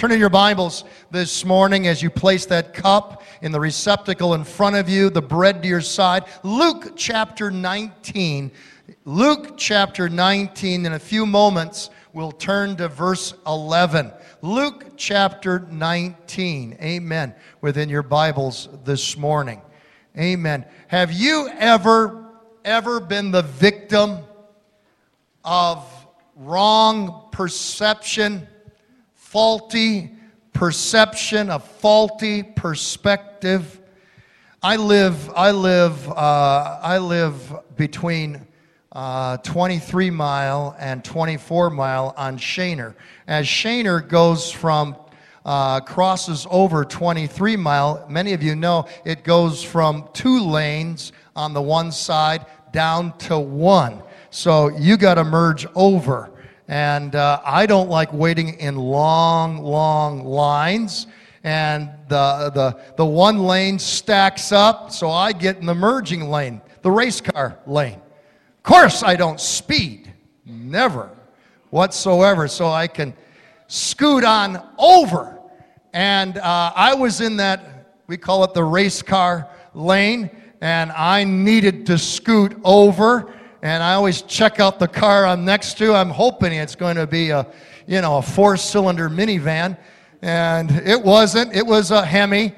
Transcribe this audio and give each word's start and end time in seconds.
Turn 0.00 0.12
in 0.12 0.18
your 0.18 0.30
Bibles 0.30 0.84
this 1.10 1.44
morning 1.44 1.86
as 1.86 2.02
you 2.02 2.08
place 2.08 2.46
that 2.46 2.72
cup 2.72 3.22
in 3.42 3.52
the 3.52 3.60
receptacle 3.60 4.32
in 4.32 4.44
front 4.44 4.76
of 4.76 4.88
you, 4.88 5.10
the 5.10 5.20
bread 5.20 5.62
to 5.62 5.68
your 5.68 5.82
side. 5.82 6.24
Luke 6.42 6.94
chapter 6.96 7.50
19. 7.50 8.50
Luke 9.04 9.58
chapter 9.58 10.08
19. 10.08 10.86
In 10.86 10.94
a 10.94 10.98
few 10.98 11.26
moments, 11.26 11.90
we'll 12.14 12.32
turn 12.32 12.76
to 12.76 12.88
verse 12.88 13.34
11. 13.46 14.10
Luke 14.40 14.86
chapter 14.96 15.66
19. 15.70 16.78
Amen. 16.80 17.34
Within 17.60 17.90
your 17.90 18.02
Bibles 18.02 18.70
this 18.84 19.18
morning. 19.18 19.60
Amen. 20.16 20.64
Have 20.88 21.12
you 21.12 21.50
ever, 21.58 22.24
ever 22.64 23.00
been 23.00 23.32
the 23.32 23.42
victim 23.42 24.20
of 25.44 25.86
wrong 26.36 27.28
perception, 27.32 28.48
faulty 29.30 30.10
perception, 30.52 31.50
a 31.50 31.58
faulty 31.60 32.42
perspective. 32.42 33.80
I 34.60 34.74
live, 34.74 35.30
I 35.36 35.52
live, 35.52 36.08
uh, 36.08 36.80
I 36.82 36.98
live 36.98 37.54
between 37.76 38.44
uh, 38.90 39.36
23 39.36 40.10
mile 40.10 40.74
and 40.80 41.04
24 41.04 41.70
mile 41.70 42.12
on 42.16 42.38
Schoenherr. 42.38 42.96
As 43.28 43.46
Schoenherr 43.46 44.08
goes 44.08 44.50
from 44.50 44.96
uh, 45.44 45.78
crosses 45.78 46.44
over 46.50 46.84
23 46.84 47.54
mile, 47.54 48.04
many 48.08 48.32
of 48.32 48.42
you 48.42 48.56
know 48.56 48.88
it 49.04 49.22
goes 49.22 49.62
from 49.62 50.08
two 50.12 50.40
lanes 50.40 51.12
on 51.36 51.54
the 51.54 51.62
one 51.62 51.92
side 51.92 52.46
down 52.72 53.16
to 53.18 53.38
one. 53.38 54.02
So 54.30 54.76
you 54.76 54.96
got 54.96 55.14
to 55.14 55.24
merge 55.24 55.68
over. 55.76 56.29
And 56.70 57.16
uh, 57.16 57.40
I 57.44 57.66
don't 57.66 57.90
like 57.90 58.12
waiting 58.12 58.54
in 58.60 58.76
long, 58.76 59.58
long 59.58 60.24
lines. 60.24 61.08
And 61.42 61.90
the, 62.06 62.52
the, 62.54 62.80
the 62.96 63.04
one 63.04 63.40
lane 63.40 63.80
stacks 63.80 64.52
up, 64.52 64.92
so 64.92 65.10
I 65.10 65.32
get 65.32 65.56
in 65.56 65.66
the 65.66 65.74
merging 65.74 66.30
lane, 66.30 66.62
the 66.82 66.90
race 66.92 67.20
car 67.20 67.58
lane. 67.66 67.96
Of 68.58 68.62
course, 68.62 69.02
I 69.02 69.16
don't 69.16 69.40
speed, 69.40 70.12
never 70.46 71.10
whatsoever, 71.70 72.46
so 72.46 72.68
I 72.68 72.86
can 72.86 73.14
scoot 73.66 74.22
on 74.22 74.64
over. 74.78 75.40
And 75.92 76.38
uh, 76.38 76.72
I 76.76 76.94
was 76.94 77.20
in 77.20 77.36
that, 77.38 77.96
we 78.06 78.16
call 78.16 78.44
it 78.44 78.54
the 78.54 78.62
race 78.62 79.02
car 79.02 79.48
lane, 79.74 80.30
and 80.60 80.92
I 80.92 81.24
needed 81.24 81.86
to 81.86 81.98
scoot 81.98 82.56
over 82.62 83.34
and 83.62 83.82
I 83.82 83.94
always 83.94 84.22
check 84.22 84.60
out 84.60 84.78
the 84.78 84.88
car 84.88 85.26
I'm 85.26 85.44
next 85.44 85.76
to. 85.78 85.94
I'm 85.94 86.10
hoping 86.10 86.52
it's 86.52 86.74
going 86.74 86.96
to 86.96 87.06
be 87.06 87.30
a, 87.30 87.46
you 87.86 88.00
know, 88.00 88.18
a 88.18 88.22
four-cylinder 88.22 89.10
minivan, 89.10 89.76
and 90.22 90.70
it 90.70 91.02
wasn't. 91.02 91.54
It 91.54 91.66
was 91.66 91.90
a 91.90 92.04
Hemi, 92.04 92.54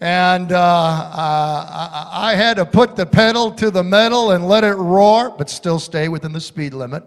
and 0.00 0.52
uh, 0.52 0.56
uh, 0.58 2.08
I 2.10 2.34
had 2.34 2.56
to 2.56 2.66
put 2.66 2.96
the 2.96 3.06
pedal 3.06 3.50
to 3.52 3.70
the 3.70 3.82
metal 3.82 4.32
and 4.32 4.48
let 4.48 4.64
it 4.64 4.74
roar, 4.74 5.30
but 5.30 5.50
still 5.50 5.78
stay 5.78 6.08
within 6.08 6.32
the 6.32 6.40
speed 6.40 6.72
limit. 6.72 7.04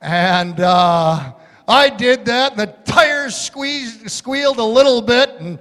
And 0.00 0.60
uh, 0.60 1.32
I 1.66 1.90
did 1.90 2.24
that, 2.24 2.52
and 2.52 2.60
the 2.60 2.74
tires 2.84 3.36
squeezed, 3.36 4.10
squealed 4.10 4.58
a 4.58 4.64
little 4.64 5.02
bit, 5.02 5.30
and 5.38 5.58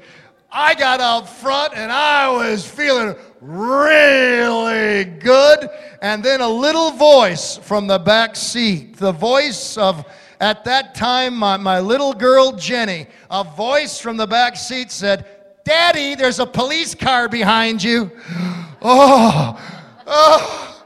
I 0.52 0.73
got 0.76 1.02
out 1.02 1.30
front, 1.30 1.73
and 1.76 1.92
I 1.92 2.30
was 2.30 2.67
feeling 2.67 3.16
really 3.41 5.05
good. 5.05 5.69
And 6.02 6.23
then 6.23 6.41
a 6.41 6.49
little 6.49 6.91
voice 6.91 7.57
from 7.57 7.88
the 7.88 7.99
back 7.99 8.35
seat, 8.35 8.97
the 8.97 9.11
voice 9.11 9.77
of, 9.77 10.05
at 10.39 10.63
that 10.66 10.95
time, 10.95 11.35
my, 11.35 11.58
my 11.58 11.80
little 11.80 12.13
girl 12.13 12.52
Jenny, 12.52 13.08
a 13.30 13.43
voice 13.43 13.99
from 13.99 14.17
the 14.17 14.27
back 14.27 14.55
seat 14.55 14.91
said, 14.91 15.25
Daddy, 15.63 16.15
there's 16.15 16.39
a 16.39 16.45
police 16.45 16.95
car 16.95 17.27
behind 17.27 17.83
you. 17.83 18.11
Oh, 18.80 19.59
oh, 20.05 20.85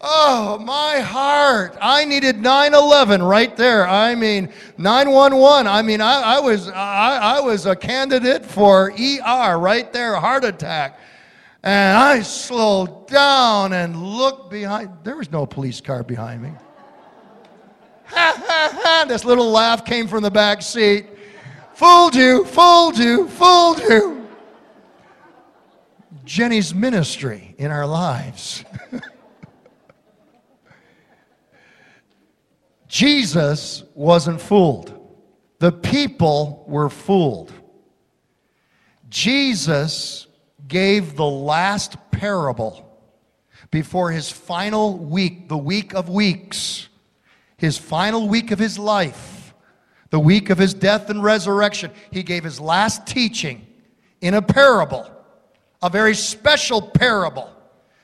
oh, 0.00 0.58
my 0.58 0.98
heart. 0.98 1.78
I 1.80 2.04
needed 2.04 2.42
911 2.42 3.22
right 3.22 3.56
there. 3.56 3.86
I 3.86 4.16
mean, 4.16 4.52
911. 4.76 5.68
I 5.68 5.80
mean, 5.82 6.00
I, 6.00 6.20
I 6.20 6.40
was, 6.40 6.68
I, 6.68 7.36
I 7.36 7.40
was 7.40 7.66
a 7.66 7.76
candidate 7.76 8.44
for 8.44 8.90
ER 8.90 9.56
right 9.56 9.92
there, 9.92 10.16
heart 10.16 10.44
attack. 10.44 10.98
And 11.62 11.98
I 11.98 12.22
slowed 12.22 13.08
down 13.08 13.72
and 13.72 14.00
looked 14.00 14.50
behind. 14.50 14.90
There 15.02 15.16
was 15.16 15.30
no 15.30 15.44
police 15.46 15.80
car 15.80 16.02
behind 16.02 16.42
me. 16.42 16.52
Ha 18.06 18.34
ha 18.36 18.80
ha! 18.82 19.04
This 19.08 19.24
little 19.24 19.50
laugh 19.50 19.84
came 19.84 20.06
from 20.08 20.22
the 20.22 20.30
back 20.30 20.62
seat. 20.62 21.06
Fooled 21.74 22.14
you, 22.14 22.44
fooled 22.44 22.96
you, 22.96 23.28
fooled 23.28 23.80
you. 23.80 24.26
Jenny's 26.24 26.74
ministry 26.74 27.54
in 27.58 27.70
our 27.70 27.86
lives. 27.86 28.64
Jesus 32.88 33.82
wasn't 33.94 34.40
fooled. 34.40 34.94
The 35.58 35.72
people 35.72 36.64
were 36.68 36.88
fooled. 36.88 37.52
Jesus 39.08 40.27
gave 40.68 41.16
the 41.16 41.24
last 41.24 41.96
parable 42.10 42.84
before 43.70 44.10
his 44.10 44.30
final 44.30 44.96
week, 44.96 45.48
the 45.48 45.58
week 45.58 45.94
of 45.94 46.08
weeks, 46.08 46.88
his 47.56 47.76
final 47.76 48.28
week 48.28 48.50
of 48.50 48.58
his 48.58 48.78
life, 48.78 49.54
the 50.10 50.20
week 50.20 50.50
of 50.50 50.58
his 50.58 50.74
death 50.74 51.10
and 51.10 51.22
resurrection. 51.22 51.90
He 52.10 52.22
gave 52.22 52.44
his 52.44 52.60
last 52.60 53.06
teaching 53.06 53.66
in 54.20 54.34
a 54.34 54.42
parable, 54.42 55.10
a 55.82 55.90
very 55.90 56.14
special 56.14 56.80
parable 56.80 57.50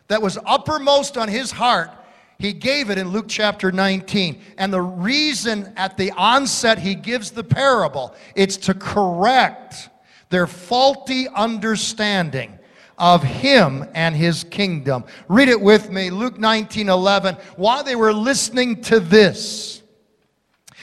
that 0.09 0.21
was 0.21 0.39
uppermost 0.45 1.17
on 1.17 1.29
his 1.29 1.51
heart. 1.51 1.91
He 2.39 2.53
gave 2.53 2.91
it 2.91 2.99
in 2.99 3.09
Luke 3.09 3.27
chapter 3.29 3.73
19. 3.73 4.41
And 4.59 4.73
the 4.73 4.83
reason 4.83 5.73
at 5.77 5.97
the 5.97 6.11
onset 6.13 6.79
he 6.79 6.95
gives 6.95 7.31
the 7.31 7.45
parable, 7.45 8.15
it's 8.35 8.57
to 8.59 8.75
correct 8.75 9.89
their 10.31 10.47
faulty 10.47 11.29
understanding 11.29 12.59
of 12.99 13.23
him 13.23 13.85
and 13.95 14.15
his 14.15 14.45
kingdom. 14.45 15.05
Read 15.29 15.49
it 15.49 15.61
with 15.61 15.91
me, 15.91 16.11
Luke 16.11 16.39
19 16.39 16.89
11. 16.89 17.37
While 17.57 17.85
they 17.85 17.97
were 17.97 18.13
listening 18.13 18.83
to 18.83 19.01
this, 19.01 19.83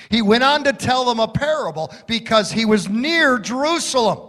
he 0.10 0.22
went 0.22 0.44
on 0.44 0.66
to 0.66 0.74
tell 0.74 1.06
them 1.06 1.20
a 1.20 1.28
parable 1.28 1.94
because 2.06 2.52
he 2.52 2.66
was 2.66 2.90
near 2.90 3.40
Jerusalem. 3.40 4.28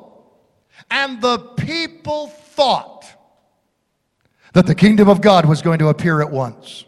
And 0.91 1.21
the 1.21 1.39
people 1.39 2.29
thought 2.29 3.05
that 4.53 4.67
the 4.67 4.75
kingdom 4.75 5.09
of 5.09 5.21
God 5.21 5.47
was 5.47 5.63
going 5.63 5.79
to 5.81 5.89
appear 5.89 6.21
at 6.21 6.31
once. 6.31 6.85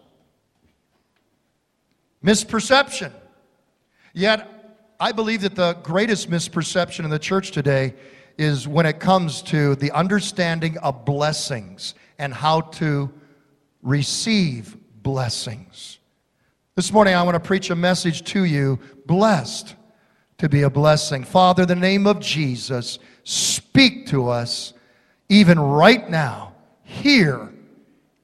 Misperception. 2.25 3.13
Yet, 4.13 4.49
I 5.01 5.11
believe 5.11 5.41
that 5.43 5.57
the 5.57 5.75
greatest 5.83 6.31
misperception 6.31 7.05
in 7.05 7.11
the 7.11 7.19
church 7.19 7.51
today 7.51 7.95
is 8.39 8.69
when 8.69 8.87
it 8.87 9.01
comes 9.01 9.43
to 9.43 9.75
the 9.77 9.91
understanding 9.91 10.79
of 10.79 11.05
blessings 11.05 11.95
and 12.19 12.33
how 12.33 12.61
to 12.61 13.13
receive 13.83 14.77
blessings. 15.03 15.99
This 16.77 16.93
morning, 16.93 17.15
I 17.15 17.23
want 17.23 17.35
to 17.35 17.41
preach 17.41 17.71
a 17.71 17.75
message 17.75 18.23
to 18.33 18.45
you 18.45 18.79
blessed 19.07 19.75
to 20.39 20.49
be 20.49 20.63
a 20.63 20.71
blessing. 20.71 21.25
Father, 21.25 21.67
the 21.67 21.75
name 21.75 22.07
of 22.07 22.21
Jesus, 22.21 22.99
speak 23.25 24.07
to 24.09 24.29
us 24.29 24.75
even 25.29 25.59
right 25.59 26.09
now, 26.09 26.55
here 26.83 27.53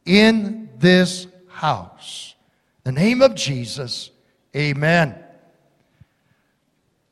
in 0.05 0.69
this 0.79 1.27
house. 1.49 2.35
The 2.85 2.93
name 2.93 3.23
of 3.23 3.35
Jesus, 3.35 4.11
amen. 4.55 5.17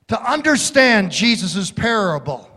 To 0.09 0.31
understand 0.31 1.13
Jesus' 1.13 1.71
parable, 1.71 2.51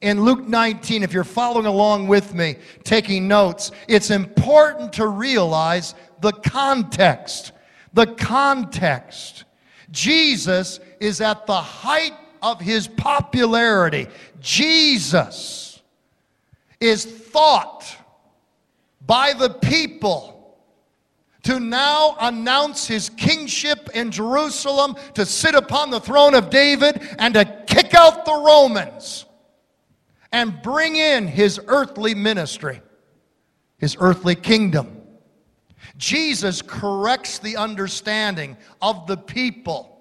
in 0.00 0.22
Luke 0.22 0.46
19, 0.46 1.02
if 1.02 1.14
you're 1.14 1.24
following 1.24 1.64
along 1.64 2.08
with 2.08 2.34
me, 2.34 2.56
taking 2.82 3.26
notes, 3.26 3.70
it's 3.88 4.10
important 4.10 4.92
to 4.94 5.06
realize 5.06 5.94
the 6.20 6.32
context. 6.32 7.52
The 7.94 8.06
context. 8.06 9.44
Jesus 9.90 10.78
is 11.00 11.22
at 11.22 11.46
the 11.46 11.60
height 11.60 12.12
of 12.42 12.60
his 12.60 12.86
popularity. 12.86 14.06
Jesus 14.40 15.80
is 16.80 17.06
thought 17.06 17.96
by 19.06 19.32
the 19.32 19.48
people 19.48 20.33
to 21.44 21.60
now 21.60 22.16
announce 22.20 22.86
his 22.86 23.08
kingship 23.10 23.90
in 23.94 24.10
Jerusalem, 24.10 24.96
to 25.14 25.24
sit 25.24 25.54
upon 25.54 25.90
the 25.90 26.00
throne 26.00 26.34
of 26.34 26.50
David, 26.50 27.00
and 27.18 27.34
to 27.34 27.44
kick 27.66 27.94
out 27.94 28.24
the 28.24 28.32
Romans 28.32 29.26
and 30.32 30.60
bring 30.62 30.96
in 30.96 31.28
his 31.28 31.60
earthly 31.68 32.14
ministry, 32.14 32.82
his 33.78 33.96
earthly 34.00 34.34
kingdom. 34.34 35.00
Jesus 35.96 36.60
corrects 36.60 37.38
the 37.38 37.56
understanding 37.56 38.56
of 38.82 39.06
the 39.06 39.16
people. 39.16 40.00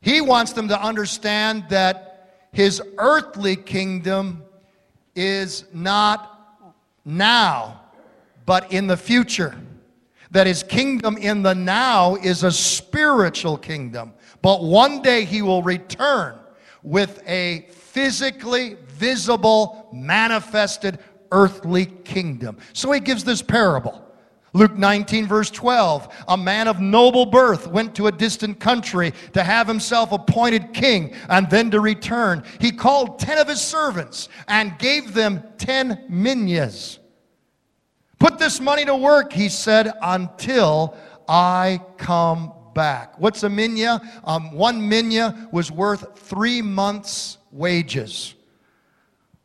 He 0.00 0.20
wants 0.20 0.52
them 0.52 0.68
to 0.68 0.80
understand 0.80 1.64
that 1.70 2.46
his 2.52 2.80
earthly 2.98 3.56
kingdom 3.56 4.44
is 5.16 5.64
not 5.72 6.30
now, 7.04 7.80
but 8.46 8.70
in 8.70 8.86
the 8.86 8.96
future. 8.96 9.56
That 10.30 10.46
his 10.46 10.62
kingdom 10.62 11.16
in 11.16 11.42
the 11.42 11.54
now 11.54 12.16
is 12.16 12.42
a 12.42 12.50
spiritual 12.50 13.56
kingdom. 13.56 14.14
But 14.42 14.62
one 14.62 15.02
day 15.02 15.24
he 15.24 15.42
will 15.42 15.62
return 15.62 16.38
with 16.82 17.22
a 17.26 17.66
physically 17.70 18.76
visible, 18.86 19.88
manifested 19.92 20.98
earthly 21.32 21.86
kingdom. 21.86 22.58
So 22.72 22.92
he 22.92 23.00
gives 23.00 23.24
this 23.24 23.42
parable. 23.42 24.04
Luke 24.52 24.76
19, 24.76 25.26
verse 25.26 25.50
12. 25.50 26.08
A 26.28 26.36
man 26.36 26.68
of 26.68 26.80
noble 26.80 27.26
birth 27.26 27.66
went 27.66 27.94
to 27.96 28.06
a 28.06 28.12
distant 28.12 28.60
country 28.60 29.12
to 29.32 29.42
have 29.42 29.66
himself 29.66 30.12
appointed 30.12 30.72
king 30.72 31.12
and 31.28 31.50
then 31.50 31.72
to 31.72 31.80
return. 31.80 32.44
He 32.60 32.70
called 32.70 33.18
10 33.18 33.38
of 33.38 33.48
his 33.48 33.60
servants 33.60 34.28
and 34.46 34.78
gave 34.78 35.12
them 35.12 35.42
10 35.58 36.06
minas. 36.08 37.00
Put 38.24 38.38
this 38.38 38.58
money 38.58 38.86
to 38.86 38.96
work, 38.96 39.34
he 39.34 39.50
said, 39.50 39.92
until 40.00 40.96
I 41.28 41.78
come 41.98 42.54
back. 42.74 43.20
What's 43.20 43.42
a 43.42 43.50
mina? 43.50 44.00
Um, 44.24 44.52
one 44.52 44.88
mina 44.88 45.46
was 45.52 45.70
worth 45.70 46.18
three 46.18 46.62
months' 46.62 47.36
wages. 47.52 48.34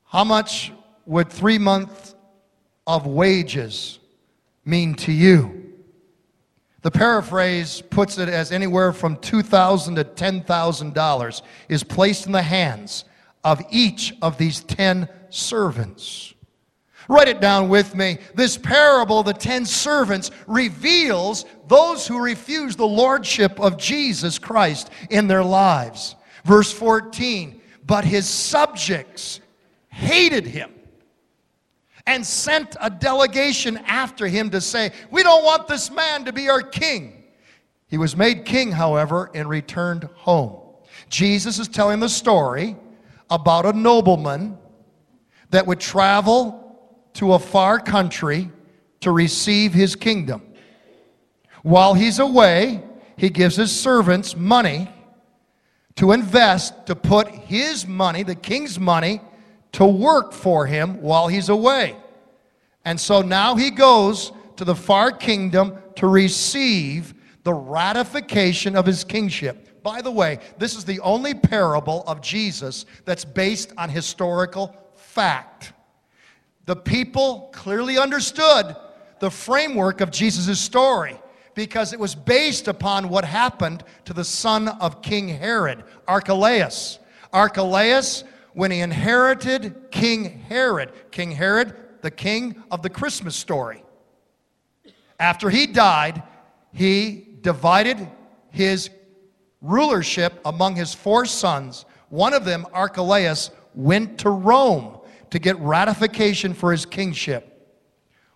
How 0.06 0.24
much 0.24 0.72
would 1.06 1.30
three 1.30 1.58
months 1.58 2.16
of 2.88 3.06
wages 3.06 4.00
mean 4.64 4.96
to 4.96 5.12
you? 5.12 5.74
The 6.82 6.92
paraphrase 6.92 7.84
puts 7.90 8.18
it 8.18 8.30
as 8.30 8.54
anywhere 8.54 8.94
from 8.94 9.18
2,000 9.18 9.96
to 9.96 10.06
$10,000 10.06 11.42
is 11.68 11.84
placed 11.84 12.28
in 12.28 12.32
the 12.32 12.42
hands 12.42 13.04
of 13.44 13.62
each 13.72 14.14
of 14.22 14.38
these 14.38 14.62
10 14.64 15.10
servants. 15.30 16.34
Write 17.10 17.28
it 17.28 17.42
down 17.42 17.70
with 17.70 17.96
me. 17.96 18.20
This 18.36 18.56
parable, 18.56 19.24
the 19.24 19.34
10 19.34 19.66
servants, 19.66 20.30
reveals 20.46 21.44
those 21.68 22.06
who 22.06 22.22
refuse 22.22 22.76
the 22.76 22.86
lordship 22.86 23.60
of 23.60 23.78
Jesus 23.78 24.38
Christ 24.38 24.92
in 25.10 25.28
their 25.28 25.44
lives. 25.44 26.16
Verse 26.46 26.72
14, 26.72 27.60
but 27.84 28.06
his 28.06 28.30
subjects 28.30 29.40
hated 29.90 30.46
him 30.46 30.72
and 32.06 32.24
sent 32.24 32.76
a 32.80 32.92
delegation 32.92 33.78
after 33.88 34.28
him 34.28 34.52
to 34.52 34.62
say, 34.62 34.92
We 35.10 35.24
don't 35.24 35.44
want 35.44 35.68
this 35.68 35.90
man 35.90 36.26
to 36.26 36.32
be 36.32 36.48
our 36.48 36.62
king. 36.62 37.24
He 37.88 37.98
was 37.98 38.16
made 38.16 38.46
king, 38.46 38.72
however, 38.72 39.32
and 39.34 39.50
returned 39.50 40.04
home. 40.14 40.62
Jesus 41.10 41.58
is 41.58 41.68
telling 41.68 42.00
the 42.00 42.10
story 42.10 42.76
about 43.32 43.66
a 43.66 43.74
nobleman 43.74 44.60
that 45.50 45.66
would 45.66 45.80
travel 45.80 46.69
to 47.20 47.34
a 47.34 47.40
far 47.40 47.82
country 47.82 48.50
to 49.02 49.12
receive 49.12 49.74
his 49.74 49.94
kingdom. 49.94 50.42
While 51.64 51.94
he's 51.94 52.20
away, 52.20 52.82
he 53.18 53.30
gives 53.30 53.58
his 53.58 53.78
servants 53.78 54.38
money 54.38 54.90
to 55.98 56.14
invest, 56.14 56.86
to 56.86 56.96
put 56.96 57.28
his 57.28 57.86
money, 57.86 58.24
the 58.24 58.36
king's 58.36 58.80
money, 58.80 59.20
to 59.74 59.84
work 59.84 60.32
for 60.32 60.66
him 60.66 61.02
while 61.02 61.28
he's 61.28 61.50
away. 61.50 61.98
And 62.86 62.98
so 62.98 63.22
now 63.22 63.56
he 63.56 63.70
goes 63.70 64.32
to 64.56 64.64
the 64.64 64.74
far 64.74 65.12
kingdom 65.12 65.78
to 65.98 66.08
receive 66.08 67.14
the 67.44 67.54
ratification 67.54 68.78
of 68.78 68.86
his 68.86 69.04
kingship. 69.04 69.84
By 69.84 70.02
the 70.02 70.12
way, 70.12 70.40
this 70.58 70.74
is 70.74 70.86
the 70.86 71.02
only 71.02 71.34
parable 71.34 72.02
of 72.08 72.22
Jesus 72.22 72.86
that's 73.04 73.26
based 73.26 73.74
on 73.78 73.90
historical 73.90 74.74
fact. 74.96 75.74
The 76.70 76.76
people 76.76 77.50
clearly 77.52 77.98
understood 77.98 78.76
the 79.18 79.32
framework 79.32 80.02
of 80.02 80.12
Jesus' 80.12 80.60
story 80.60 81.20
because 81.56 81.94
it 81.94 82.00
was 82.00 82.14
based 82.14 82.68
upon 82.68 83.10
what 83.10 83.26
happened 83.26 83.84
to 84.06 84.14
the 84.14 84.24
son 84.24 84.68
of 84.68 85.02
King 85.02 85.30
Herod, 85.30 85.84
Archelaus. 86.08 87.00
Archelaus 87.34 88.24
when 88.54 88.70
he 88.70 88.82
inherited 88.82 89.88
King 89.90 90.26
Herod. 90.48 90.92
King 91.10 91.32
Herod, 91.32 91.76
the 92.04 92.12
king 92.12 92.64
of 92.70 92.84
the 92.84 92.90
Christmas 92.92 93.36
story. 93.36 93.84
After 95.20 95.50
he 95.50 95.66
died, 95.66 96.22
he 96.72 97.30
divided 97.42 98.08
his 98.52 98.92
rulership 99.60 100.40
among 100.46 100.76
his 100.76 100.94
four 100.94 101.26
sons. 101.26 101.86
One 102.10 102.36
of 102.36 102.46
them, 102.46 102.68
Archelaus, 102.74 103.50
went 103.74 104.20
to 104.20 104.30
Rome 104.30 104.99
to 105.32 105.40
get 105.40 105.60
ratification 105.60 106.54
for 106.54 106.72
his 106.72 106.86
kingship. 106.86 107.46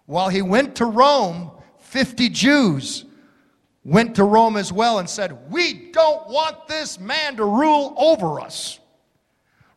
While 0.06 0.30
he 0.30 0.42
went 0.42 0.76
to 0.76 0.86
Rome, 0.86 1.52
50 1.80 2.30
Jews 2.30 3.06
went 3.84 4.16
to 4.16 4.24
Rome 4.24 4.58
as 4.58 4.72
well 4.72 5.00
and 5.00 5.10
said, 5.10 5.52
We 5.52 5.92
don't 5.92 6.28
want 6.30 6.68
this 6.68 7.00
man 7.00 7.36
to 7.38 7.46
rule 7.46 7.94
over 7.98 8.40
us. 8.40 8.80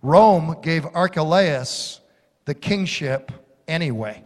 Rome 0.03 0.57
gave 0.63 0.87
Archelaus 0.95 2.01
the 2.45 2.55
kingship 2.55 3.33
anyway. 3.67 4.23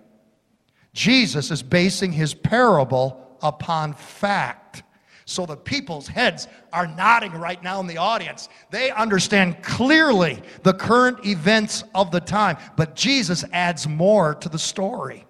Jesus 0.93 1.51
is 1.51 1.63
basing 1.63 2.13
his 2.13 2.35
parable 2.35 3.37
upon 3.43 3.95
fact. 3.95 4.83
So 5.31 5.47
the 5.47 5.57
people's 5.57 6.09
heads 6.09 6.49
are 6.73 6.89
nodding 6.89 7.31
right 7.33 7.63
now 7.63 7.79
in 7.79 7.87
the 7.87 7.99
audience. 7.99 8.49
They 8.71 8.91
understand 8.91 9.63
clearly 9.63 10.43
the 10.65 10.75
current 10.75 11.25
events 11.25 11.85
of 11.95 12.11
the 12.11 12.19
time, 12.19 12.57
but 12.77 12.97
Jesus 12.97 13.45
adds 13.53 13.87
more 13.87 14.35
to 14.35 14.49
the 14.49 14.59
story. 14.59 15.25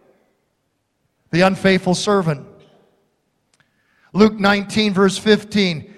The 1.33 1.43
unfaithful 1.43 1.95
servant. 1.95 2.47
Luke 4.15 4.41
19, 4.41 4.95
verse 4.95 5.19
15. 5.19 5.95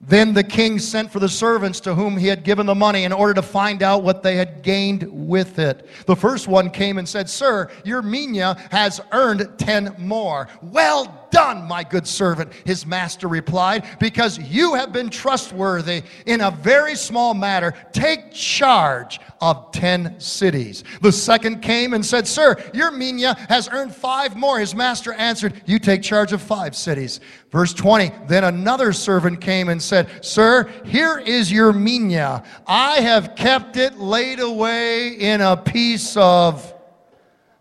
Then 0.00 0.32
the 0.32 0.44
king 0.44 0.78
sent 0.78 1.10
for 1.10 1.18
the 1.18 1.28
servants 1.28 1.80
to 1.80 1.94
whom 1.94 2.16
he 2.16 2.28
had 2.28 2.44
given 2.44 2.66
the 2.66 2.74
money 2.74 3.04
in 3.04 3.12
order 3.12 3.34
to 3.34 3.42
find 3.42 3.82
out 3.82 4.04
what 4.04 4.22
they 4.22 4.36
had 4.36 4.62
gained 4.62 5.08
with 5.10 5.58
it. 5.58 5.88
The 6.06 6.14
first 6.14 6.46
one 6.46 6.70
came 6.70 6.98
and 6.98 7.08
said, 7.08 7.28
Sir, 7.28 7.68
your 7.84 8.00
mina 8.02 8.56
has 8.70 9.00
earned 9.10 9.58
ten 9.58 9.96
more. 9.98 10.48
Well 10.62 11.27
done, 11.30 11.66
my 11.66 11.84
good 11.84 12.06
servant, 12.06 12.52
his 12.64 12.86
master 12.86 13.28
replied, 13.28 13.84
because 13.98 14.38
you 14.38 14.74
have 14.74 14.92
been 14.92 15.10
trustworthy 15.10 16.02
in 16.26 16.40
a 16.40 16.50
very 16.50 16.94
small 16.94 17.34
matter. 17.34 17.74
Take 17.92 18.32
charge 18.32 19.20
of 19.40 19.70
ten 19.72 20.18
cities. 20.18 20.84
The 21.00 21.12
second 21.12 21.60
came 21.60 21.94
and 21.94 22.04
said, 22.04 22.26
Sir, 22.26 22.56
your 22.74 22.90
mina 22.90 23.34
has 23.48 23.68
earned 23.70 23.94
five 23.94 24.36
more. 24.36 24.58
His 24.58 24.74
master 24.74 25.12
answered, 25.12 25.62
You 25.66 25.78
take 25.78 26.02
charge 26.02 26.32
of 26.32 26.42
five 26.42 26.74
cities. 26.74 27.20
Verse 27.50 27.72
20, 27.72 28.12
then 28.26 28.44
another 28.44 28.92
servant 28.92 29.40
came 29.40 29.68
and 29.68 29.82
said, 29.82 30.24
Sir, 30.24 30.70
here 30.84 31.18
is 31.18 31.50
your 31.50 31.72
mina. 31.72 32.44
I 32.66 33.00
have 33.00 33.34
kept 33.36 33.76
it 33.76 33.98
laid 33.98 34.40
away 34.40 35.10
in 35.14 35.40
a 35.40 35.56
piece 35.56 36.16
of 36.16 36.74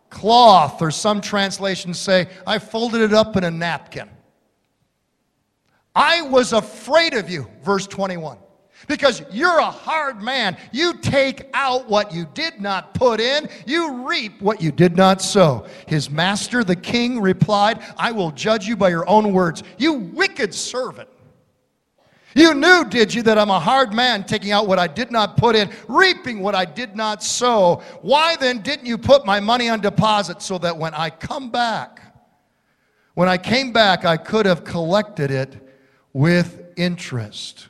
cloth, 0.10 0.82
or 0.82 0.92
some 0.92 1.22
translations 1.22 2.00
say, 2.00 2.28
I 2.46 2.60
folded 2.60 3.02
it 3.02 3.14
up 3.14 3.36
in 3.36 3.44
a 3.44 3.52
napkin. 3.52 4.10
I 5.96 6.22
was 6.22 6.54
afraid 6.54 7.14
of 7.14 7.30
you, 7.30 7.48
verse 7.64 7.88
21 7.88 8.38
because 8.88 9.24
you're 9.32 9.60
a 9.60 9.72
hard 9.72 10.22
man. 10.22 10.58
You 10.72 10.94
take 10.94 11.50
out 11.54 11.90
what 11.90 12.14
you 12.14 12.28
did 12.34 12.62
not 12.62 12.94
put 12.94 13.20
in, 13.20 13.50
you 13.66 14.08
reap 14.08 14.42
what 14.42 14.62
you 14.62 14.72
did 14.72 14.96
not 14.96 15.22
sow. 15.22 15.68
His 15.88 16.10
master, 16.10 16.64
the 16.64 16.76
king, 16.76 17.20
replied, 17.20 17.84
I 17.98 18.12
will 18.12 18.32
judge 18.32 18.68
you 18.68 18.76
by 18.76 18.90
your 18.90 19.08
own 19.10 19.34
words. 19.34 19.64
You 19.78 19.94
wicked 19.94 20.54
servant. 20.54 21.10
You 22.36 22.54
knew, 22.54 22.86
did 22.86 23.14
you, 23.14 23.24
that 23.24 23.38
I'm 23.38 23.50
a 23.50 23.60
hard 23.60 23.94
man, 23.94 24.24
taking 24.24 24.52
out 24.52 24.68
what 24.68 24.80
I 24.80 24.88
did 24.88 25.12
not 25.12 25.38
put 25.38 25.56
in, 25.56 25.72
reaping 25.88 26.40
what 26.40 26.56
I 26.56 26.66
did 26.66 26.96
not 26.96 27.24
sow. 27.24 27.82
Why 28.02 28.36
then 28.36 28.62
didn't 28.62 28.86
you 28.86 28.98
put 28.98 29.26
my 29.26 29.40
money 29.40 29.70
on 29.70 29.82
deposit 29.82 30.42
so 30.42 30.58
that 30.60 30.78
when 30.78 30.94
I 30.94 31.10
come 31.10 31.50
back, 31.50 32.02
when 33.16 33.28
I 33.28 33.38
came 33.38 33.72
back, 33.72 34.06
I 34.06 34.18
could 34.18 34.46
have 34.46 34.64
collected 34.64 35.32
it 35.32 35.56
with 36.14 36.62
interest? 36.76 37.70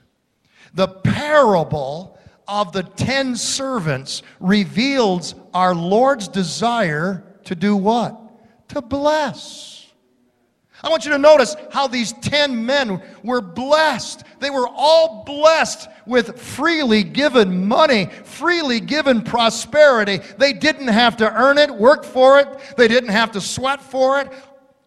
The 0.73 0.87
parable 0.87 2.19
of 2.47 2.71
the 2.71 2.83
ten 2.83 3.35
servants 3.35 4.23
reveals 4.39 5.35
our 5.53 5.75
Lord's 5.75 6.27
desire 6.27 7.23
to 7.45 7.55
do 7.55 7.75
what? 7.75 8.19
To 8.69 8.81
bless. 8.81 9.76
I 10.87 10.89
want 10.89 11.03
you 11.03 11.11
to 11.11 11.17
notice 11.17 11.57
how 11.69 11.87
these 11.87 12.13
10 12.13 12.65
men 12.65 13.01
were 13.21 13.41
blessed. 13.41 14.23
They 14.39 14.49
were 14.49 14.69
all 14.69 15.25
blessed 15.25 15.89
with 16.05 16.39
freely 16.39 17.03
given 17.03 17.67
money, 17.67 18.05
freely 18.23 18.79
given 18.79 19.21
prosperity. 19.21 20.19
They 20.37 20.53
didn't 20.53 20.87
have 20.87 21.17
to 21.17 21.29
earn 21.29 21.57
it, 21.57 21.69
work 21.69 22.05
for 22.05 22.39
it, 22.39 22.47
they 22.77 22.87
didn't 22.87 23.09
have 23.09 23.33
to 23.33 23.41
sweat 23.41 23.81
for 23.81 24.21
it. 24.21 24.31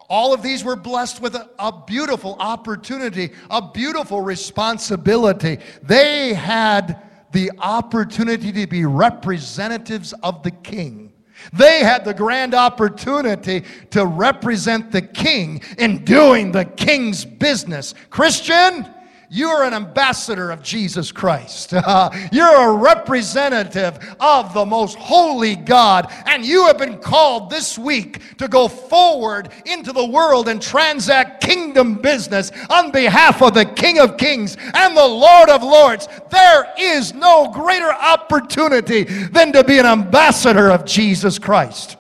All 0.09 0.33
of 0.33 0.43
these 0.43 0.65
were 0.65 0.75
blessed 0.75 1.21
with 1.21 1.35
a, 1.35 1.51
a, 1.59 1.71
beautiful 1.71 2.35
opportunity, 2.41 3.33
a 3.51 3.61
beautiful 3.71 4.23
responsibility. 4.23 5.59
They 5.83 6.33
had 6.33 7.03
the 7.31 7.51
opportunity 7.59 8.53
to 8.53 8.67
be 8.67 8.87
representatives 8.87 10.15
of 10.23 10.43
the 10.45 10.51
king. 10.51 11.10
They 11.53 11.81
had 11.81 12.05
the 12.05 12.15
grand 12.15 12.55
opportunity 12.55 13.65
to 13.91 14.07
represent 14.07 14.91
the 14.93 15.03
king 15.03 15.63
in 15.79 16.05
doing 16.05 16.53
the 16.53 16.65
king's 16.65 17.25
business. 17.25 17.95
Christian, 18.11 18.87
you're 19.33 19.63
an 19.63 19.75
ambassador 19.75 20.51
of 20.51 20.61
Jesus 20.61 21.13
Christ. 21.13 21.75
Uh, 21.91 22.11
you're 22.31 22.71
a 22.71 22.77
representative 22.77 23.99
of 24.21 24.55
the 24.55 24.65
most 24.65 24.97
holy 24.97 25.57
God. 25.57 26.13
And 26.27 26.45
you 26.45 26.67
have 26.67 26.79
been 26.79 26.99
called 26.99 27.51
this 27.51 27.77
week 27.77 28.37
to 28.37 28.47
go 28.47 28.69
forward 28.69 29.49
into 29.67 29.93
the 29.93 30.05
world 30.05 30.47
and 30.47 30.63
transact 30.63 31.43
kingdom 31.43 31.95
business 31.95 32.53
on 32.69 32.93
behalf 32.93 33.43
of 33.43 33.55
the 33.55 33.65
King 33.65 33.99
of 33.99 34.17
Kings 34.19 34.57
and 34.75 34.97
the 34.97 35.07
Lord 35.07 35.49
of 35.49 35.65
Lords. 35.65 36.07
There 36.31 36.73
is 36.79 37.13
no 37.13 37.51
greater 37.53 37.93
opportunity 37.93 39.05
than 39.05 39.53
to 39.53 39.65
be 39.65 39.79
an 39.79 39.87
ambassador 39.87 40.71
of 40.71 40.85
Jesus 40.85 41.41
Christ. 41.41 41.97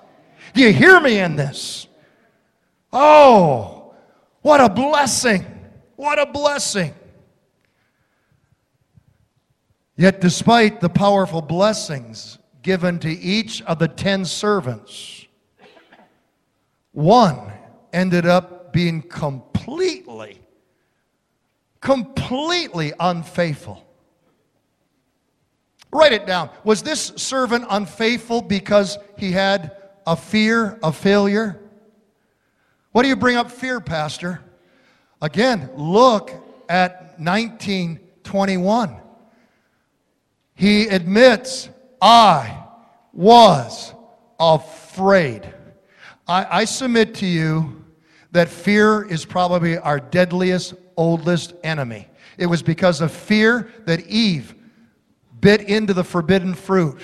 Do 0.54 0.60
you 0.60 0.72
hear 0.72 1.00
me 1.00 1.18
in 1.18 1.34
this? 1.34 1.88
Oh, 2.92 3.94
what 4.42 4.60
a 4.60 4.68
blessing! 4.68 5.46
What 5.96 6.18
a 6.18 6.26
blessing. 6.26 6.94
Yet, 10.00 10.22
despite 10.22 10.80
the 10.80 10.88
powerful 10.88 11.42
blessings 11.42 12.38
given 12.62 13.00
to 13.00 13.10
each 13.10 13.60
of 13.64 13.78
the 13.78 13.86
ten 13.86 14.24
servants, 14.24 15.26
one 16.92 17.52
ended 17.92 18.24
up 18.24 18.72
being 18.72 19.02
completely, 19.02 20.40
completely 21.82 22.94
unfaithful. 22.98 23.86
Write 25.92 26.14
it 26.14 26.26
down. 26.26 26.48
Was 26.64 26.82
this 26.82 27.12
servant 27.16 27.66
unfaithful 27.68 28.40
because 28.40 28.96
he 29.18 29.32
had 29.32 29.76
a 30.06 30.16
fear 30.16 30.78
of 30.82 30.96
failure? 30.96 31.60
What 32.92 33.02
do 33.02 33.08
you 33.10 33.16
bring 33.16 33.36
up 33.36 33.50
fear, 33.50 33.82
Pastor? 33.82 34.40
Again, 35.20 35.68
look 35.76 36.30
at 36.70 37.20
1921 37.20 38.96
he 40.60 40.88
admits, 40.88 41.70
I 42.02 42.64
was 43.14 43.94
afraid. 44.38 45.50
I, 46.28 46.58
I, 46.60 46.64
submit 46.66 47.14
to 47.14 47.26
you 47.26 47.82
that 48.32 48.50
fear 48.50 49.04
is 49.04 49.24
probably 49.24 49.78
our 49.78 49.98
deadliest, 49.98 50.74
oldest 50.98 51.54
enemy. 51.64 52.08
It 52.36 52.44
was 52.44 52.62
because 52.62 53.00
of 53.00 53.10
fear 53.10 53.72
that 53.86 54.06
Eve 54.06 54.54
bit 55.40 55.62
into 55.62 55.94
the 55.94 56.04
forbidden 56.04 56.52
fruit. 56.52 57.00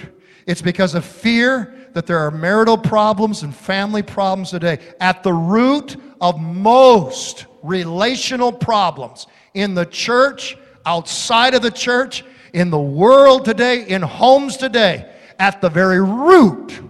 It's 0.47 0.61
because 0.61 0.95
of 0.95 1.07
fear 1.07 1.89
that 1.95 2.05
there 2.05 2.19
are 2.19 2.31
marital 2.31 2.77
problems 2.77 3.43
and 3.43 3.57
family 3.57 4.03
problems 4.03 4.51
today. 4.51 4.81
At 5.01 5.23
the 5.23 5.33
root 5.33 5.97
of 6.21 6.39
most 6.39 7.47
relational 7.63 8.53
problems 8.53 9.27
in 9.55 9.73
the 9.73 9.87
church, 9.87 10.59
outside 10.85 11.55
of 11.55 11.63
the 11.63 11.71
church, 11.71 12.23
in 12.57 12.71
the 12.71 12.81
world 12.81 13.45
today, 13.45 13.87
in 13.87 14.01
homes 14.01 14.57
today, 14.57 15.07
at 15.39 15.61
the 15.61 15.69
very 15.69 16.01
root 16.01 16.81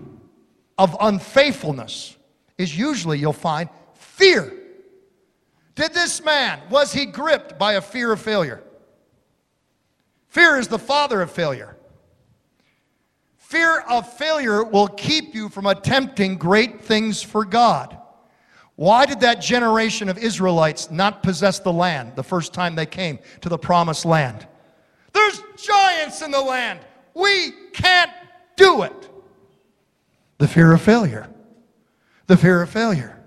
of 0.78 0.96
unfaithfulness 1.00 2.16
is 2.56 2.78
usually, 2.78 3.18
you'll 3.18 3.32
find, 3.32 3.68
fear. 3.94 4.52
Did 5.74 5.92
this 5.92 6.24
man, 6.24 6.60
was 6.70 6.92
he 6.92 7.04
gripped 7.04 7.58
by 7.58 7.72
a 7.72 7.80
fear 7.80 8.12
of 8.12 8.20
failure? 8.20 8.62
Fear 10.28 10.58
is 10.58 10.68
the 10.68 10.78
father 10.78 11.20
of 11.20 11.32
failure. 11.32 11.76
Fear 13.36 13.80
of 13.88 14.10
failure 14.12 14.62
will 14.62 14.86
keep 14.86 15.34
you 15.34 15.48
from 15.48 15.66
attempting 15.66 16.36
great 16.36 16.80
things 16.80 17.24
for 17.24 17.44
God. 17.44 17.98
Why 18.76 19.04
did 19.04 19.18
that 19.20 19.40
generation 19.40 20.08
of 20.08 20.16
Israelites 20.16 20.92
not 20.92 21.24
possess 21.24 21.58
the 21.58 21.72
land 21.72 22.14
the 22.14 22.22
first 22.22 22.54
time 22.54 22.76
they 22.76 22.86
came 22.86 23.18
to 23.40 23.48
the 23.48 23.58
promised 23.58 24.04
land? 24.04 24.46
There's 25.16 25.42
giants 25.56 26.20
in 26.20 26.30
the 26.30 26.40
land. 26.42 26.80
We 27.14 27.52
can't 27.72 28.10
do 28.54 28.82
it. 28.82 29.08
The 30.36 30.46
fear 30.46 30.74
of 30.74 30.82
failure. 30.82 31.26
The 32.26 32.36
fear 32.36 32.60
of 32.60 32.68
failure. 32.68 33.18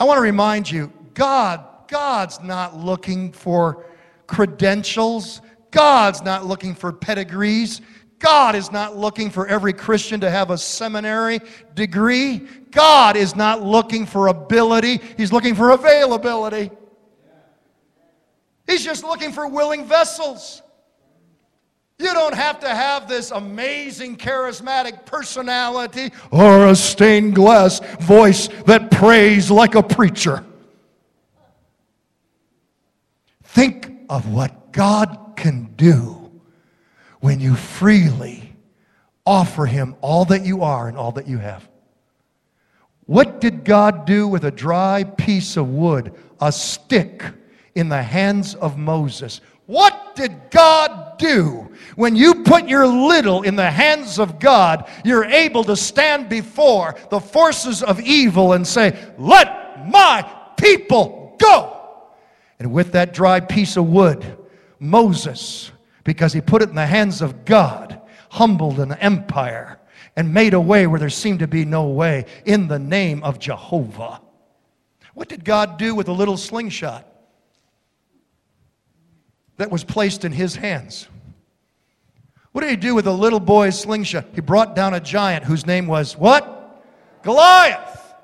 I 0.00 0.04
want 0.04 0.18
to 0.18 0.22
remind 0.22 0.68
you 0.68 0.92
God, 1.14 1.64
God's 1.86 2.40
not 2.42 2.76
looking 2.76 3.30
for 3.30 3.86
credentials. 4.26 5.40
God's 5.70 6.22
not 6.22 6.44
looking 6.44 6.74
for 6.74 6.92
pedigrees. 6.92 7.80
God 8.18 8.56
is 8.56 8.72
not 8.72 8.96
looking 8.96 9.30
for 9.30 9.46
every 9.46 9.72
Christian 9.72 10.18
to 10.20 10.30
have 10.30 10.50
a 10.50 10.58
seminary 10.58 11.38
degree. 11.76 12.38
God 12.72 13.16
is 13.16 13.36
not 13.36 13.62
looking 13.62 14.04
for 14.04 14.26
ability. 14.26 15.00
He's 15.16 15.32
looking 15.32 15.54
for 15.54 15.70
availability. 15.70 16.72
He's 18.66 18.84
just 18.84 19.04
looking 19.04 19.32
for 19.32 19.46
willing 19.46 19.84
vessels. 19.86 20.62
You 21.98 22.12
don't 22.12 22.34
have 22.34 22.60
to 22.60 22.68
have 22.68 23.08
this 23.08 23.30
amazing 23.30 24.16
charismatic 24.16 25.06
personality 25.06 26.10
or 26.30 26.66
a 26.66 26.76
stained 26.76 27.34
glass 27.34 27.80
voice 28.00 28.48
that 28.66 28.90
prays 28.90 29.50
like 29.50 29.74
a 29.74 29.82
preacher. 29.82 30.44
Think 33.44 33.92
of 34.10 34.28
what 34.28 34.72
God 34.72 35.32
can 35.36 35.72
do 35.76 36.30
when 37.20 37.40
you 37.40 37.54
freely 37.54 38.54
offer 39.24 39.64
Him 39.64 39.96
all 40.02 40.26
that 40.26 40.44
you 40.44 40.62
are 40.62 40.88
and 40.88 40.98
all 40.98 41.12
that 41.12 41.26
you 41.26 41.38
have. 41.38 41.66
What 43.06 43.40
did 43.40 43.64
God 43.64 44.04
do 44.04 44.28
with 44.28 44.44
a 44.44 44.50
dry 44.50 45.04
piece 45.04 45.56
of 45.56 45.68
wood, 45.68 46.12
a 46.40 46.52
stick? 46.52 47.22
In 47.76 47.90
the 47.90 48.02
hands 48.02 48.54
of 48.56 48.76
Moses. 48.76 49.42
What 49.66 50.16
did 50.16 50.50
God 50.50 51.18
do? 51.18 51.68
When 51.94 52.16
you 52.16 52.42
put 52.42 52.68
your 52.68 52.86
little 52.86 53.42
in 53.42 53.54
the 53.54 53.70
hands 53.70 54.18
of 54.18 54.40
God, 54.40 54.88
you're 55.04 55.24
able 55.24 55.62
to 55.64 55.76
stand 55.76 56.28
before 56.28 56.96
the 57.10 57.20
forces 57.20 57.82
of 57.82 58.00
evil 58.00 58.54
and 58.54 58.66
say, 58.66 58.96
Let 59.18 59.88
my 59.88 60.28
people 60.56 61.36
go. 61.38 61.72
And 62.58 62.72
with 62.72 62.92
that 62.92 63.12
dry 63.12 63.40
piece 63.40 63.76
of 63.76 63.86
wood, 63.88 64.38
Moses, 64.78 65.70
because 66.02 66.32
he 66.32 66.40
put 66.40 66.62
it 66.62 66.70
in 66.70 66.74
the 66.74 66.86
hands 66.86 67.20
of 67.20 67.44
God, 67.44 68.00
humbled 68.30 68.80
an 68.80 68.92
empire 68.92 69.78
and 70.16 70.32
made 70.32 70.54
a 70.54 70.60
way 70.60 70.86
where 70.86 70.98
there 70.98 71.10
seemed 71.10 71.40
to 71.40 71.48
be 71.48 71.66
no 71.66 71.88
way 71.88 72.24
in 72.46 72.68
the 72.68 72.78
name 72.78 73.22
of 73.22 73.38
Jehovah. 73.38 74.22
What 75.12 75.28
did 75.28 75.44
God 75.44 75.76
do 75.76 75.94
with 75.94 76.08
a 76.08 76.12
little 76.12 76.36
slingshot? 76.38 77.06
That 79.56 79.70
was 79.70 79.84
placed 79.84 80.24
in 80.24 80.32
his 80.32 80.56
hands. 80.56 81.08
What 82.52 82.62
did 82.62 82.70
he 82.70 82.76
do 82.76 82.94
with 82.94 83.06
a 83.06 83.12
little 83.12 83.40
boy's 83.40 83.78
slingshot? 83.78 84.26
He 84.34 84.40
brought 84.40 84.74
down 84.74 84.94
a 84.94 85.00
giant 85.00 85.44
whose 85.44 85.66
name 85.66 85.86
was 85.86 86.16
what? 86.16 86.82
Goliath. 87.22 88.14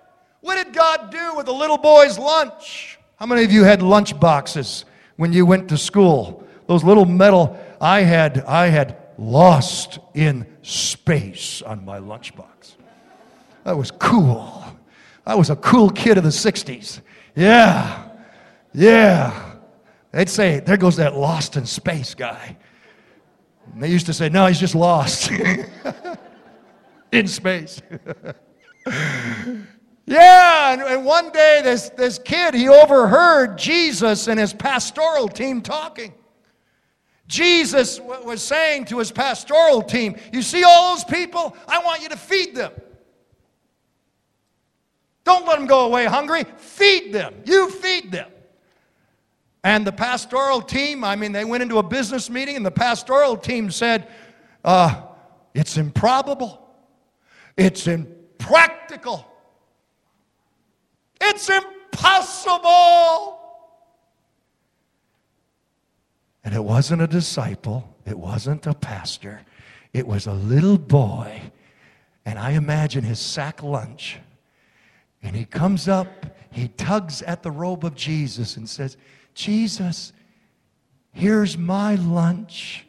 What 0.40 0.56
did 0.56 0.74
God 0.74 1.10
do 1.10 1.36
with 1.36 1.48
a 1.48 1.52
little 1.52 1.78
boy's 1.78 2.18
lunch? 2.18 2.98
How 3.16 3.26
many 3.26 3.44
of 3.44 3.52
you 3.52 3.64
had 3.64 3.82
lunch 3.82 4.18
boxes 4.18 4.84
when 5.16 5.32
you 5.32 5.46
went 5.46 5.68
to 5.68 5.76
school? 5.76 6.46
Those 6.66 6.82
little 6.82 7.04
metal 7.04 7.58
I 7.80 8.00
had 8.00 8.40
I 8.44 8.68
had 8.68 8.96
lost 9.18 9.98
in 10.14 10.46
space 10.62 11.62
on 11.62 11.84
my 11.84 11.98
lunchbox. 11.98 12.76
That 13.64 13.76
was 13.76 13.90
cool. 13.90 14.64
I 15.26 15.34
was 15.34 15.50
a 15.50 15.56
cool 15.56 15.90
kid 15.90 16.18
of 16.18 16.24
the 16.24 16.30
60s. 16.30 17.00
Yeah. 17.36 18.08
Yeah. 18.72 19.51
They'd 20.12 20.28
say, 20.28 20.60
There 20.60 20.76
goes 20.76 20.96
that 20.96 21.16
lost 21.16 21.56
in 21.56 21.66
space 21.66 22.14
guy. 22.14 22.56
And 23.72 23.82
they 23.82 23.90
used 23.90 24.06
to 24.06 24.12
say, 24.12 24.28
No, 24.28 24.46
he's 24.46 24.60
just 24.60 24.74
lost 24.74 25.30
in 27.12 27.26
space. 27.26 27.80
yeah, 30.06 30.72
and, 30.72 30.82
and 30.82 31.04
one 31.04 31.30
day 31.30 31.60
this, 31.64 31.88
this 31.90 32.18
kid, 32.18 32.54
he 32.54 32.68
overheard 32.68 33.56
Jesus 33.56 34.28
and 34.28 34.38
his 34.38 34.52
pastoral 34.52 35.28
team 35.28 35.62
talking. 35.62 36.14
Jesus 37.26 37.98
was 38.00 38.42
saying 38.42 38.84
to 38.86 38.98
his 38.98 39.10
pastoral 39.10 39.82
team, 39.82 40.16
You 40.32 40.42
see 40.42 40.64
all 40.64 40.94
those 40.94 41.04
people? 41.04 41.56
I 41.66 41.82
want 41.82 42.02
you 42.02 42.10
to 42.10 42.16
feed 42.16 42.54
them. 42.54 42.72
Don't 45.24 45.46
let 45.46 45.56
them 45.56 45.66
go 45.66 45.86
away 45.86 46.04
hungry. 46.04 46.44
Feed 46.58 47.12
them. 47.12 47.34
You 47.46 47.70
feed 47.70 48.12
them. 48.12 48.30
And 49.64 49.86
the 49.86 49.92
pastoral 49.92 50.60
team, 50.60 51.04
I 51.04 51.14
mean, 51.14 51.32
they 51.32 51.44
went 51.44 51.62
into 51.62 51.78
a 51.78 51.82
business 51.82 52.28
meeting, 52.28 52.56
and 52.56 52.66
the 52.66 52.70
pastoral 52.70 53.36
team 53.36 53.70
said, 53.70 54.08
uh, 54.64 55.02
It's 55.54 55.76
improbable, 55.76 56.66
it's 57.56 57.86
impractical, 57.86 59.26
It's 61.20 61.48
impossible. 61.48 63.38
And 66.44 66.54
it 66.54 66.64
wasn't 66.64 67.02
a 67.02 67.06
disciple, 67.06 67.96
it 68.04 68.18
wasn't 68.18 68.66
a 68.66 68.74
pastor, 68.74 69.42
it 69.92 70.04
was 70.06 70.26
a 70.26 70.32
little 70.32 70.76
boy. 70.78 71.40
And 72.24 72.38
I 72.38 72.52
imagine 72.52 73.04
his 73.04 73.20
sack 73.20 73.62
lunch. 73.62 74.18
And 75.24 75.36
he 75.36 75.44
comes 75.44 75.86
up, 75.88 76.08
he 76.50 76.68
tugs 76.68 77.22
at 77.22 77.42
the 77.44 77.50
robe 77.50 77.84
of 77.84 77.94
Jesus 77.94 78.56
and 78.56 78.68
says, 78.68 78.96
Jesus, 79.34 80.12
here's 81.12 81.56
my 81.56 81.94
lunch. 81.96 82.86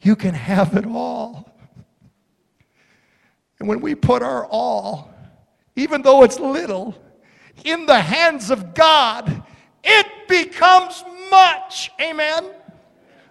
You 0.00 0.16
can 0.16 0.34
have 0.34 0.76
it 0.76 0.86
all. 0.86 1.52
And 3.58 3.68
when 3.68 3.80
we 3.80 3.94
put 3.94 4.22
our 4.22 4.46
all, 4.46 5.12
even 5.76 6.02
though 6.02 6.22
it's 6.22 6.38
little, 6.38 6.94
in 7.64 7.86
the 7.86 8.00
hands 8.00 8.50
of 8.50 8.74
God, 8.74 9.42
it 9.82 10.06
becomes 10.28 11.04
much. 11.30 11.90
Amen. 12.00 12.50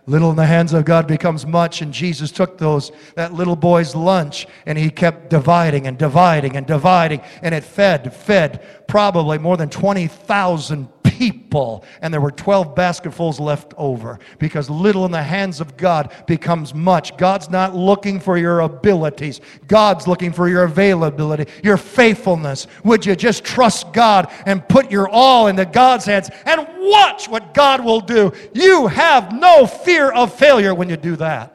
Little 0.10 0.30
in 0.30 0.38
the 0.38 0.46
hands 0.46 0.72
of 0.72 0.86
God 0.86 1.06
becomes 1.06 1.46
much, 1.46 1.82
and 1.82 1.94
Jesus 1.94 2.32
took 2.32 2.58
those 2.58 2.94
that 3.16 3.34
little 3.34 3.58
boy's 3.58 3.94
lunch 3.94 4.48
and 4.66 4.78
he 4.78 4.90
kept 4.90 5.30
dividing 5.30 5.86
and 5.86 5.98
dividing 5.98 6.56
and 6.56 6.66
dividing, 6.66 7.22
and 7.42 7.54
it 7.54 7.66
fed, 7.66 8.14
fed 8.14 8.88
probably 8.88 9.38
more 9.38 9.58
than 9.58 9.70
20,000 9.70 10.97
people, 11.18 11.84
and 12.04 12.14
there 12.14 12.22
were 12.22 12.30
12 12.30 12.76
basketfuls 12.76 13.40
left 13.40 13.74
over 13.76 14.20
because 14.38 14.70
little 14.70 15.04
in 15.04 15.12
the 15.12 15.24
hands 15.24 15.60
of 15.60 15.76
God 15.76 16.14
becomes 16.28 16.76
much. 16.76 17.18
God's 17.18 17.50
not 17.50 17.76
looking 17.76 18.20
for 18.20 18.38
your 18.38 18.60
abilities, 18.60 19.42
God's 19.68 20.08
looking 20.08 20.32
for 20.32 20.48
your 20.48 20.64
availability, 20.64 21.52
your 21.64 21.78
faithfulness. 21.78 22.68
Would 22.84 23.04
you 23.04 23.16
just 23.16 23.44
trust 23.44 23.94
God 23.94 24.32
and 24.46 24.68
put 24.70 24.92
your 24.92 25.10
all 25.10 25.48
into 25.48 25.66
God's 25.66 26.06
hands 26.06 26.30
and 26.46 26.68
watch 26.78 27.28
what 27.28 27.56
God 27.56 27.84
will 27.84 28.02
do? 28.02 28.32
You 28.54 28.86
have 28.86 29.34
no 29.34 29.66
fear 29.66 30.12
of 30.12 30.32
failure 30.38 30.76
when 30.76 30.88
you 30.88 30.98
do 30.98 31.16
that. 31.16 31.54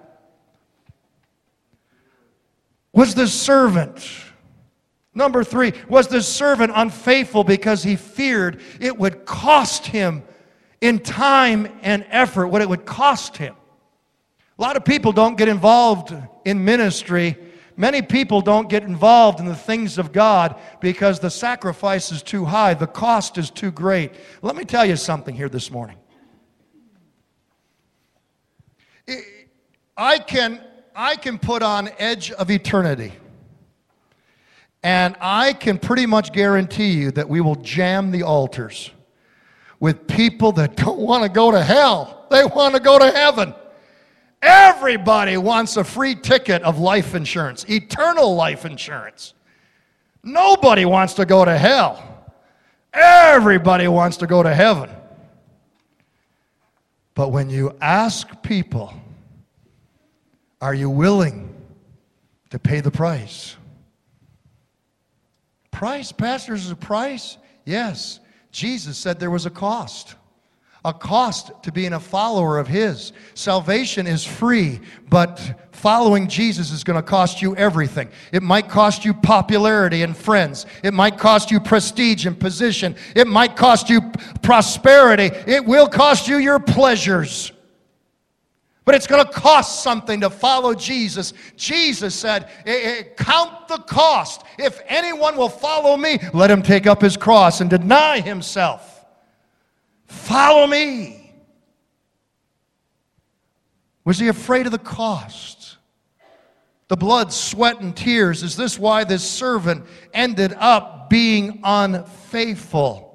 Was 2.93 3.15
the 3.15 3.29
servant 3.29 4.05
Number 5.15 5.45
three, 5.45 5.75
was 5.89 6.09
the 6.09 6.23
servant 6.23 6.73
unfaithful 6.75 7.45
because 7.45 7.83
he 7.83 7.97
feared 7.97 8.61
it 8.81 8.97
would 8.97 9.27
cost 9.27 9.87
him 9.87 10.23
in 10.81 10.99
time 11.01 11.69
and 11.83 12.07
effort 12.09 12.49
what 12.49 12.63
it 12.63 12.69
would 12.69 12.87
cost 12.87 13.37
him? 13.37 13.55
A 14.59 14.63
lot 14.63 14.77
of 14.77 14.85
people 14.85 15.13
don't 15.13 15.37
get 15.37 15.49
involved 15.49 16.15
in 16.45 16.65
ministry. 16.65 17.37
Many 17.77 18.01
people 18.01 18.41
don't 18.41 18.69
get 18.69 18.85
involved 18.85 19.41
in 19.41 19.47
the 19.47 19.55
things 19.55 19.99
of 19.99 20.13
God 20.13 20.59
because 20.81 21.21
the 21.21 21.31
sacrifice 21.31 22.13
is 22.13 22.23
too 22.23 22.45
high, 22.45 22.75
the 22.75 22.87
cost 22.87 23.39
is 23.39 23.51
too 23.51 23.71
great. 23.71 24.13
Let 24.41 24.57
me 24.57 24.65
tell 24.65 24.85
you 24.85 24.97
something 24.97 25.35
here 25.35 25.49
this 25.49 25.71
morning. 25.71 25.97
I 29.97 30.19
can, 30.19 30.61
I 30.95 31.17
can 31.17 31.39
put 31.39 31.63
on 31.63 31.91
Edge 31.99 32.33
of 32.33 32.51
Eternity. 32.51 33.13
And 34.83 35.17
I 35.21 35.53
can 35.53 35.79
pretty 35.79 36.07
much 36.07 36.33
guarantee 36.33 36.91
you 36.93 37.13
that 37.13 37.29
we 37.29 37.41
will 37.41 37.55
jam 37.57 38.11
the 38.11 38.25
altars 38.25 38.91
with 39.79 40.07
people 40.07 40.53
that 40.53 40.77
don't 40.77 40.99
want 40.99 41.23
to 41.23 41.29
go 41.29 41.51
to 41.51 41.63
hell. 41.63 42.27
They 42.31 42.45
want 42.45 42.75
to 42.75 42.81
go 42.81 42.99
to 42.99 43.11
heaven. 43.11 43.55
Everybody 44.43 45.37
wants 45.37 45.77
a 45.77 45.85
free 45.85 46.17
ticket 46.17 46.63
of 46.63 46.79
life 46.79 47.15
insurance, 47.15 47.65
eternal 47.69 48.35
life 48.35 48.65
insurance. 48.65 49.35
Nobody 50.25 50.85
wants 50.85 51.15
to 51.15 51.25
go 51.25 51.45
to 51.45 51.57
hell. 51.57 52.03
Everybody 52.93 53.89
wants 53.89 54.17
to 54.19 54.27
go 54.27 54.43
to 54.43 54.53
heaven. 54.53 54.91
But 57.15 57.31
when 57.31 57.51
you 57.51 57.77
ask 57.81 58.43
people, 58.43 58.93
are 60.61 60.75
you 60.75 60.91
willing 60.91 61.55
to 62.51 62.59
pay 62.59 62.81
the 62.81 62.91
price? 62.91 63.57
Price, 65.73 66.13
pastors, 66.13 66.71
a 66.71 66.77
price? 66.77 67.37
Yes. 67.65 68.21
Jesus 68.53 68.97
said 68.97 69.19
there 69.19 69.31
was 69.31 69.47
a 69.47 69.51
cost. 69.51 70.15
A 70.85 70.93
cost 70.93 71.51
to 71.63 71.73
being 71.73 71.93
a 71.93 72.01
follower 72.01 72.59
of 72.59 72.69
His. 72.69 73.13
Salvation 73.35 74.07
is 74.07 74.25
free, 74.25 74.81
but 75.09 75.41
following 75.71 76.29
Jesus 76.29 76.73
is 76.73 76.85
going 76.85 76.97
to 76.97 77.03
cost 77.03 77.41
you 77.41 77.57
everything. 77.57 78.09
It 78.33 78.43
might 78.43 78.69
cost 78.69 79.05
you 79.05 79.15
popularity 79.15 80.03
and 80.03 80.17
friends. 80.17 80.67
It 80.83 80.93
might 80.93 81.19
cost 81.19 81.51
you 81.51 81.61
prestige 81.61 82.27
and 82.27 82.39
position. 82.39 82.97
It 83.15 83.27
might 83.29 83.57
cost 83.57 83.91
you 83.91 84.13
prosperity. 84.43 85.31
It 85.47 85.65
will 85.65 85.89
cost 85.89 86.29
you 86.29 86.39
your 86.39 86.59
pleasures. 86.59 87.53
But 88.85 88.97
it's 88.97 89.07
going 89.07 89.25
to 89.25 89.31
cost 89.31 89.83
something 89.83 90.21
to 90.23 90.31
follow 90.31 90.75
Jesus. 90.75 91.33
Jesus 91.57 92.15
said, 92.15 92.51
eh, 92.67 92.73
eh, 92.73 93.03
Count 93.17 93.69
the 93.69 93.79
cost. 93.79 94.43
If 94.59 94.81
anyone 94.89 95.37
will 95.37 95.49
follow 95.49 95.97
me, 95.97 96.19
let 96.35 96.51
him 96.51 96.63
take 96.63 96.87
up 96.87 97.01
his 97.01 97.17
cross 97.17 97.61
and 97.61 97.71
deny 97.71 98.21
himself. 98.21 99.05
Follow 100.07 100.67
me. 100.67 101.33
Was 104.05 104.19
he 104.19 104.27
afraid 104.29 104.67
of 104.67 104.73
the 104.73 104.79
cost? 104.79 105.77
The 106.89 106.97
blood, 106.97 107.33
sweat, 107.33 107.81
and 107.81 107.97
tears. 107.97 108.43
Is 108.43 108.57
this 108.57 108.79
why 108.79 109.05
this 109.05 109.29
servant 109.29 109.87
ended 110.13 110.55
up 110.59 111.09
being 111.09 111.61
unfaithful? 111.63 113.12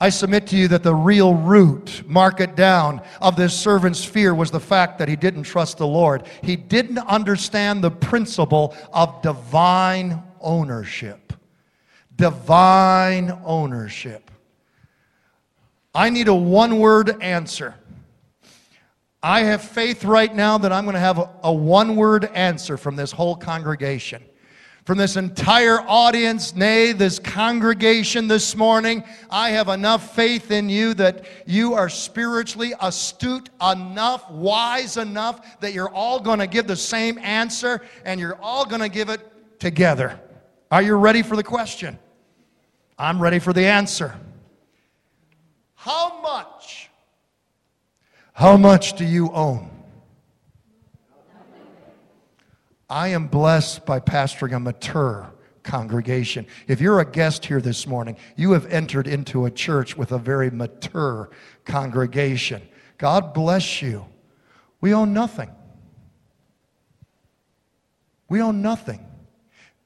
I 0.00 0.08
submit 0.08 0.48
to 0.48 0.56
you 0.56 0.68
that 0.68 0.82
the 0.82 0.94
real 0.94 1.34
root, 1.34 2.02
mark 2.06 2.40
it 2.40 2.56
down, 2.56 3.00
of 3.20 3.36
this 3.36 3.58
servant's 3.58 4.04
fear 4.04 4.34
was 4.34 4.50
the 4.50 4.60
fact 4.60 4.98
that 4.98 5.08
he 5.08 5.16
didn't 5.16 5.44
trust 5.44 5.78
the 5.78 5.86
Lord. 5.86 6.26
He 6.42 6.56
didn't 6.56 6.98
understand 6.98 7.82
the 7.82 7.90
principle 7.90 8.76
of 8.92 9.22
divine 9.22 10.22
ownership. 10.40 11.32
Divine 12.16 13.38
ownership. 13.44 14.30
I 15.94 16.10
need 16.10 16.26
a 16.26 16.34
one 16.34 16.80
word 16.80 17.22
answer. 17.22 17.74
I 19.22 19.42
have 19.44 19.62
faith 19.62 20.04
right 20.04 20.34
now 20.34 20.58
that 20.58 20.72
I'm 20.72 20.84
going 20.84 20.94
to 20.94 21.00
have 21.00 21.18
a, 21.18 21.30
a 21.44 21.52
one 21.52 21.96
word 21.96 22.26
answer 22.34 22.76
from 22.76 22.96
this 22.96 23.12
whole 23.12 23.36
congregation 23.36 24.22
from 24.84 24.98
this 24.98 25.16
entire 25.16 25.80
audience, 25.80 26.54
nay, 26.54 26.92
this 26.92 27.18
congregation 27.18 28.28
this 28.28 28.54
morning. 28.54 29.02
I 29.30 29.50
have 29.50 29.68
enough 29.68 30.14
faith 30.14 30.50
in 30.50 30.68
you 30.68 30.92
that 30.94 31.24
you 31.46 31.72
are 31.72 31.88
spiritually 31.88 32.74
astute 32.80 33.48
enough, 33.62 34.30
wise 34.30 34.98
enough 34.98 35.58
that 35.60 35.72
you're 35.72 35.88
all 35.88 36.20
going 36.20 36.38
to 36.38 36.46
give 36.46 36.66
the 36.66 36.76
same 36.76 37.18
answer 37.18 37.80
and 38.04 38.20
you're 38.20 38.38
all 38.42 38.66
going 38.66 38.82
to 38.82 38.90
give 38.90 39.08
it 39.08 39.20
together. 39.58 40.20
Are 40.70 40.82
you 40.82 40.94
ready 40.96 41.22
for 41.22 41.36
the 41.36 41.42
question? 41.42 41.98
I'm 42.98 43.20
ready 43.20 43.38
for 43.38 43.52
the 43.52 43.64
answer. 43.64 44.14
How 45.74 46.20
much? 46.20 46.90
How 48.34 48.56
much 48.56 48.96
do 48.96 49.04
you 49.04 49.30
own? 49.32 49.73
I 52.88 53.08
am 53.08 53.28
blessed 53.28 53.86
by 53.86 54.00
pastoring 54.00 54.54
a 54.54 54.60
mature 54.60 55.32
congregation. 55.62 56.46
If 56.68 56.80
you're 56.80 57.00
a 57.00 57.10
guest 57.10 57.46
here 57.46 57.60
this 57.60 57.86
morning, 57.86 58.16
you 58.36 58.52
have 58.52 58.66
entered 58.66 59.06
into 59.06 59.46
a 59.46 59.50
church 59.50 59.96
with 59.96 60.12
a 60.12 60.18
very 60.18 60.50
mature 60.50 61.30
congregation. 61.64 62.62
God 62.98 63.32
bless 63.32 63.80
you. 63.80 64.06
We 64.80 64.92
own 64.92 65.14
nothing. 65.14 65.50
We 68.28 68.42
own 68.42 68.62
nothing. 68.62 69.04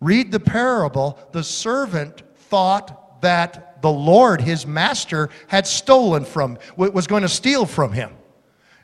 Read 0.00 0.32
the 0.32 0.40
parable. 0.40 1.18
The 1.32 1.44
servant 1.44 2.22
thought 2.36 3.20
that 3.22 3.80
the 3.82 3.90
Lord, 3.90 4.40
his 4.40 4.66
master, 4.66 5.28
had 5.46 5.66
stolen 5.66 6.24
from, 6.24 6.58
was 6.76 7.06
going 7.06 7.22
to 7.22 7.28
steal 7.28 7.64
from 7.64 7.92
him. 7.92 8.12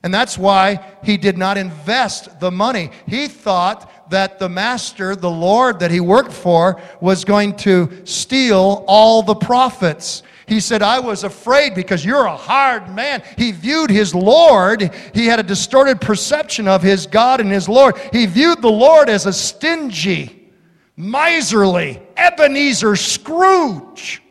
And 0.04 0.12
that's 0.12 0.36
why 0.36 0.84
he 1.02 1.16
did 1.16 1.38
not 1.38 1.56
invest 1.56 2.38
the 2.38 2.50
money. 2.50 2.90
He 3.06 3.26
thought 3.26 3.90
that 4.10 4.38
the 4.38 4.48
master, 4.48 5.16
the 5.16 5.30
Lord 5.30 5.80
that 5.80 5.90
he 5.90 6.00
worked 6.00 6.32
for, 6.32 6.80
was 7.00 7.24
going 7.24 7.56
to 7.58 8.02
steal 8.04 8.84
all 8.86 9.22
the 9.22 9.34
profits. 9.34 10.22
He 10.46 10.60
said, 10.60 10.82
I 10.82 11.00
was 11.00 11.24
afraid 11.24 11.74
because 11.74 12.04
you're 12.04 12.26
a 12.26 12.36
hard 12.36 12.94
man. 12.94 13.22
He 13.38 13.52
viewed 13.52 13.90
his 13.90 14.14
Lord, 14.14 14.94
he 15.14 15.26
had 15.26 15.40
a 15.40 15.42
distorted 15.42 16.00
perception 16.00 16.68
of 16.68 16.82
his 16.82 17.06
God 17.06 17.40
and 17.40 17.50
his 17.50 17.68
Lord. 17.68 17.96
He 18.12 18.26
viewed 18.26 18.60
the 18.60 18.70
Lord 18.70 19.08
as 19.08 19.26
a 19.26 19.32
stingy, 19.32 20.50
miserly, 20.96 22.00
Ebenezer 22.16 22.96
Scrooge. 22.96 24.22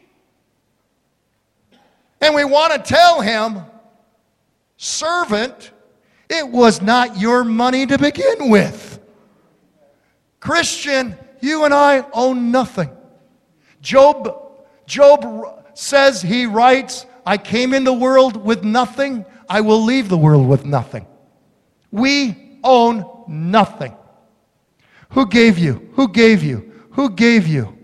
And 2.21 2.35
we 2.35 2.45
want 2.45 2.73
to 2.73 2.79
tell 2.79 3.19
him, 3.19 3.61
servant, 4.77 5.71
it 6.29 6.47
was 6.47 6.81
not 6.81 7.19
your 7.19 7.43
money 7.43 7.85
to 7.85 7.97
begin 7.97 8.49
with. 8.49 8.92
Christian, 10.43 11.17
you 11.39 11.63
and 11.63 11.73
I 11.73 12.05
own 12.11 12.51
nothing. 12.51 12.89
Job 13.81 14.41
Job 14.85 15.63
says, 15.73 16.21
he 16.21 16.45
writes, 16.45 17.05
I 17.25 17.37
came 17.37 17.73
in 17.73 17.85
the 17.85 17.93
world 17.93 18.35
with 18.35 18.61
nothing, 18.65 19.25
I 19.47 19.61
will 19.61 19.81
leave 19.81 20.09
the 20.09 20.17
world 20.17 20.45
with 20.45 20.65
nothing. 20.65 21.07
We 21.91 22.59
own 22.61 23.05
nothing. 23.25 23.95
Who 25.11 25.27
gave 25.27 25.57
you? 25.57 25.89
Who 25.93 26.09
gave 26.09 26.43
you? 26.43 26.73
Who 26.91 27.11
gave 27.11 27.47
you 27.47 27.77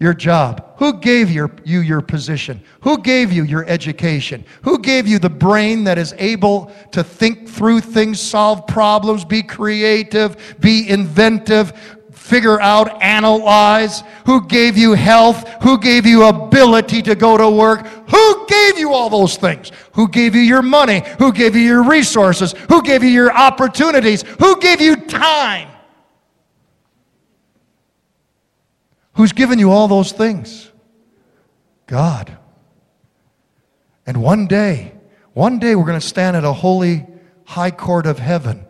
your 0.00 0.14
job? 0.14 0.74
Who 0.78 0.98
gave 1.00 1.30
your, 1.30 1.50
you 1.64 1.80
your 1.80 2.00
position? 2.00 2.62
Who 2.82 2.98
gave 2.98 3.32
you 3.32 3.42
your 3.42 3.64
education? 3.66 4.44
Who 4.62 4.78
gave 4.78 5.08
you 5.08 5.18
the 5.18 5.30
brain 5.30 5.84
that 5.84 5.98
is 5.98 6.14
able 6.18 6.72
to 6.92 7.02
think 7.02 7.48
through 7.48 7.80
things, 7.80 8.20
solve 8.20 8.66
problems, 8.68 9.24
be 9.24 9.42
creative, 9.42 10.56
be 10.60 10.88
inventive, 10.88 11.72
figure 12.12 12.60
out, 12.60 13.02
analyze? 13.02 14.04
Who 14.26 14.46
gave 14.46 14.78
you 14.78 14.92
health? 14.92 15.48
Who 15.62 15.78
gave 15.78 16.06
you 16.06 16.24
ability 16.24 17.02
to 17.02 17.16
go 17.16 17.36
to 17.36 17.50
work? 17.50 17.84
Who 17.86 18.46
gave 18.46 18.78
you 18.78 18.92
all 18.92 19.10
those 19.10 19.36
things? 19.36 19.72
Who 19.94 20.06
gave 20.06 20.36
you 20.36 20.42
your 20.42 20.62
money? 20.62 21.02
Who 21.18 21.32
gave 21.32 21.56
you 21.56 21.62
your 21.62 21.82
resources? 21.82 22.52
Who 22.68 22.82
gave 22.82 23.02
you 23.02 23.10
your 23.10 23.32
opportunities? 23.32 24.22
Who 24.38 24.60
gave 24.60 24.80
you 24.80 24.94
time? 24.94 25.68
Who's 29.18 29.32
given 29.32 29.58
you 29.58 29.72
all 29.72 29.88
those 29.88 30.12
things? 30.12 30.70
God. 31.88 32.38
And 34.06 34.22
one 34.22 34.46
day, 34.46 34.94
one 35.32 35.58
day 35.58 35.74
we're 35.74 35.86
going 35.86 35.98
to 35.98 36.06
stand 36.06 36.36
at 36.36 36.44
a 36.44 36.52
holy 36.52 37.04
high 37.44 37.72
court 37.72 38.06
of 38.06 38.20
heaven 38.20 38.64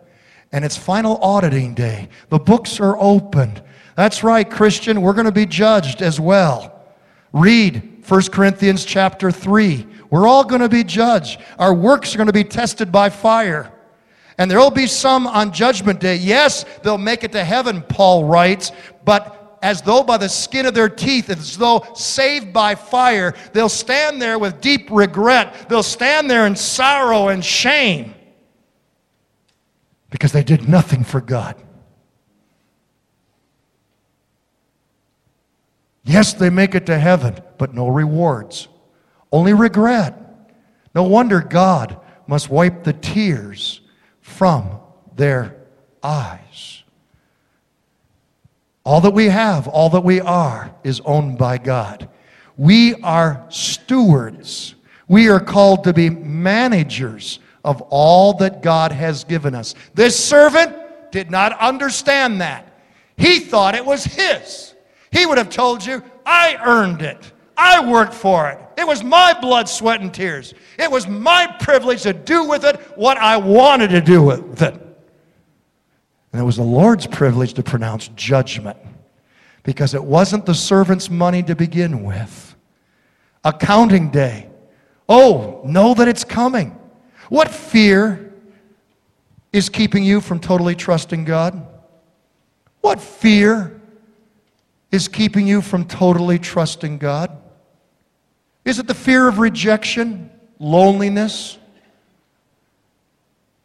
and 0.51 0.65
it's 0.65 0.75
final 0.75 1.17
auditing 1.17 1.75
day. 1.75 2.09
The 2.29 2.39
books 2.39 2.79
are 2.79 2.97
opened. 2.97 3.61
That's 3.95 4.23
right, 4.23 4.49
Christian, 4.49 5.03
we're 5.03 5.13
going 5.13 5.27
to 5.27 5.31
be 5.31 5.45
judged 5.45 6.01
as 6.01 6.19
well. 6.19 6.83
Read 7.31 8.03
1 8.07 8.21
Corinthians 8.31 8.85
chapter 8.85 9.29
3. 9.29 9.85
We're 10.09 10.27
all 10.27 10.43
going 10.43 10.61
to 10.61 10.69
be 10.69 10.83
judged. 10.83 11.39
Our 11.59 11.75
works 11.75 12.15
are 12.15 12.17
going 12.17 12.25
to 12.25 12.33
be 12.33 12.43
tested 12.43 12.91
by 12.91 13.11
fire. 13.11 13.71
And 14.39 14.49
there 14.49 14.57
will 14.57 14.71
be 14.71 14.87
some 14.87 15.27
on 15.27 15.53
judgment 15.53 15.99
day. 15.99 16.15
Yes, 16.15 16.65
they'll 16.81 16.97
make 16.97 17.23
it 17.23 17.33
to 17.33 17.43
heaven, 17.43 17.83
Paul 17.83 18.23
writes, 18.23 18.71
but 19.05 19.38
as 19.61 19.81
though 19.81 20.03
by 20.03 20.17
the 20.17 20.29
skin 20.29 20.65
of 20.65 20.73
their 20.73 20.89
teeth, 20.89 21.29
as 21.29 21.57
though 21.57 21.85
saved 21.95 22.53
by 22.53 22.75
fire. 22.75 23.33
They'll 23.53 23.69
stand 23.69 24.21
there 24.21 24.39
with 24.39 24.61
deep 24.61 24.89
regret. 24.91 25.69
They'll 25.69 25.83
stand 25.83 26.29
there 26.29 26.45
in 26.45 26.55
sorrow 26.55 27.27
and 27.27 27.43
shame 27.43 28.15
because 30.09 30.31
they 30.31 30.43
did 30.43 30.67
nothing 30.67 31.03
for 31.03 31.21
God. 31.21 31.55
Yes, 36.03 36.33
they 36.33 36.49
make 36.49 36.73
it 36.73 36.87
to 36.87 36.97
heaven, 36.97 37.39
but 37.57 37.73
no 37.73 37.87
rewards, 37.87 38.67
only 39.31 39.53
regret. 39.53 40.15
No 40.95 41.03
wonder 41.03 41.39
God 41.39 41.99
must 42.25 42.49
wipe 42.49 42.83
the 42.83 42.93
tears 42.93 43.81
from 44.21 44.79
their 45.15 45.55
eyes. 46.01 46.78
All 48.89 49.01
that 49.01 49.11
we 49.11 49.25
have, 49.25 49.67
all 49.67 49.91
that 49.91 50.03
we 50.03 50.19
are, 50.19 50.73
is 50.83 50.99
owned 51.01 51.37
by 51.37 51.59
God. 51.59 52.09
We 52.57 52.95
are 53.03 53.45
stewards. 53.49 54.73
We 55.07 55.29
are 55.29 55.39
called 55.39 55.83
to 55.83 55.93
be 55.93 56.09
managers 56.09 57.37
of 57.63 57.83
all 57.91 58.33
that 58.37 58.63
God 58.63 58.91
has 58.91 59.23
given 59.25 59.53
us. 59.53 59.75
This 59.93 60.17
servant 60.17 60.75
did 61.11 61.29
not 61.29 61.55
understand 61.59 62.41
that. 62.41 62.81
He 63.15 63.39
thought 63.39 63.75
it 63.75 63.85
was 63.85 64.05
his. 64.05 64.73
He 65.11 65.27
would 65.27 65.37
have 65.37 65.51
told 65.51 65.85
you, 65.85 66.01
I 66.25 66.57
earned 66.65 67.03
it. 67.03 67.31
I 67.55 67.87
worked 67.87 68.15
for 68.15 68.49
it. 68.49 68.59
It 68.75 68.87
was 68.87 69.03
my 69.03 69.39
blood, 69.39 69.69
sweat, 69.69 70.01
and 70.01 70.11
tears. 70.11 70.55
It 70.79 70.89
was 70.89 71.07
my 71.07 71.45
privilege 71.59 72.01
to 72.01 72.13
do 72.13 72.43
with 72.45 72.65
it 72.65 72.79
what 72.97 73.19
I 73.19 73.37
wanted 73.37 73.91
to 73.91 74.01
do 74.01 74.23
with 74.23 74.63
it. 74.63 74.88
And 76.31 76.41
it 76.41 76.45
was 76.45 76.57
the 76.57 76.63
Lord's 76.63 77.07
privilege 77.07 77.53
to 77.55 77.63
pronounce 77.63 78.09
judgment 78.09 78.77
because 79.63 79.93
it 79.93 80.03
wasn't 80.03 80.45
the 80.45 80.53
servant's 80.53 81.09
money 81.09 81.43
to 81.43 81.55
begin 81.55 82.03
with. 82.03 82.55
Accounting 83.43 84.09
day. 84.09 84.49
Oh, 85.07 85.61
know 85.65 85.93
that 85.95 86.07
it's 86.07 86.23
coming. 86.23 86.77
What 87.29 87.49
fear 87.49 88.33
is 89.51 89.69
keeping 89.69 90.03
you 90.03 90.21
from 90.21 90.39
totally 90.39 90.75
trusting 90.75 91.25
God? 91.25 91.65
What 92.81 93.01
fear 93.01 93.79
is 94.91 95.07
keeping 95.07 95.47
you 95.47 95.61
from 95.61 95.85
totally 95.85 96.39
trusting 96.39 96.97
God? 96.97 97.35
Is 98.65 98.79
it 98.79 98.87
the 98.87 98.93
fear 98.93 99.27
of 99.27 99.39
rejection, 99.39 100.29
loneliness, 100.59 101.57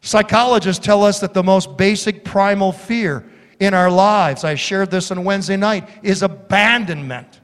Psychologists 0.05 0.85
tell 0.85 1.03
us 1.03 1.19
that 1.21 1.33
the 1.33 1.43
most 1.43 1.79
basic 1.79 2.25
primal 2.25 2.73
fear 2.73 3.25
in 3.59 3.73
our 3.73 3.91
lives, 3.91 4.45
I 4.45 4.55
shared 4.55 4.91
this 4.91 5.11
on 5.11 5.25
Wednesday 5.25 5.57
night, 5.57 5.89
is 6.03 6.23
abandonment. 6.23 7.41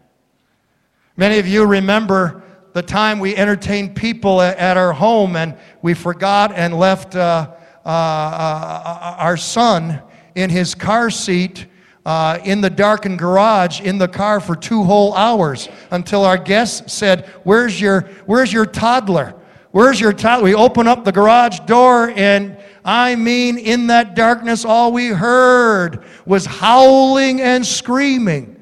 Many 1.17 1.39
of 1.39 1.49
you 1.49 1.65
remember 1.65 2.43
the 2.75 2.83
time 2.83 3.19
we 3.19 3.35
entertained 3.35 3.97
people 3.97 4.43
at 4.43 4.77
our 4.77 4.93
home 4.93 5.37
and 5.37 5.57
we 5.81 5.95
forgot 5.95 6.53
and 6.55 6.79
left 6.79 7.17
uh, 7.17 7.51
uh, 7.87 7.89
uh, 7.89 9.17
our 9.17 9.39
son 9.39 10.03
in 10.35 10.51
his 10.51 10.75
car 10.75 11.09
seat 11.09 11.67
uh, 12.05 12.41
in 12.45 12.61
the 12.61 12.69
darkened 12.69 13.19
garage 13.19 13.81
in 13.81 13.97
the 13.97 14.09
car 14.09 14.39
for 14.39 14.55
two 14.55 14.85
whole 14.85 15.15
hours 15.15 15.71
until 15.93 16.27
our 16.27 16.37
guests 16.37 16.93
said, 16.93 17.27
Where's 17.43 17.81
your, 17.81 18.03
where's 18.27 18.53
your 18.53 18.67
toddler? 18.67 19.40
Where's 19.73 20.01
your 20.01 20.13
toddler? 20.13 20.45
We 20.45 20.55
open 20.55 20.89
up 20.89 21.05
the 21.05 21.13
garage 21.13 21.61
door, 21.61 22.11
and 22.17 22.57
I 22.85 23.15
mean, 23.15 23.57
in 23.59 23.87
that 23.89 24.17
darkness, 24.17 24.65
all 24.65 24.93
we 24.93 25.09
heard 25.09 26.05
was 26.27 26.45
howling 26.45 27.41
and 27.41 27.65
screaming. 27.65 28.57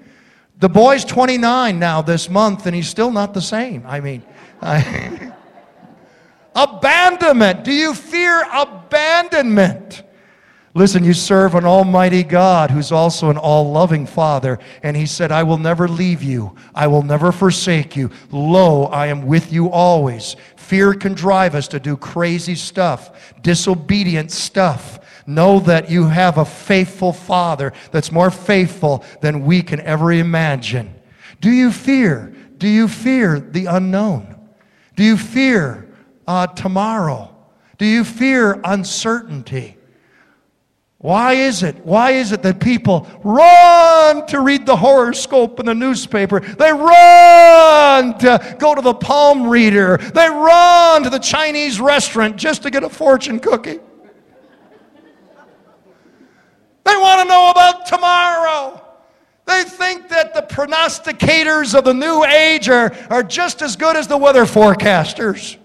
The 0.58 0.68
boy's 0.68 1.04
29 1.04 1.78
now 1.78 2.02
this 2.02 2.28
month, 2.28 2.66
and 2.66 2.74
he's 2.74 2.88
still 2.88 3.10
not 3.10 3.32
the 3.32 3.40
same. 3.40 3.84
I 3.86 4.00
mean, 4.00 4.22
I, 4.60 5.32
abandonment. 6.54 7.64
Do 7.64 7.72
you 7.72 7.94
fear 7.94 8.44
abandonment? 8.52 10.02
Listen, 10.74 11.02
you 11.02 11.14
serve 11.14 11.54
an 11.54 11.64
almighty 11.64 12.22
God 12.22 12.70
who's 12.70 12.92
also 12.92 13.30
an 13.30 13.36
all 13.36 13.72
loving 13.72 14.06
Father. 14.06 14.58
And 14.82 14.96
he 14.96 15.06
said, 15.06 15.32
I 15.32 15.42
will 15.42 15.58
never 15.58 15.88
leave 15.88 16.22
you, 16.22 16.54
I 16.74 16.86
will 16.86 17.02
never 17.02 17.32
forsake 17.32 17.96
you. 17.96 18.10
Lo, 18.30 18.84
I 18.84 19.06
am 19.06 19.26
with 19.26 19.52
you 19.52 19.70
always. 19.70 20.36
Fear 20.68 20.92
can 20.92 21.14
drive 21.14 21.54
us 21.54 21.66
to 21.68 21.80
do 21.80 21.96
crazy 21.96 22.54
stuff, 22.54 23.32
disobedient 23.40 24.30
stuff. 24.30 24.98
Know 25.26 25.60
that 25.60 25.90
you 25.90 26.08
have 26.08 26.36
a 26.36 26.44
faithful 26.44 27.14
Father 27.14 27.72
that's 27.90 28.12
more 28.12 28.30
faithful 28.30 29.02
than 29.22 29.46
we 29.46 29.62
can 29.62 29.80
ever 29.80 30.12
imagine. 30.12 30.94
Do 31.40 31.50
you 31.50 31.72
fear? 31.72 32.36
Do 32.58 32.68
you 32.68 32.86
fear 32.86 33.40
the 33.40 33.64
unknown? 33.64 34.50
Do 34.94 35.04
you 35.04 35.16
fear 35.16 35.88
uh, 36.26 36.48
tomorrow? 36.48 37.34
Do 37.78 37.86
you 37.86 38.04
fear 38.04 38.60
uncertainty? 38.62 39.77
Why 41.00 41.34
is 41.34 41.62
it? 41.62 41.76
Why 41.86 42.10
is 42.10 42.32
it 42.32 42.42
that 42.42 42.58
people 42.58 43.06
run 43.22 44.26
to 44.26 44.40
read 44.40 44.66
the 44.66 44.74
horoscope 44.74 45.60
in 45.60 45.66
the 45.66 45.74
newspaper? 45.74 46.40
They 46.40 46.72
run 46.72 48.18
to 48.18 48.56
go 48.58 48.74
to 48.74 48.80
the 48.80 48.94
palm 48.94 49.48
reader. 49.48 49.98
They 49.98 50.28
run 50.28 51.04
to 51.04 51.10
the 51.10 51.20
Chinese 51.20 51.80
restaurant 51.80 52.36
just 52.36 52.64
to 52.64 52.70
get 52.70 52.82
a 52.82 52.88
fortune 52.88 53.38
cookie. 53.38 53.78
They 56.84 56.96
want 56.96 57.22
to 57.22 57.28
know 57.28 57.50
about 57.50 57.86
tomorrow. 57.86 58.84
They 59.46 59.62
think 59.62 60.08
that 60.08 60.34
the 60.34 60.42
prognosticators 60.42 61.78
of 61.78 61.84
the 61.84 61.94
new 61.94 62.24
age 62.24 62.68
are, 62.68 62.92
are 63.08 63.22
just 63.22 63.62
as 63.62 63.76
good 63.76 63.94
as 63.94 64.08
the 64.08 64.16
weather 64.16 64.46
forecasters. 64.46 65.58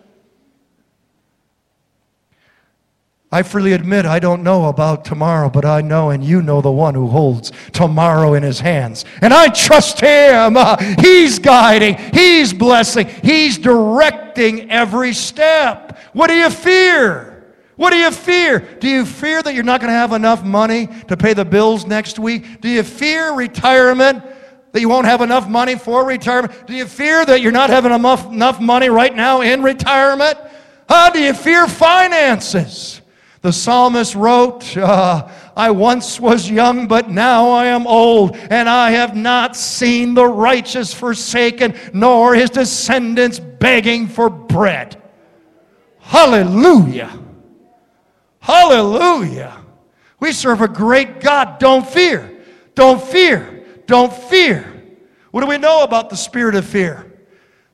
I 3.33 3.41
freely 3.41 3.73
admit 3.73 4.05
I 4.05 4.19
don't 4.19 4.43
know 4.43 4.65
about 4.65 5.05
tomorrow, 5.05 5.49
but 5.49 5.65
I 5.65 5.81
know 5.81 6.11
and 6.11 6.23
you 6.23 6.43
know 6.43 6.61
the 6.61 6.71
one 6.71 6.93
who 6.93 7.07
holds 7.07 7.51
tomorrow 7.71 8.35
in 8.35 8.43
his 8.43 8.59
hands. 8.59 9.05
And 9.21 9.33
I 9.33 9.47
trust 9.47 9.99
him. 9.99 10.55
Uh, 10.55 10.77
he's 11.01 11.39
guiding, 11.39 11.97
he's 12.13 12.53
blessing, 12.53 13.07
he's 13.23 13.57
directing 13.57 14.69
every 14.69 15.13
step. 15.13 15.97
What 16.13 16.27
do 16.27 16.35
you 16.35 16.51
fear? 16.51 17.55
What 17.75 17.89
do 17.89 17.97
you 17.97 18.11
fear? 18.11 18.59
Do 18.59 18.87
you 18.87 19.03
fear 19.03 19.41
that 19.41 19.55
you're 19.55 19.63
not 19.63 19.81
going 19.81 19.89
to 19.89 19.97
have 19.97 20.11
enough 20.11 20.43
money 20.43 20.87
to 21.07 21.17
pay 21.17 21.33
the 21.33 21.43
bills 21.43 21.87
next 21.87 22.19
week? 22.19 22.61
Do 22.61 22.69
you 22.69 22.83
fear 22.83 23.33
retirement? 23.33 24.23
That 24.73 24.81
you 24.81 24.89
won't 24.89 25.07
have 25.07 25.21
enough 25.21 25.49
money 25.49 25.75
for 25.75 26.05
retirement? 26.05 26.67
Do 26.67 26.75
you 26.75 26.85
fear 26.85 27.25
that 27.25 27.41
you're 27.41 27.51
not 27.51 27.71
having 27.71 27.91
enough, 27.91 28.27
enough 28.27 28.61
money 28.61 28.89
right 28.89 29.15
now 29.15 29.41
in 29.41 29.63
retirement? 29.63 30.37
How 30.87 31.09
do 31.09 31.19
you 31.19 31.33
fear 31.33 31.67
finances? 31.67 33.01
The 33.43 33.51
psalmist 33.51 34.15
wrote, 34.15 34.77
uh, 34.77 35.27
I 35.53 35.69
once 35.71 36.17
was 36.17 36.49
young, 36.49 36.87
but 36.87 37.09
now 37.09 37.49
I 37.49 37.65
am 37.65 37.85
old, 37.85 38.37
and 38.37 38.69
I 38.69 38.91
have 38.91 39.17
not 39.17 39.57
seen 39.57 40.13
the 40.13 40.25
righteous 40.25 40.93
forsaken, 40.93 41.75
nor 41.91 42.35
his 42.35 42.49
descendants 42.49 43.39
begging 43.39 44.07
for 44.07 44.29
bread. 44.29 45.03
Hallelujah! 45.99 47.19
Hallelujah! 48.39 49.61
We 50.21 50.31
serve 50.31 50.61
a 50.61 50.69
great 50.69 51.19
God. 51.19 51.59
Don't 51.59 51.85
fear. 51.85 52.45
Don't 52.75 53.03
fear. 53.03 53.65
Don't 53.87 54.13
fear. 54.13 54.73
What 55.31 55.41
do 55.41 55.47
we 55.47 55.57
know 55.57 55.83
about 55.83 56.09
the 56.09 56.15
spirit 56.15 56.55
of 56.55 56.63
fear? 56.63 57.11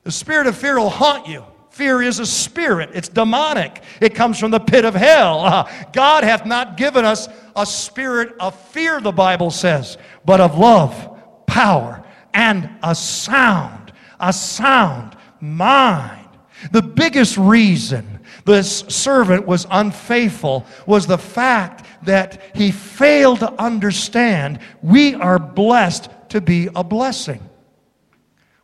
The 0.02 0.10
spirit 0.10 0.48
of 0.48 0.56
fear 0.56 0.80
will 0.80 0.90
haunt 0.90 1.28
you. 1.28 1.44
Fear 1.80 2.02
is 2.02 2.18
a 2.18 2.26
spirit, 2.26 2.90
it's 2.92 3.08
demonic. 3.08 3.82
It 4.02 4.14
comes 4.14 4.38
from 4.38 4.50
the 4.50 4.60
pit 4.60 4.84
of 4.84 4.94
hell. 4.94 5.40
Uh, 5.40 5.72
God 5.94 6.24
hath 6.24 6.44
not 6.44 6.76
given 6.76 7.06
us 7.06 7.26
a 7.56 7.64
spirit 7.64 8.34
of 8.38 8.54
fear, 8.68 9.00
the 9.00 9.12
Bible 9.12 9.50
says, 9.50 9.96
but 10.26 10.42
of 10.42 10.58
love, 10.58 11.18
power, 11.46 12.04
and 12.34 12.68
a 12.82 12.94
sound, 12.94 13.94
a 14.20 14.30
sound 14.30 15.16
mind. 15.40 16.28
The 16.70 16.82
biggest 16.82 17.38
reason 17.38 18.20
this 18.44 18.80
servant 18.88 19.46
was 19.46 19.66
unfaithful 19.70 20.66
was 20.84 21.06
the 21.06 21.16
fact 21.16 21.86
that 22.04 22.42
he 22.54 22.72
failed 22.72 23.38
to 23.38 23.50
understand 23.54 24.58
we 24.82 25.14
are 25.14 25.38
blessed 25.38 26.10
to 26.28 26.42
be 26.42 26.68
a 26.76 26.84
blessing. 26.84 27.40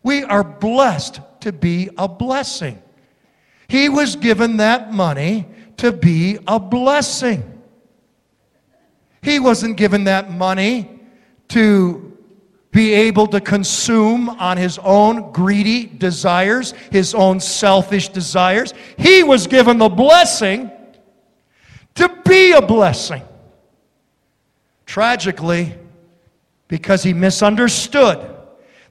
We 0.03 0.23
are 0.23 0.45
blessed 0.45 1.21
to 1.41 1.53
be 1.53 1.89
a 1.97 2.09
blessing. 2.09 2.83
He 3.69 3.89
was 3.89 4.17
given 4.17 4.59
that 4.59 4.93
money 4.93 5.47
to 5.79 5.93
be 5.93 6.39
a 6.47 6.59
blessing. 6.59 7.43
He 9.23 9.41
wasn't 9.41 9.77
given 9.77 10.05
that 10.05 10.31
money 10.31 10.89
to 11.49 12.17
be 12.71 12.93
able 12.93 13.27
to 13.27 13.41
consume 13.41 14.29
on 14.29 14.57
his 14.57 14.79
own 14.79 15.33
greedy 15.33 15.87
desires, 15.87 16.73
his 16.91 17.15
own 17.15 17.41
selfish 17.41 18.11
desires. 18.11 18.75
He 18.99 19.23
was 19.23 19.47
given 19.47 19.79
the 19.79 19.89
blessing 19.89 20.71
to 21.95 22.09
be 22.25 22.53
a 22.53 22.61
blessing. 22.61 23.23
Tragically, 24.85 25.75
because 26.69 27.03
he 27.03 27.13
misunderstood 27.13 28.31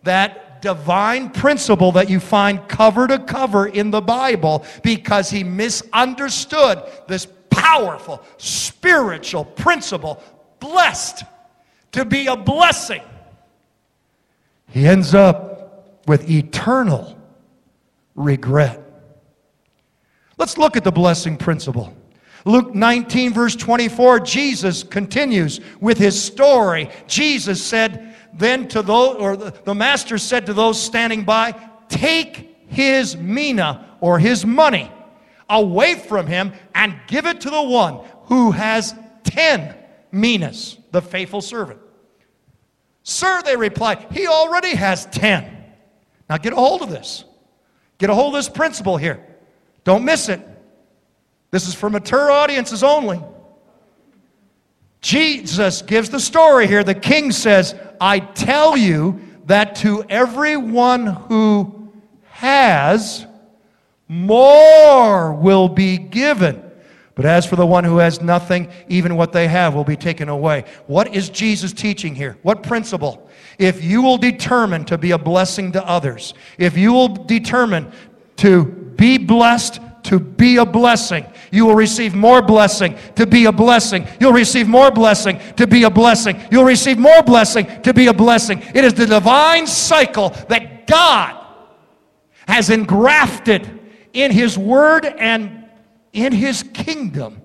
that 0.03 0.44
divine 0.65 1.29
principle 1.29 1.91
that 1.91 2.09
you 2.09 2.19
find 2.19 2.67
cover 2.67 3.07
to 3.07 3.19
cover 3.19 3.67
in 3.67 3.91
the 3.91 4.01
Bible 4.01 4.65
because 4.81 5.29
he 5.29 5.43
misunderstood 5.43 6.81
this 7.07 7.27
powerful 7.51 8.19
spiritual 8.37 9.45
principle, 9.45 10.23
blessed 10.59 11.23
to 11.91 12.03
be 12.03 12.25
a 12.25 12.35
blessing. 12.35 13.03
He 14.71 14.87
ends 14.87 15.13
up 15.13 16.01
with 16.07 16.27
eternal 16.31 17.15
regret. 18.15 18.81
Let's 20.39 20.57
look 20.57 20.75
at 20.75 20.83
the 20.83 20.91
blessing 20.91 21.37
principle. 21.37 21.95
Luke 22.43 22.73
19, 22.73 23.33
verse 23.33 23.55
24, 23.55 24.19
Jesus 24.21 24.81
continues 24.81 25.59
with 25.79 25.99
his 25.99 26.19
story. 26.19 26.89
Jesus 27.05 27.63
said, 27.63 28.14
then 28.37 28.67
to 28.69 28.81
those, 28.81 29.15
or 29.17 29.37
the, 29.37 29.51
the 29.63 29.75
master 29.75 30.17
said 30.17 30.45
to 30.47 30.53
those 30.53 30.81
standing 30.81 31.23
by, 31.23 31.53
Take 31.87 32.67
his 32.67 33.15
mina 33.15 33.97
or 34.01 34.19
his 34.19 34.45
money 34.45 34.91
away 35.49 35.95
from 35.95 36.27
him 36.27 36.53
and 36.73 36.99
give 37.07 37.25
it 37.25 37.41
to 37.41 37.49
the 37.49 37.61
one 37.61 38.05
who 38.23 38.51
has 38.51 38.93
10 39.23 39.75
minas, 40.11 40.77
the 40.91 41.01
faithful 41.01 41.41
servant. 41.41 41.79
Sir, 43.03 43.41
they 43.43 43.55
replied, 43.55 44.07
he 44.11 44.27
already 44.27 44.75
has 44.75 45.05
10. 45.07 45.55
Now 46.29 46.37
get 46.37 46.53
a 46.53 46.55
hold 46.55 46.81
of 46.81 46.89
this. 46.89 47.23
Get 47.99 48.09
a 48.09 48.15
hold 48.15 48.33
of 48.33 48.39
this 48.39 48.49
principle 48.49 48.97
here. 48.97 49.25
Don't 49.83 50.03
miss 50.03 50.27
it. 50.27 50.41
This 51.51 51.67
is 51.67 51.75
for 51.75 51.89
mature 51.89 52.31
audiences 52.31 52.83
only. 52.83 53.21
Jesus 55.05 55.83
gives 55.83 56.09
the 56.09 56.19
story 56.19 56.65
here. 56.65 56.83
The 56.83 56.95
king 56.95 57.31
says, 57.31 57.75
I 58.01 58.17
tell 58.17 58.75
you 58.75 59.21
that 59.45 59.75
to 59.77 60.03
everyone 60.09 61.05
who 61.05 61.91
has, 62.29 63.27
more 64.07 65.31
will 65.31 65.69
be 65.69 65.99
given. 65.99 66.59
But 67.13 67.25
as 67.25 67.45
for 67.45 67.55
the 67.55 67.67
one 67.67 67.83
who 67.83 67.97
has 67.97 68.19
nothing, 68.19 68.67
even 68.89 69.15
what 69.15 69.31
they 69.31 69.47
have 69.47 69.75
will 69.75 69.83
be 69.83 69.95
taken 69.95 70.27
away. 70.27 70.65
What 70.87 71.13
is 71.13 71.29
Jesus 71.29 71.71
teaching 71.71 72.15
here? 72.15 72.39
What 72.41 72.63
principle? 72.63 73.29
If 73.59 73.83
you 73.83 74.01
will 74.01 74.17
determine 74.17 74.85
to 74.85 74.97
be 74.97 75.11
a 75.11 75.19
blessing 75.19 75.71
to 75.73 75.87
others, 75.87 76.33
if 76.57 76.75
you 76.75 76.91
will 76.91 77.09
determine 77.09 77.91
to 78.37 78.65
be 78.65 79.19
blessed 79.19 79.79
to 80.05 80.19
be 80.19 80.57
a 80.57 80.65
blessing. 80.65 81.25
You 81.55 81.65
will 81.65 81.75
receive 81.75 82.13
more 82.13 82.41
blessing 82.41 82.97
to 83.15 83.25
be 83.25 83.45
a 83.45 83.51
blessing. 83.51 84.05
You'll 84.19 84.33
receive 84.33 84.67
more 84.67 84.91
blessing 84.91 85.39
to 85.55 85.65
be 85.65 85.83
a 85.83 85.89
blessing. 85.89 86.41
You'll 86.51 86.65
receive 86.65 86.97
more 86.97 87.23
blessing 87.23 87.81
to 87.83 87.93
be 87.93 88.07
a 88.07 88.13
blessing. 88.13 88.61
It 88.73 88.83
is 88.83 88.93
the 88.93 89.05
divine 89.05 89.65
cycle 89.65 90.31
that 90.49 90.85
God 90.85 91.41
has 92.45 92.69
engrafted 92.69 93.79
in 94.11 94.31
His 94.31 94.57
Word 94.57 95.05
and 95.05 95.69
in 96.11 96.33
His 96.33 96.61
kingdom, 96.61 97.41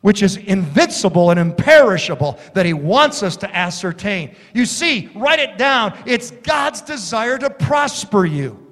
which 0.00 0.20
is 0.20 0.36
invincible 0.36 1.30
and 1.30 1.38
imperishable, 1.38 2.36
that 2.54 2.66
He 2.66 2.72
wants 2.72 3.22
us 3.22 3.36
to 3.38 3.56
ascertain. 3.56 4.34
You 4.54 4.66
see, 4.66 5.08
write 5.14 5.38
it 5.38 5.56
down. 5.56 5.96
It's 6.04 6.32
God's 6.32 6.80
desire 6.80 7.38
to 7.38 7.48
prosper 7.48 8.26
you. 8.26 8.65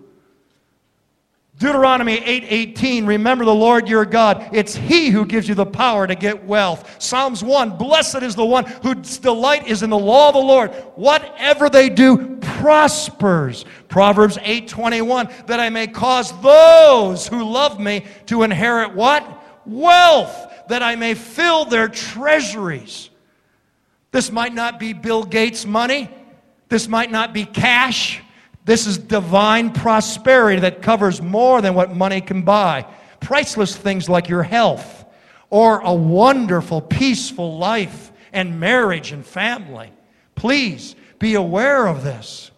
Deuteronomy 1.59 2.19
8:18 2.19 3.07
remember 3.07 3.45
the 3.45 3.55
Lord 3.55 3.89
your 3.89 4.05
God. 4.05 4.49
It's 4.53 4.75
he 4.75 5.11
who 5.11 5.25
gives 5.25 5.49
you 5.49 5.55
the 5.55 5.65
power 5.65 6.05
to 6.05 6.17
get 6.17 6.45
wealth. 6.45 6.97
Psalms 7.01 7.45
1 7.45 7.77
blessed 7.79 8.23
is 8.23 8.35
the 8.35 8.45
one 8.45 8.65
whose 8.83 9.19
delight 9.19 9.69
is 9.69 9.85
in 9.85 9.91
the 9.91 9.99
law 9.99 10.29
of 10.29 10.35
the 10.35 10.41
Lord. 10.41 10.73
Whatever 10.97 11.71
they 11.71 11.89
do 11.89 12.37
prospers. 12.39 13.65
Proverbs 13.89 14.37
8:21 14.43 15.29
that 15.47 15.61
I 15.61 15.71
may 15.71 15.87
cause 15.87 16.33
those 16.41 17.29
who 17.29 17.45
love 17.45 17.79
me 17.79 18.05
to 18.27 18.43
inherit 18.43 18.93
what? 18.93 19.25
Wealth 19.65 20.49
that 20.69 20.83
I 20.83 20.97
may 20.97 21.15
fill 21.15 21.67
their 21.67 21.87
treasuries. 21.87 23.11
This 24.11 24.33
might 24.33 24.55
not 24.55 24.81
be 24.81 24.93
Bill 24.93 25.23
Gates 25.23 25.65
money. 25.65 26.11
This 26.69 26.89
might 26.89 27.13
not 27.13 27.33
be 27.33 27.45
cash 27.45 28.24
this 28.65 28.87
is 28.87 28.97
divine 28.97 29.73
prosperity 29.73 30.61
that 30.61 30.81
covers 30.81 31.21
more 31.21 31.61
than 31.61 31.75
what 31.75 31.95
money 31.95 32.21
can 32.21 32.43
buy. 32.43 32.87
Priceless 33.21 33.77
things 33.77 34.09
like 34.09 34.29
your 34.29 34.43
health 34.43 35.05
or 35.51 35.81
a 35.81 35.93
wonderful, 35.93 36.81
peaceful 36.81 37.59
life 37.59 38.11
and 38.33 38.59
marriage 38.59 39.13
and 39.13 39.25
family. 39.25 39.93
Please 40.35 40.97
be 41.19 41.35
aware 41.35 41.87
of 41.87 42.03
this. 42.03 42.51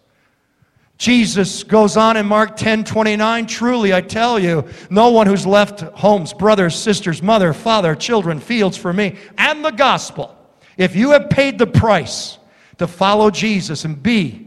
Jesus 0.97 1.63
goes 1.63 1.95
on 1.95 2.17
in 2.17 2.25
Mark 2.25 2.55
10 2.55 2.85
29. 2.85 3.45
Truly, 3.45 3.93
I 3.93 4.01
tell 4.01 4.39
you, 4.39 4.67
no 4.89 5.09
one 5.09 5.27
who's 5.27 5.45
left 5.45 5.81
homes, 5.81 6.33
brothers, 6.33 6.75
sisters, 6.75 7.21
mother, 7.21 7.53
father, 7.53 7.93
children, 7.93 8.39
fields 8.39 8.77
for 8.77 8.91
me, 8.91 9.17
and 9.37 9.63
the 9.63 9.71
gospel, 9.71 10.35
if 10.75 10.95
you 10.95 11.11
have 11.11 11.29
paid 11.29 11.59
the 11.59 11.67
price 11.67 12.39
to 12.79 12.87
follow 12.87 13.29
Jesus 13.29 13.85
and 13.85 14.01
be 14.01 14.46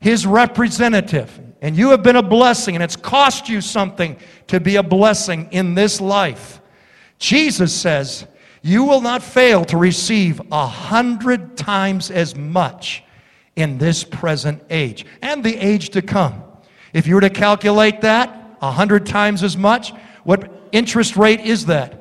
his 0.00 0.26
representative. 0.26 1.38
And 1.62 1.76
you 1.76 1.90
have 1.90 2.02
been 2.02 2.16
a 2.16 2.22
blessing, 2.22 2.74
and 2.74 2.82
it's 2.82 2.96
cost 2.96 3.48
you 3.48 3.60
something 3.60 4.16
to 4.46 4.58
be 4.60 4.76
a 4.76 4.82
blessing 4.82 5.48
in 5.50 5.74
this 5.74 6.00
life. 6.00 6.60
Jesus 7.18 7.72
says, 7.72 8.26
You 8.62 8.84
will 8.84 9.02
not 9.02 9.22
fail 9.22 9.64
to 9.66 9.76
receive 9.76 10.40
a 10.50 10.66
hundred 10.66 11.56
times 11.56 12.10
as 12.10 12.34
much 12.34 13.04
in 13.56 13.76
this 13.76 14.02
present 14.02 14.62
age 14.70 15.04
and 15.20 15.44
the 15.44 15.56
age 15.56 15.90
to 15.90 16.02
come. 16.02 16.42
If 16.94 17.06
you 17.06 17.14
were 17.14 17.20
to 17.20 17.30
calculate 17.30 18.00
that, 18.00 18.56
a 18.62 18.70
hundred 18.70 19.04
times 19.06 19.42
as 19.42 19.56
much, 19.56 19.92
what 20.24 20.50
interest 20.72 21.16
rate 21.16 21.40
is 21.40 21.66
that? 21.66 21.99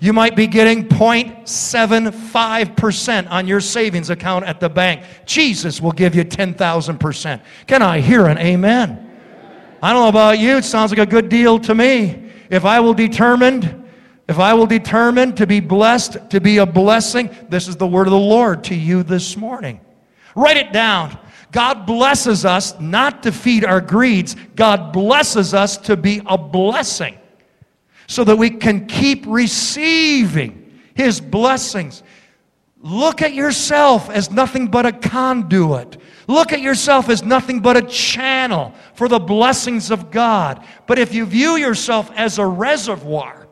You 0.00 0.12
might 0.14 0.34
be 0.34 0.46
getting 0.46 0.88
0.75% 0.88 3.30
on 3.30 3.46
your 3.46 3.60
savings 3.60 4.08
account 4.08 4.46
at 4.46 4.58
the 4.58 4.70
bank. 4.70 5.04
Jesus 5.26 5.78
will 5.80 5.92
give 5.92 6.14
you 6.14 6.24
10,000%. 6.24 7.40
Can 7.66 7.82
I 7.82 8.00
hear 8.00 8.26
an 8.26 8.38
amen? 8.38 9.06
I 9.82 9.92
don't 9.92 10.02
know 10.02 10.08
about 10.08 10.38
you, 10.38 10.56
it 10.56 10.64
sounds 10.64 10.90
like 10.90 10.98
a 10.98 11.06
good 11.06 11.28
deal 11.28 11.58
to 11.60 11.74
me. 11.74 12.30
If 12.48 12.64
I 12.64 12.80
will 12.80 12.94
determined, 12.94 13.84
if 14.26 14.38
I 14.38 14.54
will 14.54 14.66
determine 14.66 15.34
to 15.34 15.46
be 15.46 15.60
blessed, 15.60 16.30
to 16.30 16.40
be 16.40 16.56
a 16.58 16.66
blessing, 16.66 17.28
this 17.50 17.68
is 17.68 17.76
the 17.76 17.86
word 17.86 18.06
of 18.06 18.12
the 18.12 18.18
Lord 18.18 18.64
to 18.64 18.74
you 18.74 19.02
this 19.02 19.36
morning. 19.36 19.80
Write 20.34 20.56
it 20.56 20.72
down. 20.72 21.18
God 21.52 21.84
blesses 21.84 22.46
us 22.46 22.78
not 22.80 23.22
to 23.24 23.32
feed 23.32 23.66
our 23.66 23.82
greeds. 23.82 24.34
God 24.56 24.92
blesses 24.92 25.52
us 25.52 25.76
to 25.78 25.96
be 25.96 26.22
a 26.26 26.38
blessing. 26.38 27.18
So 28.10 28.24
that 28.24 28.34
we 28.34 28.50
can 28.50 28.86
keep 28.86 29.24
receiving 29.24 30.80
His 30.94 31.20
blessings. 31.20 32.02
Look 32.80 33.22
at 33.22 33.34
yourself 33.34 34.10
as 34.10 34.32
nothing 34.32 34.66
but 34.66 34.84
a 34.84 34.90
conduit. 34.90 35.96
Look 36.26 36.52
at 36.52 36.60
yourself 36.60 37.08
as 37.08 37.22
nothing 37.22 37.60
but 37.60 37.76
a 37.76 37.82
channel 37.82 38.74
for 38.94 39.06
the 39.06 39.20
blessings 39.20 39.92
of 39.92 40.10
God. 40.10 40.66
But 40.88 40.98
if 40.98 41.14
you 41.14 41.24
view 41.24 41.54
yourself 41.54 42.10
as 42.16 42.38
a 42.38 42.46
reservoir 42.46 43.46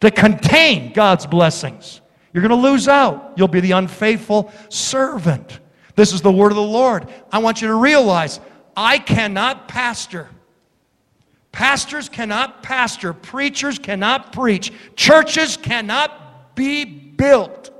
to 0.00 0.10
contain 0.10 0.92
God's 0.92 1.24
blessings, 1.24 2.00
you're 2.32 2.42
going 2.42 2.60
to 2.60 2.68
lose 2.68 2.88
out. 2.88 3.34
You'll 3.36 3.46
be 3.46 3.60
the 3.60 3.72
unfaithful 3.72 4.52
servant. 4.70 5.60
This 5.94 6.12
is 6.12 6.20
the 6.20 6.32
word 6.32 6.50
of 6.50 6.56
the 6.56 6.62
Lord. 6.62 7.08
I 7.30 7.38
want 7.38 7.62
you 7.62 7.68
to 7.68 7.76
realize 7.76 8.40
I 8.76 8.98
cannot 8.98 9.68
pastor. 9.68 10.30
Pastors 11.56 12.10
cannot 12.10 12.62
pastor. 12.62 13.14
Preachers 13.14 13.78
cannot 13.78 14.30
preach. 14.30 14.70
Churches 14.94 15.56
cannot 15.56 16.54
be 16.54 16.84
built. 16.84 17.70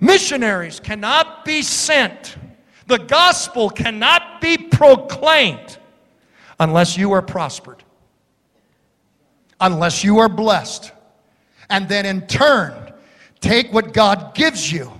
Missionaries 0.00 0.80
cannot 0.80 1.44
be 1.44 1.62
sent. 1.62 2.36
The 2.88 2.98
gospel 2.98 3.70
cannot 3.70 4.40
be 4.40 4.58
proclaimed 4.58 5.78
unless 6.58 6.96
you 6.96 7.12
are 7.12 7.22
prospered, 7.22 7.84
unless 9.60 10.02
you 10.02 10.18
are 10.18 10.28
blessed. 10.28 10.90
And 11.70 11.88
then 11.88 12.06
in 12.06 12.26
turn, 12.26 12.92
take 13.38 13.72
what 13.72 13.92
God 13.92 14.34
gives 14.34 14.72
you 14.72 14.90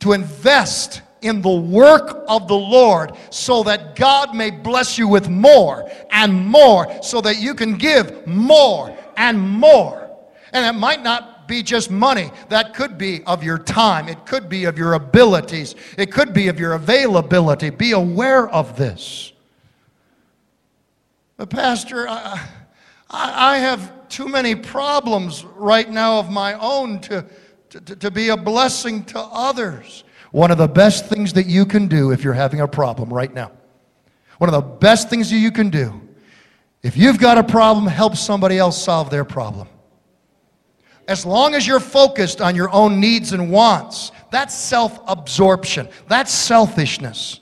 to 0.00 0.12
invest 0.12 1.02
in 1.22 1.42
the 1.42 1.50
work 1.50 2.24
of 2.28 2.48
the 2.48 2.56
Lord 2.56 3.12
so 3.30 3.62
that 3.64 3.96
God 3.96 4.34
may 4.34 4.50
bless 4.50 4.98
you 4.98 5.08
with 5.08 5.28
more 5.28 5.90
and 6.10 6.46
more 6.46 7.02
so 7.02 7.20
that 7.20 7.38
you 7.38 7.54
can 7.54 7.76
give 7.76 8.26
more 8.26 8.96
and 9.16 9.40
more. 9.40 10.10
And 10.52 10.64
it 10.64 10.78
might 10.78 11.02
not 11.02 11.48
be 11.48 11.62
just 11.62 11.90
money. 11.90 12.30
That 12.50 12.74
could 12.74 12.98
be 12.98 13.24
of 13.24 13.42
your 13.42 13.58
time. 13.58 14.08
It 14.08 14.26
could 14.26 14.48
be 14.48 14.66
of 14.66 14.78
your 14.78 14.92
abilities. 14.92 15.74
It 15.96 16.12
could 16.12 16.32
be 16.32 16.48
of 16.48 16.60
your 16.60 16.74
availability. 16.74 17.70
Be 17.70 17.92
aware 17.92 18.48
of 18.48 18.76
this. 18.76 19.32
But, 21.36 21.50
Pastor, 21.50 22.08
I, 22.08 22.46
I 23.10 23.58
have 23.58 24.08
too 24.08 24.28
many 24.28 24.54
problems 24.54 25.44
right 25.44 25.88
now 25.88 26.18
of 26.18 26.30
my 26.30 26.54
own 26.54 27.00
to, 27.00 27.24
to, 27.70 27.80
to 27.96 28.10
be 28.10 28.28
a 28.28 28.36
blessing 28.36 29.04
to 29.06 29.18
others. 29.20 30.04
One 30.30 30.50
of 30.50 30.58
the 30.58 30.68
best 30.68 31.06
things 31.06 31.32
that 31.34 31.46
you 31.46 31.64
can 31.64 31.88
do 31.88 32.10
if 32.12 32.22
you're 32.22 32.34
having 32.34 32.60
a 32.60 32.68
problem 32.68 33.12
right 33.12 33.32
now, 33.32 33.52
one 34.38 34.52
of 34.52 34.54
the 34.54 34.68
best 34.68 35.08
things 35.08 35.30
that 35.30 35.38
you 35.38 35.50
can 35.50 35.70
do, 35.70 36.00
if 36.82 36.96
you've 36.96 37.18
got 37.18 37.38
a 37.38 37.42
problem, 37.42 37.86
help 37.86 38.16
somebody 38.16 38.58
else 38.58 38.80
solve 38.80 39.10
their 39.10 39.24
problem. 39.24 39.68
As 41.08 41.24
long 41.24 41.54
as 41.54 41.66
you're 41.66 41.80
focused 41.80 42.40
on 42.40 42.54
your 42.54 42.70
own 42.70 43.00
needs 43.00 43.32
and 43.32 43.50
wants, 43.50 44.12
that's 44.30 44.54
self 44.54 45.00
absorption, 45.06 45.88
that's 46.06 46.32
selfishness. 46.32 47.40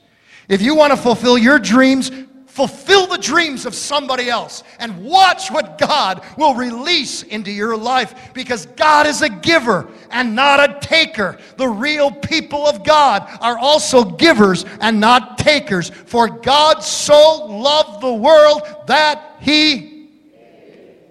If 0.48 0.62
you 0.62 0.76
want 0.76 0.92
to 0.92 0.96
fulfill 0.96 1.36
your 1.36 1.58
dreams, 1.58 2.12
fulfill 2.56 3.06
the 3.06 3.18
dreams 3.18 3.66
of 3.66 3.74
somebody 3.74 4.30
else 4.30 4.64
and 4.78 5.04
watch 5.04 5.50
what 5.50 5.76
God 5.76 6.24
will 6.38 6.54
release 6.54 7.22
into 7.22 7.50
your 7.50 7.76
life 7.76 8.32
because 8.32 8.64
God 8.64 9.06
is 9.06 9.20
a 9.20 9.28
giver 9.28 9.86
and 10.10 10.34
not 10.34 10.58
a 10.58 10.80
taker. 10.80 11.36
The 11.58 11.68
real 11.68 12.10
people 12.10 12.66
of 12.66 12.82
God 12.82 13.28
are 13.42 13.58
also 13.58 14.04
givers 14.04 14.64
and 14.80 14.98
not 14.98 15.36
takers. 15.36 15.90
For 15.90 16.28
God 16.28 16.82
so 16.82 17.44
loved 17.44 18.00
the 18.00 18.14
world 18.14 18.62
that 18.86 19.36
he 19.38 20.08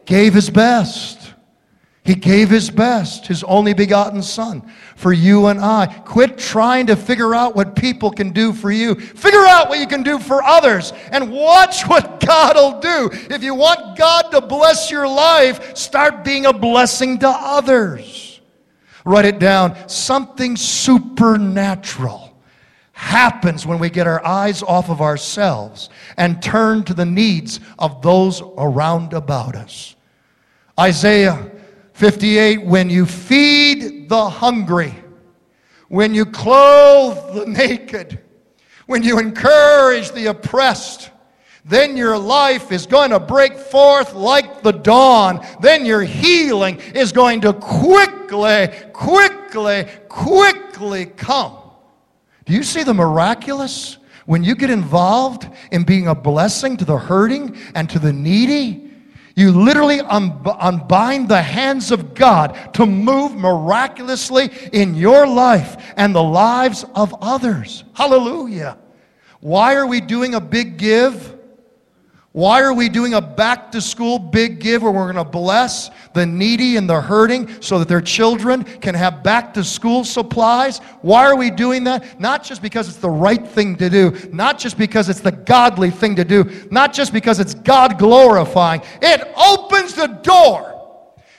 gave 0.06 0.34
his 0.34 0.50
best. 0.50 1.32
He 2.04 2.16
gave 2.16 2.50
his 2.50 2.72
best, 2.72 3.28
his 3.28 3.44
only 3.44 3.76
begotten 3.76 4.24
Son, 4.24 4.72
for 4.96 5.14
you 5.14 5.48
and 5.48 5.60
I. 5.60 5.86
Quit 5.86 6.38
trying 6.38 6.88
to 6.88 6.96
figure 6.96 7.36
out 7.36 7.56
what 7.56 7.76
people 7.76 8.10
can 8.10 8.32
do 8.32 8.54
for 8.54 8.72
you. 8.72 8.96
Figure 8.96 9.46
out 9.46 9.70
what 9.70 9.80
you 9.80 9.88
can 9.88 10.04
do 10.04 10.18
for 10.18 10.42
others 10.42 10.94
and 11.12 11.32
watch 11.32 11.84
what 11.88 12.20
God 12.20 12.56
will 12.56 12.80
do. 12.80 13.10
If 13.34 13.44
you 13.44 13.54
want 13.54 13.98
God 13.98 14.32
to 14.32 14.42
bless 14.42 14.90
your 14.90 15.08
life, 15.08 15.76
start 15.78 16.24
being 16.24 16.46
a 16.46 16.54
blessing 16.54 17.20
to 17.20 17.30
others. 17.30 18.42
Write 19.06 19.26
it 19.26 19.38
down. 19.38 19.88
Something 19.88 20.56
supernatural 20.56 22.36
happens 22.94 23.68
when 23.68 23.78
we 23.78 23.90
get 23.90 24.08
our 24.08 24.26
eyes 24.26 24.64
off 24.64 24.90
of 24.90 25.02
ourselves 25.02 25.90
and 26.18 26.42
turn 26.42 26.84
to 26.86 26.94
the 26.94 27.06
needs 27.06 27.60
of 27.78 28.02
those 28.02 28.42
around 28.58 29.14
about 29.14 29.56
us. 29.56 29.96
Isaiah 30.80 31.52
58 31.96 32.66
When 32.66 32.90
you 32.90 33.06
feed 33.06 34.10
the 34.10 34.30
hungry, 34.30 34.94
when 35.88 36.14
you 36.14 36.26
clothe 36.26 37.34
the 37.34 37.46
naked, 37.46 38.20
when 38.86 39.02
you 39.02 39.18
encourage 39.18 40.12
the 40.12 40.28
oppressed, 40.28 41.10
then 41.64 41.96
your 41.96 42.18
life 42.18 42.74
is 42.74 42.86
going 42.86 43.12
to 43.12 43.20
break 43.20 43.58
forth 43.58 44.14
like 44.14 44.62
the 44.62 44.74
dawn. 44.74 45.46
Then 45.62 45.86
your 45.86 46.04
healing 46.04 46.82
is 46.94 47.14
going 47.14 47.42
to 47.42 47.54
quickly, 47.54 48.68
quickly, 48.92 49.88
quickly 50.10 51.06
come. 51.06 51.58
Do 52.44 52.54
you 52.54 52.64
see 52.64 52.84
the 52.84 52.94
miraculous? 52.94 53.98
When 54.26 54.44
you 54.44 54.54
get 54.56 54.70
involved 54.70 55.48
in 55.72 55.84
being 55.84 56.08
a 56.08 56.16
blessing 56.16 56.76
to 56.78 56.86
the 56.86 56.98
hurting 56.98 57.56
and 57.74 57.90
to 57.92 58.00
the 58.00 58.12
needy, 58.12 58.85
you 59.36 59.52
literally 59.52 60.00
unbind 60.00 61.28
the 61.28 61.42
hands 61.42 61.92
of 61.92 62.14
God 62.14 62.74
to 62.74 62.86
move 62.86 63.36
miraculously 63.36 64.50
in 64.72 64.96
your 64.96 65.28
life 65.28 65.94
and 65.98 66.16
the 66.16 66.24
lives 66.24 66.86
of 66.96 67.14
others. 67.22 67.84
Hallelujah. 67.94 68.78
Why 69.42 69.76
are 69.76 69.86
we 69.86 70.00
doing 70.00 70.36
a 70.36 70.42
big 70.42 70.78
give? 70.78 71.35
Why 72.36 72.64
are 72.64 72.74
we 72.74 72.90
doing 72.90 73.14
a 73.14 73.22
back 73.22 73.72
to 73.72 73.80
school 73.80 74.20
big 74.20 74.60
give 74.60 74.84
where 74.84 74.92
we're 74.92 75.10
going 75.10 75.24
to 75.24 75.32
bless 75.32 75.90
the 76.12 76.26
needy 76.26 76.76
and 76.76 76.90
the 76.90 77.00
hurting 77.00 77.62
so 77.62 77.80
that 77.80 77.88
their 77.88 78.02
children 78.02 78.66
can 78.66 78.94
have 78.94 79.24
back 79.24 79.54
to 79.54 79.64
school 79.64 80.04
supplies? 80.04 80.80
Why 81.02 81.28
are 81.28 81.38
we 81.38 81.50
doing 81.50 81.86
that? 81.86 82.20
Not 82.20 82.44
just 82.44 82.62
because 82.62 82.90
it's 82.90 82.98
the 82.98 83.10
right 83.10 83.48
thing 83.48 83.78
to 83.78 83.90
do, 83.90 84.30
not 84.34 84.60
just 84.60 84.78
because 84.78 85.08
it's 85.08 85.22
the 85.22 85.32
godly 85.32 85.92
thing 85.92 86.18
to 86.18 86.26
do, 86.26 86.68
not 86.72 86.92
just 86.92 87.14
because 87.14 87.40
it's 87.40 87.54
God 87.54 87.98
glorifying. 87.98 88.82
It 89.02 89.22
opens 89.38 89.94
the 89.94 90.08
door 90.08 90.74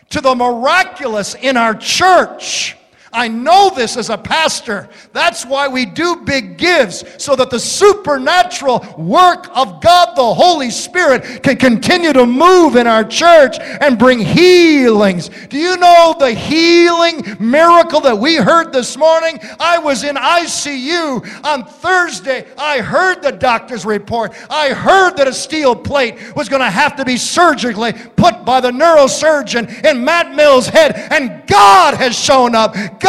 to 0.09 0.23
the 0.23 0.35
miraculous 0.35 1.35
in 1.35 1.59
our 1.59 1.75
church 1.75 2.76
I 3.17 3.29
know 3.29 3.71
this 3.75 3.97
as 3.97 4.11
a 4.11 4.19
pastor. 4.19 4.91
That's 5.15 5.47
why 5.47 5.69
we 5.69 5.87
do 5.87 6.17
big 6.17 6.59
gives, 6.59 7.03
so 7.17 7.35
that 7.35 7.49
the 7.49 7.59
supernatural 7.59 8.95
work 8.99 9.49
of 9.57 9.81
God 9.81 10.15
the 10.15 10.35
Holy 10.35 10.71
Spirit 10.71 11.43
can 11.43 11.57
continue 11.57 12.13
to 12.13 12.27
move 12.27 12.77
in 12.77 12.87
our 12.87 13.05
church 13.05 13.57
and 13.59 13.99
bring 13.99 14.19
healings. 14.19 15.31
Do 15.49 15.57
you 15.57 15.79
know 15.79 16.15
the 16.19 16.33
healing 16.33 17.25
miracle 17.41 18.01
that 18.03 18.19
we 18.19 18.37
heard 18.37 18.71
this 18.71 18.99
morning? 18.99 19.39
I 19.59 19.79
was 19.79 20.05
in 20.05 20.17
ICU 20.17 21.43
on 21.43 21.65
Thursday. 21.65 22.47
I 22.59 22.83
heard 22.83 23.23
the 23.23 23.33
doctor's 23.33 23.87
report. 23.87 24.35
I 24.51 24.75
heard 24.75 25.17
that 25.17 25.27
a 25.27 25.33
steel 25.33 25.75
plate 25.75 26.37
was 26.37 26.51
going 26.51 26.63
to 26.63 26.71
have 26.71 26.97
to 26.97 27.05
be 27.07 27.17
surgically 27.17 27.95
put 27.95 28.45
by 28.45 28.61
the 28.61 28.71
neurosurgeon 28.71 29.87
in 29.87 30.05
Matt 30.05 30.35
Mills' 30.35 30.67
head, 30.67 30.95
and 31.11 31.47
God 31.47 31.95
has 31.95 32.15
shown 32.15 32.55
up. 32.55 32.75
God 32.75 33.06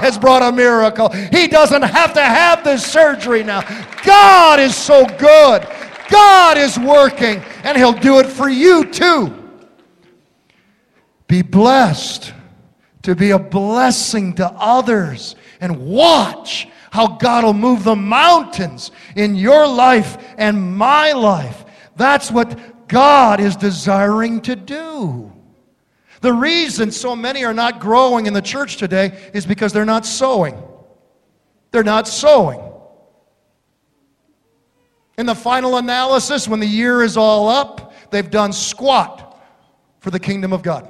has 0.00 0.18
brought 0.18 0.42
a 0.42 0.52
miracle. 0.52 1.08
He 1.08 1.48
doesn't 1.48 1.82
have 1.82 2.14
to 2.14 2.22
have 2.22 2.64
this 2.64 2.84
surgery 2.84 3.42
now. 3.42 3.62
God 4.04 4.60
is 4.60 4.76
so 4.76 5.06
good. 5.06 5.66
God 6.10 6.56
is 6.58 6.78
working, 6.78 7.42
and 7.64 7.76
He'll 7.76 7.92
do 7.92 8.18
it 8.18 8.26
for 8.26 8.48
you 8.48 8.84
too. 8.84 9.34
Be 11.26 11.42
blessed 11.42 12.32
to 13.02 13.14
be 13.14 13.30
a 13.30 13.38
blessing 13.38 14.34
to 14.34 14.46
others 14.46 15.36
and 15.60 15.86
watch 15.86 16.68
how 16.90 17.06
God 17.06 17.44
will 17.44 17.52
move 17.52 17.84
the 17.84 17.96
mountains 17.96 18.90
in 19.14 19.34
your 19.34 19.66
life 19.66 20.16
and 20.38 20.76
my 20.76 21.12
life. 21.12 21.64
That's 21.96 22.30
what 22.30 22.88
God 22.88 23.40
is 23.40 23.56
desiring 23.56 24.40
to 24.42 24.56
do. 24.56 25.27
The 26.20 26.32
reason 26.32 26.90
so 26.90 27.14
many 27.14 27.44
are 27.44 27.54
not 27.54 27.80
growing 27.80 28.26
in 28.26 28.32
the 28.32 28.42
church 28.42 28.76
today 28.76 29.30
is 29.32 29.46
because 29.46 29.72
they're 29.72 29.84
not 29.84 30.04
sowing. 30.04 30.60
They're 31.70 31.84
not 31.84 32.08
sowing. 32.08 32.60
In 35.16 35.26
the 35.26 35.34
final 35.34 35.76
analysis, 35.76 36.48
when 36.48 36.60
the 36.60 36.66
year 36.66 37.02
is 37.02 37.16
all 37.16 37.48
up, 37.48 37.92
they've 38.10 38.30
done 38.30 38.52
squat 38.52 39.40
for 40.00 40.10
the 40.10 40.20
kingdom 40.20 40.52
of 40.52 40.62
God. 40.62 40.88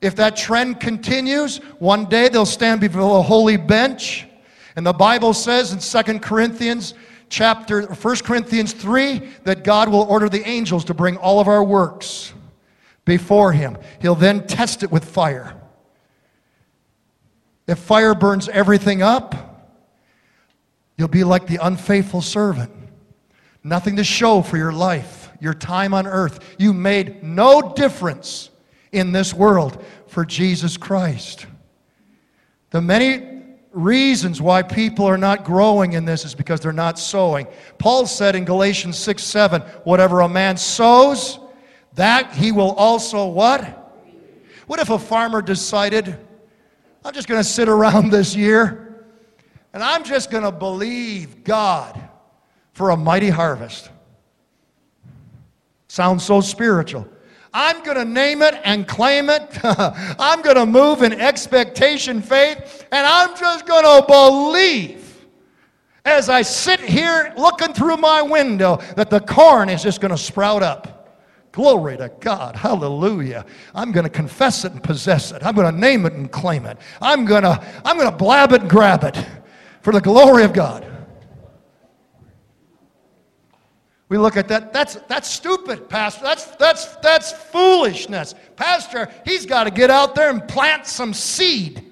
If 0.00 0.16
that 0.16 0.36
trend 0.36 0.80
continues, 0.80 1.58
one 1.78 2.06
day 2.06 2.28
they'll 2.28 2.44
stand 2.44 2.80
before 2.80 3.18
a 3.18 3.22
holy 3.22 3.56
bench. 3.56 4.26
And 4.74 4.84
the 4.84 4.92
Bible 4.92 5.32
says 5.32 5.72
in 5.72 6.04
2 6.04 6.18
Corinthians 6.18 6.94
chapter 7.28 7.82
1 7.86 8.16
Corinthians 8.16 8.72
3 8.72 9.22
that 9.44 9.64
God 9.64 9.88
will 9.88 10.02
order 10.02 10.28
the 10.28 10.46
angels 10.46 10.84
to 10.86 10.94
bring 10.94 11.16
all 11.16 11.40
of 11.40 11.48
our 11.48 11.62
works 11.62 12.34
before 13.04 13.52
him. 13.52 13.76
He'll 14.00 14.14
then 14.14 14.46
test 14.46 14.82
it 14.82 14.90
with 14.90 15.04
fire. 15.04 15.60
If 17.66 17.78
fire 17.78 18.14
burns 18.14 18.48
everything 18.48 19.02
up, 19.02 19.70
you'll 20.96 21.08
be 21.08 21.24
like 21.24 21.46
the 21.46 21.58
unfaithful 21.64 22.22
servant. 22.22 22.70
Nothing 23.64 23.96
to 23.96 24.04
show 24.04 24.42
for 24.42 24.56
your 24.56 24.72
life, 24.72 25.30
your 25.40 25.54
time 25.54 25.94
on 25.94 26.06
earth. 26.06 26.54
You 26.58 26.72
made 26.72 27.22
no 27.22 27.72
difference 27.74 28.50
in 28.90 29.12
this 29.12 29.32
world 29.32 29.82
for 30.08 30.24
Jesus 30.24 30.76
Christ. 30.76 31.46
The 32.70 32.80
many 32.80 33.42
reasons 33.72 34.42
why 34.42 34.62
people 34.62 35.06
are 35.06 35.18
not 35.18 35.44
growing 35.44 35.94
in 35.94 36.04
this 36.04 36.24
is 36.24 36.34
because 36.34 36.60
they're 36.60 36.72
not 36.72 36.98
sowing. 36.98 37.46
Paul 37.78 38.06
said 38.06 38.34
in 38.34 38.44
Galatians 38.44 38.98
6 38.98 39.22
7, 39.22 39.62
whatever 39.84 40.20
a 40.20 40.28
man 40.28 40.56
sows, 40.56 41.38
that 41.94 42.32
he 42.32 42.52
will 42.52 42.72
also 42.72 43.26
what? 43.26 43.78
What 44.66 44.80
if 44.80 44.90
a 44.90 44.98
farmer 44.98 45.42
decided, 45.42 46.16
I'm 47.04 47.12
just 47.12 47.28
going 47.28 47.40
to 47.40 47.48
sit 47.48 47.68
around 47.68 48.10
this 48.10 48.34
year 48.34 49.06
and 49.72 49.82
I'm 49.82 50.04
just 50.04 50.30
going 50.30 50.44
to 50.44 50.52
believe 50.52 51.44
God 51.44 52.00
for 52.72 52.90
a 52.90 52.96
mighty 52.96 53.30
harvest? 53.30 53.90
Sounds 55.88 56.24
so 56.24 56.40
spiritual. 56.40 57.06
I'm 57.54 57.82
going 57.82 57.98
to 57.98 58.04
name 58.04 58.40
it 58.40 58.58
and 58.64 58.88
claim 58.88 59.28
it. 59.28 59.58
I'm 59.62 60.40
going 60.40 60.56
to 60.56 60.64
move 60.64 61.02
in 61.02 61.12
expectation 61.12 62.22
faith, 62.22 62.86
and 62.90 63.06
I'm 63.06 63.36
just 63.36 63.66
going 63.66 63.84
to 63.84 64.06
believe 64.06 65.26
as 66.04 66.28
I 66.28 66.42
sit 66.42 66.80
here 66.80 67.32
looking 67.36 67.74
through 67.74 67.98
my 67.98 68.22
window 68.22 68.76
that 68.96 69.10
the 69.10 69.20
corn 69.20 69.68
is 69.68 69.82
just 69.82 70.00
going 70.00 70.10
to 70.10 70.18
sprout 70.18 70.62
up. 70.62 70.91
Glory 71.52 71.98
to 71.98 72.10
God. 72.20 72.56
Hallelujah. 72.56 73.44
I'm 73.74 73.92
going 73.92 74.04
to 74.04 74.10
confess 74.10 74.64
it 74.64 74.72
and 74.72 74.82
possess 74.82 75.32
it. 75.32 75.44
I'm 75.44 75.54
going 75.54 75.72
to 75.72 75.78
name 75.78 76.06
it 76.06 76.14
and 76.14 76.32
claim 76.32 76.64
it. 76.64 76.78
I'm 77.00 77.26
going 77.26 77.42
to 77.42 77.62
I'm 77.84 77.98
going 77.98 78.10
to 78.10 78.16
blab 78.16 78.52
it 78.52 78.62
and 78.62 78.70
grab 78.70 79.04
it 79.04 79.24
for 79.82 79.92
the 79.92 80.00
glory 80.00 80.44
of 80.44 80.54
God. 80.54 80.86
We 84.08 84.18
look 84.18 84.36
at 84.36 84.48
that. 84.48 84.74
That's, 84.74 84.96
that's 85.08 85.26
stupid, 85.26 85.88
Pastor. 85.88 86.22
That's, 86.22 86.44
that's, 86.56 86.84
that's 86.96 87.32
foolishness. 87.32 88.34
Pastor, 88.56 89.08
he's 89.24 89.46
got 89.46 89.64
to 89.64 89.70
get 89.70 89.88
out 89.88 90.14
there 90.14 90.28
and 90.28 90.46
plant 90.46 90.86
some 90.86 91.14
seed. 91.14 91.82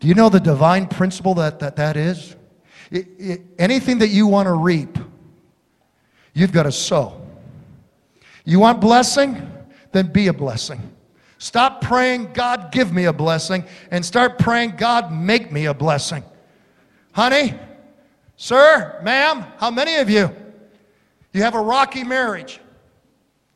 Do 0.00 0.08
you 0.08 0.14
know 0.14 0.30
the 0.30 0.40
divine 0.40 0.86
principle 0.86 1.34
that 1.34 1.58
that, 1.58 1.76
that 1.76 1.98
is? 1.98 2.36
It, 2.90 3.06
it, 3.18 3.40
anything 3.58 3.98
that 3.98 4.08
you 4.08 4.26
want 4.26 4.46
to 4.46 4.54
reap, 4.54 4.96
you've 6.32 6.52
got 6.52 6.62
to 6.62 6.72
sow. 6.72 7.17
You 8.48 8.60
want 8.60 8.80
blessing? 8.80 9.46
Then 9.92 10.10
be 10.10 10.28
a 10.28 10.32
blessing. 10.32 10.80
Stop 11.36 11.82
praying, 11.82 12.32
God, 12.32 12.72
give 12.72 12.94
me 12.94 13.04
a 13.04 13.12
blessing, 13.12 13.62
and 13.90 14.02
start 14.02 14.38
praying, 14.38 14.76
God, 14.76 15.12
make 15.12 15.52
me 15.52 15.66
a 15.66 15.74
blessing. 15.74 16.24
Honey, 17.12 17.52
sir, 18.38 19.00
ma'am, 19.02 19.44
how 19.58 19.70
many 19.70 19.96
of 19.96 20.08
you? 20.08 20.34
You 21.34 21.42
have 21.42 21.54
a 21.54 21.60
rocky 21.60 22.04
marriage. 22.04 22.58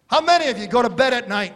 How 0.08 0.20
many 0.20 0.48
of 0.48 0.58
you 0.58 0.66
go 0.66 0.82
to 0.82 0.90
bed 0.90 1.14
at 1.14 1.26
night 1.26 1.54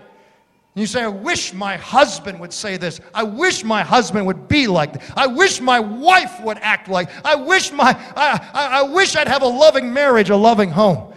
and 0.75 0.81
you 0.81 0.87
say, 0.87 1.03
I 1.03 1.09
wish 1.09 1.53
my 1.53 1.77
husband 1.77 2.41
would 2.41 2.55
say 2.55 2.79
this. 2.79 3.01
I 3.13 3.23
wish 3.23 3.65
my 3.65 3.83
husband 3.83 4.25
would 4.25 4.49
be 4.49 4.67
like 4.67 4.95
this. 4.95 5.13
I 5.15 5.27
wish 5.27 5.61
my 5.61 5.79
wife 5.79 6.41
would 6.41 6.57
act 6.63 6.89
like. 6.89 7.11
I 7.23 7.35
wish 7.35 7.71
my 7.71 7.91
I, 8.17 8.51
I, 8.55 8.67
I 8.79 8.83
wish 8.83 9.15
I'd 9.15 9.29
have 9.29 9.43
a 9.43 9.47
loving 9.47 9.93
marriage, 9.93 10.31
a 10.31 10.37
loving 10.37 10.71
home. 10.71 11.13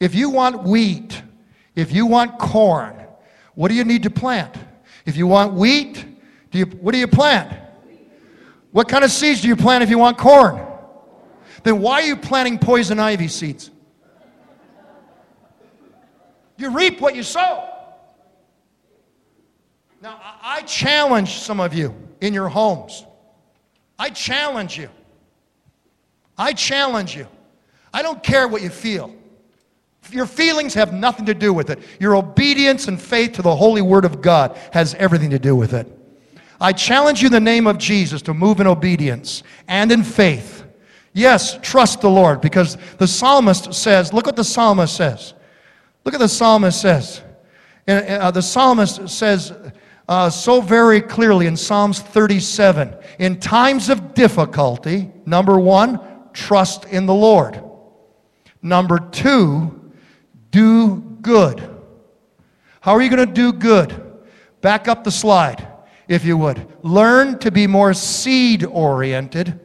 If 0.00 0.14
you 0.14 0.30
want 0.30 0.62
wheat, 0.62 1.22
if 1.74 1.92
you 1.92 2.06
want 2.06 2.38
corn, 2.38 2.96
what 3.54 3.68
do 3.68 3.74
you 3.74 3.84
need 3.84 4.02
to 4.02 4.10
plant? 4.10 4.54
If 5.04 5.16
you 5.16 5.26
want 5.26 5.54
wheat, 5.54 6.04
do 6.50 6.58
you, 6.58 6.66
what 6.66 6.92
do 6.92 6.98
you 6.98 7.08
plant? 7.08 7.52
What 8.72 8.88
kind 8.88 9.04
of 9.04 9.10
seeds 9.10 9.40
do 9.40 9.48
you 9.48 9.56
plant 9.56 9.82
if 9.82 9.90
you 9.90 9.98
want 9.98 10.18
corn? 10.18 10.66
then 11.66 11.80
why 11.80 11.94
are 11.94 12.06
you 12.06 12.16
planting 12.16 12.60
poison 12.60 13.00
ivy 13.00 13.26
seeds? 13.26 13.72
You 16.56 16.70
reap 16.70 17.00
what 17.00 17.16
you 17.16 17.24
sow. 17.24 17.68
Now, 20.00 20.20
I 20.40 20.62
challenge 20.62 21.40
some 21.40 21.58
of 21.58 21.74
you 21.74 21.92
in 22.20 22.32
your 22.32 22.48
homes. 22.48 23.04
I 23.98 24.10
challenge 24.10 24.78
you. 24.78 24.88
I 26.38 26.52
challenge 26.52 27.16
you. 27.16 27.26
I 27.92 28.02
don't 28.02 28.22
care 28.22 28.46
what 28.46 28.62
you 28.62 28.70
feel. 28.70 29.12
Your 30.10 30.26
feelings 30.26 30.74
have 30.74 30.92
nothing 30.92 31.26
to 31.26 31.34
do 31.34 31.52
with 31.52 31.70
it. 31.70 31.80
Your 31.98 32.16
obedience 32.16 32.88
and 32.88 33.00
faith 33.00 33.32
to 33.32 33.42
the 33.42 33.56
holy 33.56 33.82
word 33.82 34.04
of 34.04 34.22
God 34.22 34.56
has 34.72 34.94
everything 34.94 35.30
to 35.30 35.38
do 35.38 35.56
with 35.56 35.72
it. 35.72 35.92
I 36.60 36.72
challenge 36.72 37.22
you 37.22 37.26
in 37.26 37.32
the 37.32 37.40
name 37.40 37.66
of 37.66 37.76
Jesus 37.76 38.22
to 38.22 38.34
move 38.34 38.60
in 38.60 38.66
obedience 38.66 39.42
and 39.68 39.90
in 39.90 40.02
faith 40.02 40.56
Yes, 41.16 41.58
trust 41.62 42.02
the 42.02 42.10
Lord 42.10 42.42
because 42.42 42.76
the 42.98 43.06
psalmist 43.06 43.72
says, 43.72 44.12
look 44.12 44.26
what 44.26 44.36
the 44.36 44.44
psalmist 44.44 44.94
says. 44.94 45.32
Look 46.04 46.12
at 46.12 46.20
the 46.20 46.28
psalmist 46.28 46.78
says. 46.78 47.22
And, 47.86 48.06
uh, 48.06 48.30
the 48.32 48.42
psalmist 48.42 49.08
says 49.08 49.50
uh, 50.10 50.28
so 50.28 50.60
very 50.60 51.00
clearly 51.00 51.46
in 51.46 51.56
Psalms 51.56 52.00
37 52.00 52.94
in 53.18 53.40
times 53.40 53.88
of 53.88 54.12
difficulty, 54.12 55.10
number 55.24 55.58
one, 55.58 55.98
trust 56.34 56.84
in 56.84 57.06
the 57.06 57.14
Lord. 57.14 57.64
Number 58.60 58.98
two, 58.98 59.85
do 60.50 60.96
good. 61.22 61.60
How 62.80 62.92
are 62.92 63.02
you 63.02 63.10
going 63.10 63.26
to 63.26 63.32
do 63.32 63.52
good? 63.52 64.02
Back 64.60 64.88
up 64.88 65.04
the 65.04 65.10
slide, 65.10 65.66
if 66.08 66.24
you 66.24 66.36
would. 66.36 66.66
Learn 66.82 67.38
to 67.40 67.50
be 67.50 67.66
more 67.66 67.94
seed 67.94 68.64
oriented 68.64 69.60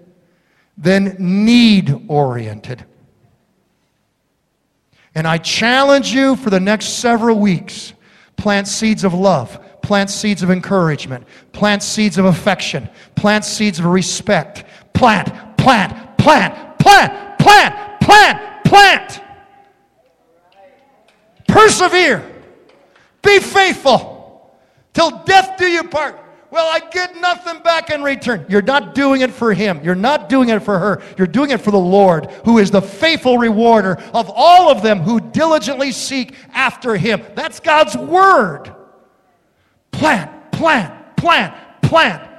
than 0.77 1.15
need 1.19 2.05
oriented. 2.07 2.85
And 5.13 5.27
I 5.27 5.37
challenge 5.37 6.13
you 6.13 6.35
for 6.35 6.49
the 6.49 6.59
next 6.59 6.99
several 6.99 7.37
weeks 7.37 7.93
plant 8.37 8.67
seeds 8.67 9.03
of 9.03 9.13
love, 9.13 9.59
plant 9.81 10.09
seeds 10.09 10.41
of 10.41 10.49
encouragement, 10.49 11.25
plant 11.51 11.83
seeds 11.83 12.17
of 12.17 12.25
affection, 12.25 12.89
plant 13.15 13.45
seeds 13.45 13.77
of 13.77 13.85
respect. 13.85 14.65
Plant, 14.93 15.57
plant, 15.57 16.17
plant, 16.17 16.77
plant, 16.79 17.39
plant, 17.39 18.01
plant, 18.01 18.63
plant. 18.65 19.21
Persevere. 21.51 22.25
Be 23.21 23.39
faithful 23.39 24.57
till 24.93 25.11
death 25.25 25.57
do 25.57 25.67
you 25.67 25.83
part. 25.83 26.17
Well, 26.49 26.65
I 26.65 26.79
get 26.89 27.15
nothing 27.15 27.61
back 27.63 27.89
in 27.91 28.03
return. 28.03 28.45
You're 28.49 28.61
not 28.61 28.93
doing 28.93 29.21
it 29.21 29.31
for 29.31 29.53
him. 29.53 29.79
You're 29.83 29.95
not 29.95 30.27
doing 30.27 30.49
it 30.49 30.61
for 30.61 30.77
her. 30.77 31.01
You're 31.17 31.27
doing 31.27 31.49
it 31.49 31.61
for 31.61 31.71
the 31.71 31.79
Lord, 31.79 32.29
who 32.43 32.57
is 32.57 32.71
the 32.71 32.81
faithful 32.81 33.37
rewarder 33.37 33.97
of 34.13 34.29
all 34.33 34.69
of 34.69 34.81
them 34.83 34.99
who 34.99 35.21
diligently 35.21 35.93
seek 35.93 36.35
after 36.51 36.97
him. 36.97 37.23
That's 37.35 37.61
God's 37.61 37.95
word. 37.95 38.73
Plant, 39.91 40.51
plant, 40.51 41.15
plant, 41.15 41.55
plant. 41.81 42.29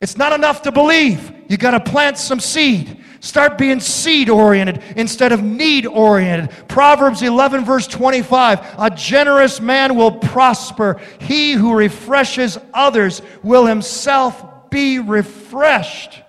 It's 0.00 0.16
not 0.16 0.32
enough 0.32 0.62
to 0.62 0.72
believe. 0.72 1.32
You 1.48 1.56
got 1.56 1.72
to 1.72 1.80
plant 1.80 2.18
some 2.18 2.40
seed. 2.40 3.04
Start 3.26 3.58
being 3.58 3.80
seed 3.80 4.30
oriented 4.30 4.80
instead 4.94 5.32
of 5.32 5.42
need 5.42 5.84
oriented. 5.84 6.48
Proverbs 6.68 7.22
11, 7.22 7.64
verse 7.64 7.88
25 7.88 8.76
A 8.78 8.88
generous 8.90 9.60
man 9.60 9.96
will 9.96 10.12
prosper. 10.12 11.00
He 11.18 11.52
who 11.52 11.74
refreshes 11.74 12.56
others 12.72 13.22
will 13.42 13.66
himself 13.66 14.70
be 14.70 15.00
refreshed. 15.00 16.22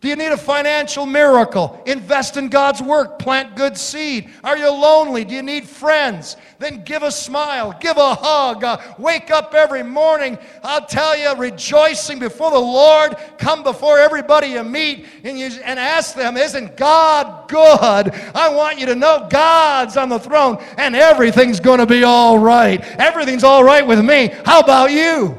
Do 0.00 0.06
you 0.06 0.14
need 0.14 0.30
a 0.30 0.36
financial 0.36 1.06
miracle? 1.06 1.82
Invest 1.84 2.36
in 2.36 2.50
God's 2.50 2.80
work. 2.80 3.18
Plant 3.18 3.56
good 3.56 3.76
seed. 3.76 4.30
Are 4.44 4.56
you 4.56 4.70
lonely? 4.70 5.24
Do 5.24 5.34
you 5.34 5.42
need 5.42 5.66
friends? 5.66 6.36
Then 6.60 6.84
give 6.84 7.02
a 7.02 7.10
smile. 7.10 7.76
Give 7.80 7.96
a 7.96 8.14
hug. 8.14 8.62
Uh, 8.62 8.78
wake 8.96 9.32
up 9.32 9.54
every 9.54 9.82
morning. 9.82 10.38
I'll 10.62 10.86
tell 10.86 11.18
you, 11.18 11.34
rejoicing 11.34 12.20
before 12.20 12.52
the 12.52 12.60
Lord. 12.60 13.16
Come 13.38 13.64
before 13.64 13.98
everybody 13.98 14.48
you 14.48 14.62
meet 14.62 15.04
and, 15.24 15.36
you, 15.36 15.46
and 15.64 15.80
ask 15.80 16.14
them, 16.14 16.36
Isn't 16.36 16.76
God 16.76 17.48
good? 17.48 18.14
I 18.36 18.50
want 18.54 18.78
you 18.78 18.86
to 18.86 18.94
know 18.94 19.26
God's 19.28 19.96
on 19.96 20.08
the 20.08 20.20
throne 20.20 20.62
and 20.76 20.94
everything's 20.94 21.58
going 21.58 21.80
to 21.80 21.86
be 21.86 22.04
all 22.04 22.38
right. 22.38 22.80
Everything's 23.00 23.42
all 23.42 23.64
right 23.64 23.84
with 23.84 24.04
me. 24.04 24.32
How 24.44 24.60
about 24.60 24.92
you? 24.92 25.36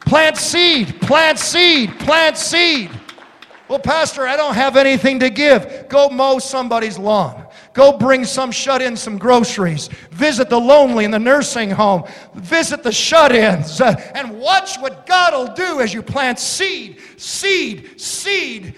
Plant 0.00 0.36
seed. 0.36 1.00
Plant 1.00 1.38
seed. 1.38 1.96
Plant 2.00 2.36
seed. 2.36 2.90
Well, 3.70 3.78
Pastor, 3.78 4.26
I 4.26 4.36
don't 4.36 4.56
have 4.56 4.76
anything 4.76 5.20
to 5.20 5.30
give. 5.30 5.88
Go 5.88 6.08
mow 6.08 6.40
somebody's 6.40 6.98
lawn. 6.98 7.46
Go 7.72 7.96
bring 7.96 8.24
some 8.24 8.50
shut 8.50 8.82
in 8.82 8.96
some 8.96 9.16
groceries. 9.16 9.86
Visit 10.10 10.50
the 10.50 10.58
lonely 10.58 11.04
in 11.04 11.12
the 11.12 11.20
nursing 11.20 11.70
home. 11.70 12.02
Visit 12.34 12.82
the 12.82 12.90
shut 12.90 13.30
ins. 13.30 13.80
Uh, 13.80 13.94
and 14.16 14.40
watch 14.40 14.76
what 14.78 15.06
God 15.06 15.34
will 15.34 15.54
do 15.54 15.80
as 15.80 15.94
you 15.94 16.02
plant 16.02 16.40
seed, 16.40 16.98
seed, 17.16 18.00
seed. 18.00 18.74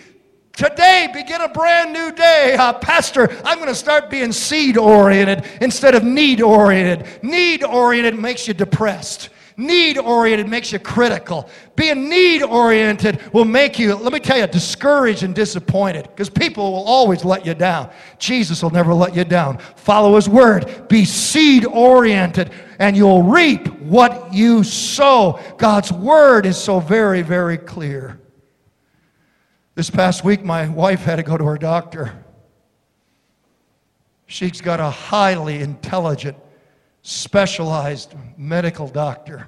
Today, 0.53 1.09
begin 1.15 1.41
a 1.41 1.49
brand 1.49 1.95
new 1.95 2.13
day. 2.13 2.55
Uh, 2.59 2.75
Pastor, 2.75 3.35
I'm 3.47 3.57
going 3.57 3.71
to 3.71 3.75
start 3.75 4.11
being 4.11 4.31
seed 4.31 4.77
oriented 4.77 5.47
instead 5.63 5.95
of 5.95 6.05
need 6.05 6.43
oriented. 6.43 7.25
Need 7.25 7.65
oriented 7.65 8.21
makes 8.21 8.47
you 8.47 8.53
depressed. 8.53 9.31
Need 9.57 9.99
oriented 9.99 10.49
makes 10.49 10.73
you 10.73 10.79
critical. 10.79 11.49
Being 11.77 12.09
need 12.09 12.43
oriented 12.43 13.21
will 13.33 13.45
make 13.45 13.79
you, 13.79 13.95
let 13.95 14.13
me 14.13 14.21
tell 14.21 14.39
you, 14.39 14.47
discouraged 14.47 15.23
and 15.23 15.35
disappointed 15.35 16.05
because 16.05 16.31
people 16.31 16.73
will 16.73 16.85
always 16.85 17.25
let 17.25 17.45
you 17.45 17.55
down. 17.55 17.91
Jesus 18.19 18.63
will 18.63 18.71
never 18.71 18.95
let 18.95 19.15
you 19.15 19.25
down. 19.25 19.59
Follow 19.77 20.15
his 20.17 20.29
word. 20.29 20.89
Be 20.89 21.05
seed 21.05 21.67
oriented 21.67 22.51
and 22.79 22.97
you'll 22.97 23.23
reap 23.23 23.69
what 23.81 24.33
you 24.33 24.65
sow. 24.65 25.39
God's 25.59 25.93
word 25.93 26.47
is 26.47 26.57
so 26.57 26.81
very, 26.81 27.23
very 27.23 27.59
clear. 27.59 28.19
This 29.75 29.89
past 29.89 30.25
week, 30.25 30.45
my 30.45 30.69
wife 30.69 31.01
had 31.01 31.17
to 31.17 31.23
go 31.23 31.37
to 31.37 31.45
her 31.45 31.59
doctor. 31.59 32.25
She's 34.27 34.61
got 34.61 34.81
a 34.81 34.91
highly 34.91 35.61
intelligent 35.61 36.37
specialized 37.03 38.15
medical 38.37 38.89
doctor. 38.89 39.47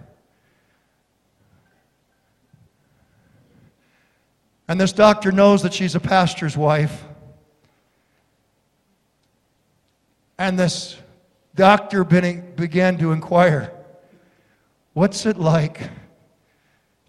And 4.66 4.80
this 4.80 4.92
doctor 4.92 5.30
knows 5.30 5.62
that 5.62 5.74
she's 5.74 5.94
a 5.94 6.00
pastor's 6.00 6.56
wife. 6.56 7.04
And 10.38 10.58
this 10.58 10.96
doctor 11.54 12.02
began 12.02 12.98
to 12.98 13.12
inquire 13.12 13.72
what's 14.94 15.26
it 15.26 15.36
like 15.38 15.90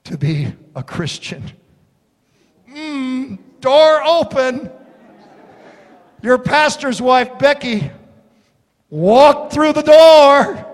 to 0.03 0.17
be 0.17 0.53
a 0.75 0.83
Christian? 0.83 1.43
Mm, 2.69 3.39
door 3.61 4.03
open. 4.03 4.69
Your 6.21 6.37
pastor's 6.37 7.01
wife, 7.01 7.37
Becky, 7.39 7.91
walked 8.89 9.53
through 9.53 9.73
the 9.73 9.81
door 9.81 10.65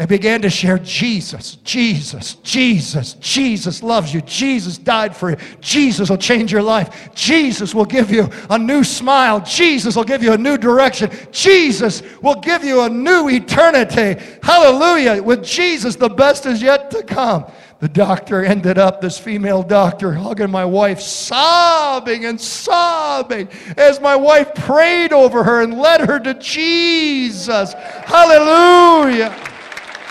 and 0.00 0.08
began 0.08 0.40
to 0.40 0.48
share 0.48 0.78
Jesus, 0.78 1.56
Jesus, 1.56 2.36
Jesus, 2.36 3.14
Jesus 3.14 3.82
loves 3.82 4.14
you. 4.14 4.22
Jesus 4.22 4.78
died 4.78 5.14
for 5.14 5.30
you. 5.30 5.36
Jesus 5.60 6.08
will 6.08 6.16
change 6.16 6.50
your 6.50 6.62
life. 6.62 7.10
Jesus 7.14 7.74
will 7.74 7.84
give 7.84 8.10
you 8.10 8.26
a 8.48 8.58
new 8.58 8.82
smile. 8.82 9.40
Jesus 9.40 9.96
will 9.96 10.04
give 10.04 10.22
you 10.22 10.32
a 10.32 10.38
new 10.38 10.56
direction. 10.56 11.10
Jesus 11.32 12.02
will 12.22 12.40
give 12.40 12.64
you 12.64 12.80
a 12.80 12.88
new 12.88 13.28
eternity. 13.28 14.18
Hallelujah. 14.42 15.22
With 15.22 15.44
Jesus, 15.44 15.96
the 15.96 16.08
best 16.08 16.46
is 16.46 16.62
yet 16.62 16.90
to 16.92 17.02
come. 17.02 17.44
The 17.80 17.88
doctor 17.88 18.44
ended 18.44 18.76
up, 18.76 19.00
this 19.00 19.18
female 19.18 19.62
doctor, 19.62 20.12
hugging 20.12 20.50
my 20.50 20.66
wife, 20.66 21.00
sobbing 21.00 22.26
and 22.26 22.38
sobbing 22.38 23.48
as 23.78 23.98
my 24.02 24.14
wife 24.14 24.54
prayed 24.54 25.14
over 25.14 25.42
her 25.42 25.62
and 25.62 25.78
led 25.78 26.02
her 26.02 26.18
to 26.20 26.34
Jesus. 26.34 27.72
Hallelujah! 27.72 29.30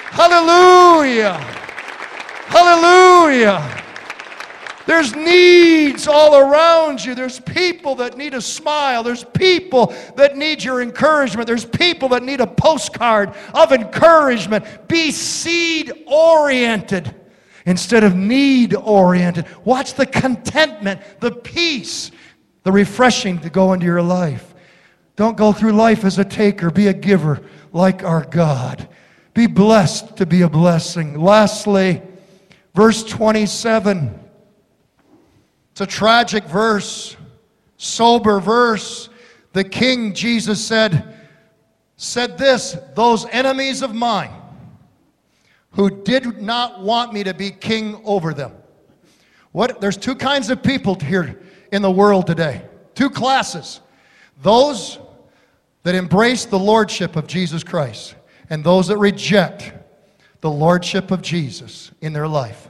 Hallelujah! 0.10 1.34
Hallelujah! 2.48 3.84
There's 4.88 5.16
needs 5.16 6.08
all 6.08 6.38
around 6.38 7.06
you. 7.06 7.14
There's 7.14 7.40
people 7.40 7.94
that 7.96 8.18
need 8.18 8.34
a 8.34 8.42
smile. 8.42 9.04
There's 9.04 9.24
people 9.24 9.94
that 10.16 10.36
need 10.36 10.64
your 10.64 10.82
encouragement. 10.82 11.46
There's 11.46 11.66
people 11.66 12.10
that 12.10 12.24
need 12.24 12.42
a 12.42 12.48
postcard 12.48 13.36
of 13.54 13.72
encouragement. 13.72 14.66
Be 14.88 15.12
seed 15.12 15.94
oriented 16.08 17.14
instead 17.70 18.04
of 18.04 18.16
need 18.16 18.74
oriented. 18.74 19.46
Watch 19.64 19.94
the 19.94 20.08
contentment, 20.08 21.00
the 21.20 21.30
peace, 21.30 22.10
the 22.64 22.72
refreshing 22.72 23.38
to 23.42 23.50
go 23.52 23.74
into 23.74 23.86
your 23.86 24.02
life. 24.02 24.56
Don't 25.16 25.38
go 25.38 25.54
through 25.54 25.74
life 25.74 26.04
as 26.04 26.18
a 26.18 26.26
taker, 26.26 26.72
be 26.72 26.88
a 26.88 26.94
giver 26.94 27.44
like 27.72 28.04
our 28.04 28.26
God. 28.26 28.90
Be 29.36 29.46
blessed 29.46 30.18
to 30.18 30.26
be 30.26 30.42
a 30.42 30.50
blessing. 30.50 31.20
Lastly, 31.20 32.02
verse 32.74 33.04
27. 33.04 34.20
It's 35.72 35.82
a 35.82 35.86
tragic 35.86 36.46
verse, 36.46 37.16
sober 37.78 38.40
verse. 38.40 39.10
The 39.54 39.64
king, 39.64 40.16
Jesus 40.16 40.66
said, 40.66 41.16
said 41.98 42.36
this, 42.40 42.76
those 42.96 43.28
enemies 43.28 43.84
of 43.84 43.94
mine 43.94 44.39
who 45.72 46.04
did 46.04 46.42
not 46.42 46.82
want 46.82 47.14
me 47.14 47.24
to 47.24 47.34
be 47.34 47.52
king 47.52 48.02
over 48.04 48.34
them. 48.34 48.54
What, 49.52 49.82
there's 49.82 49.98
two 49.98 50.16
kinds 50.16 50.50
of 50.50 50.62
people 50.62 50.96
here 50.96 51.42
in 51.72 51.82
the 51.82 51.92
world 51.92 52.28
today, 52.28 52.64
two 52.96 53.10
classes. 53.10 53.82
Those 54.42 55.00
that 55.84 55.96
embrace 55.96 56.46
the 56.46 56.60
lordship 56.60 57.16
of 57.16 57.28
Jesus 57.28 57.64
Christ 57.64 58.16
and 58.50 58.64
those 58.64 58.88
that 58.88 58.98
reject 58.98 59.74
the 60.42 60.50
lordship 60.50 61.12
of 61.12 61.22
Jesus 61.22 61.92
in 62.02 62.14
their 62.14 62.28
life. 62.28 62.70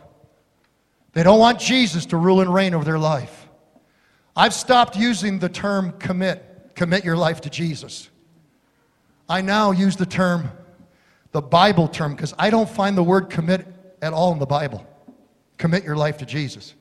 They 1.13 1.23
don't 1.23 1.39
want 1.39 1.59
Jesus 1.59 2.05
to 2.07 2.17
rule 2.17 2.41
and 2.41 2.53
reign 2.53 2.73
over 2.73 2.85
their 2.85 2.99
life. 2.99 3.47
I've 4.35 4.53
stopped 4.53 4.95
using 4.95 5.39
the 5.39 5.49
term 5.49 5.93
commit, 5.99 6.71
commit 6.75 7.03
your 7.03 7.17
life 7.17 7.41
to 7.41 7.49
Jesus. 7.49 8.09
I 9.27 9.41
now 9.41 9.71
use 9.71 9.95
the 9.95 10.05
term 10.05 10.49
the 11.31 11.41
Bible 11.41 11.87
term 11.87 12.15
because 12.15 12.33
I 12.37 12.49
don't 12.49 12.69
find 12.69 12.97
the 12.97 13.03
word 13.03 13.29
commit 13.29 13.65
at 14.01 14.13
all 14.13 14.33
in 14.33 14.39
the 14.39 14.45
Bible. 14.45 14.85
Commit 15.57 15.83
your 15.83 15.95
life 15.95 16.17
to 16.19 16.25
Jesus. 16.25 16.73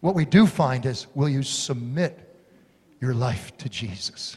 What 0.00 0.14
we 0.14 0.24
do 0.24 0.46
find 0.46 0.84
is 0.84 1.06
will 1.14 1.28
you 1.28 1.42
submit 1.42 2.18
your 3.00 3.14
life 3.14 3.56
to 3.58 3.68
Jesus? 3.68 4.36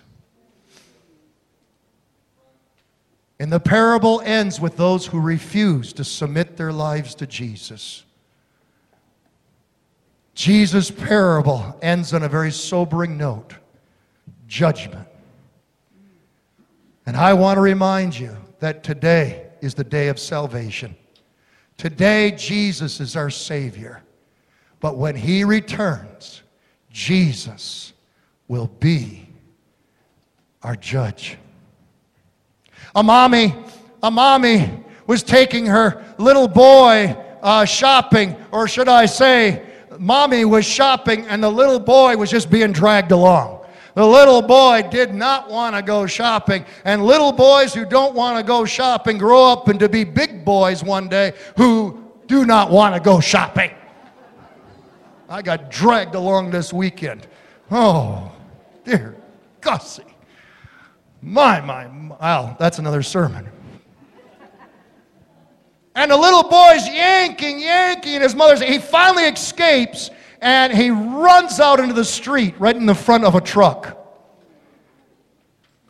And 3.39 3.51
the 3.51 3.59
parable 3.59 4.21
ends 4.21 4.61
with 4.61 4.77
those 4.77 5.07
who 5.07 5.19
refuse 5.19 5.91
to 5.93 6.03
submit 6.03 6.55
their 6.55 6.71
lives 6.71 7.15
to 7.15 7.27
Jesus. 7.27 8.03
Jesus' 10.36 10.89
parable 10.91 11.77
ends 11.81 12.13
on 12.13 12.23
a 12.23 12.29
very 12.29 12.51
sobering 12.51 13.17
note 13.17 13.55
judgment. 14.47 15.07
And 17.05 17.17
I 17.17 17.33
want 17.33 17.57
to 17.57 17.61
remind 17.61 18.17
you 18.17 18.36
that 18.60 18.84
today 18.84 19.47
is 19.62 19.74
the 19.74 19.84
day 19.84 20.08
of 20.08 20.20
salvation. 20.20 20.95
Today, 21.78 22.32
Jesus 22.32 22.99
is 22.99 23.16
our 23.16 23.30
Savior. 23.30 24.01
But 24.80 24.97
when 24.97 25.16
He 25.16 25.43
returns, 25.43 26.41
Jesus 26.91 27.93
will 28.47 28.68
be 28.80 29.28
our 30.64 30.76
judge. 30.76 31.38
A 32.95 33.03
mommy, 33.03 33.53
a 34.01 34.10
mommy 34.10 34.84
was 35.08 35.22
taking 35.22 35.66
her 35.66 36.03
little 36.18 36.47
boy 36.47 37.16
uh, 37.41 37.66
shopping, 37.66 38.36
or 38.51 38.68
should 38.68 38.88
I 38.88 39.06
say, 39.06 39.64
mommy 39.99 40.45
was 40.45 40.66
shopping 40.66 41.28
and 41.28 41.43
the 41.43 41.49
little 41.49 41.80
boy 41.80 42.18
was 42.18 42.32
just 42.32 42.49
being 42.49 42.72
dragged 42.72 43.12
along. 43.12 43.55
The 43.96 44.06
little 44.06 44.41
boy 44.41 44.84
did 44.91 45.16
not 45.16 45.50
want 45.50 45.76
to 45.76 45.82
go 45.82 46.06
shopping. 46.06 46.66
And 46.84 47.06
little 47.06 47.32
boys 47.32 47.74
who 47.74 47.86
don't 47.86 48.14
want 48.14 48.38
to 48.38 48.43
go 48.43 48.66
shopping 48.66 49.18
grow 49.18 49.52
up 49.52 49.70
into 49.70 49.88
be 49.88 50.04
big 50.04 50.43
boys 50.43 50.84
one 50.84 51.08
day 51.08 51.34
who 51.58 52.04
do 52.28 52.46
not 52.46 52.70
want 52.70 52.93
to 52.93 53.00
go 53.00 53.22
shopping. 53.22 53.72
I 55.30 55.41
got 55.41 55.72
dragged 55.72 56.14
along 56.14 56.52
this 56.52 56.74
weekend. 56.74 57.26
Oh, 57.72 58.32
dear 58.84 59.16
Gussie. 59.62 60.04
My, 61.22 61.62
my, 61.62 61.88
well, 61.88 62.18
oh, 62.22 62.56
that's 62.60 62.80
another 62.80 63.02
sermon. 63.02 63.50
And 65.96 66.12
the 66.12 66.18
little 66.18 66.43
boy's 66.43 66.86
yanking, 66.88 67.60
yanking, 67.60 68.16
and 68.16 68.24
his 68.24 68.36
mother's, 68.36 68.62
he 68.62 68.80
finally 68.80 69.24
escapes 69.24 70.12
and 70.41 70.73
he 70.73 70.89
runs 70.89 71.59
out 71.59 71.79
into 71.79 71.93
the 71.93 72.05
street 72.05 72.55
right 72.59 72.75
in 72.75 72.86
the 72.86 72.95
front 72.95 73.23
of 73.23 73.36
a 73.36 73.41
truck. 73.41 73.97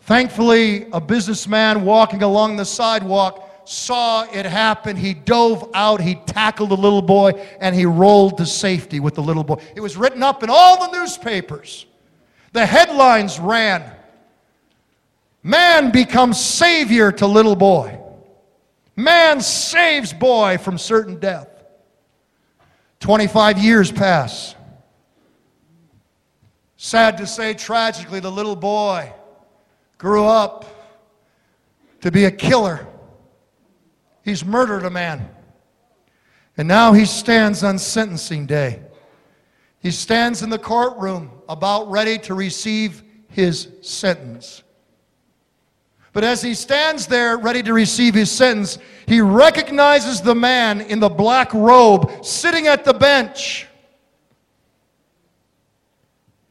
Thankfully, 0.02 0.88
a 0.92 1.02
businessman 1.02 1.84
walking 1.84 2.22
along 2.22 2.58
the 2.58 2.66
sidewalk 2.66 3.42
saw 3.66 4.24
it 4.32 4.46
happen. 4.46 4.96
He 4.96 5.14
dove 5.14 5.72
out, 5.74 6.00
he 6.00 6.16
tackled 6.16 6.70
the 6.70 6.78
little 6.78 7.02
boy, 7.02 7.32
and 7.60 7.76
he 7.76 7.86
rolled 7.86 8.38
to 8.38 8.46
safety 8.46 9.00
with 9.00 9.16
the 9.16 9.24
little 9.24 9.44
boy. 9.44 9.62
It 9.76 9.82
was 9.82 9.98
written 9.98 10.22
up 10.22 10.44
in 10.44 10.50
all 10.52 10.80
the 10.80 11.00
newspapers. 11.00 11.88
The 12.54 12.66
headlines 12.66 13.40
ran 13.40 13.92
Man 15.46 15.92
becomes 15.92 16.44
savior 16.44 17.12
to 17.12 17.28
little 17.28 17.56
boy. 17.56 18.00
Man 18.96 19.42
saves 19.42 20.12
boy 20.12 20.58
from 20.58 20.80
certain 20.80 21.20
death. 21.20 21.55
25 23.06 23.60
years 23.60 23.92
pass. 23.92 24.56
Sad 26.76 27.20
to 27.20 27.28
say, 27.28 27.54
tragically, 27.54 28.20
the 28.20 28.32
little 28.32 28.56
boy 28.56 29.14
grew 30.00 30.26
up 30.26 30.66
to 32.02 32.10
be 32.10 32.26
a 32.26 32.32
killer. 32.32 32.88
He's 34.24 34.44
murdered 34.44 34.86
a 34.86 34.90
man. 34.90 35.30
And 36.58 36.68
now 36.68 36.94
he 36.94 37.06
stands 37.06 37.64
on 37.64 37.78
sentencing 37.78 38.48
day. 38.48 38.82
He 39.82 39.92
stands 39.92 40.42
in 40.42 40.50
the 40.50 40.58
courtroom 40.58 41.30
about 41.48 41.92
ready 41.92 42.18
to 42.18 42.34
receive 42.34 43.04
his 43.30 43.68
sentence. 43.84 44.64
But 46.16 46.24
as 46.24 46.42
he 46.42 46.54
stands 46.54 47.08
there 47.08 47.38
ready 47.38 47.62
to 47.64 47.74
receive 47.74 48.14
his 48.14 48.32
sentence, 48.32 48.78
he 49.06 49.20
recognizes 49.20 50.22
the 50.22 50.34
man 50.34 50.80
in 50.80 51.02
the 51.02 51.10
black 51.10 51.54
robe 51.54 52.24
sitting 52.24 52.68
at 52.68 52.86
the 52.86 52.94
bench. 52.94 53.68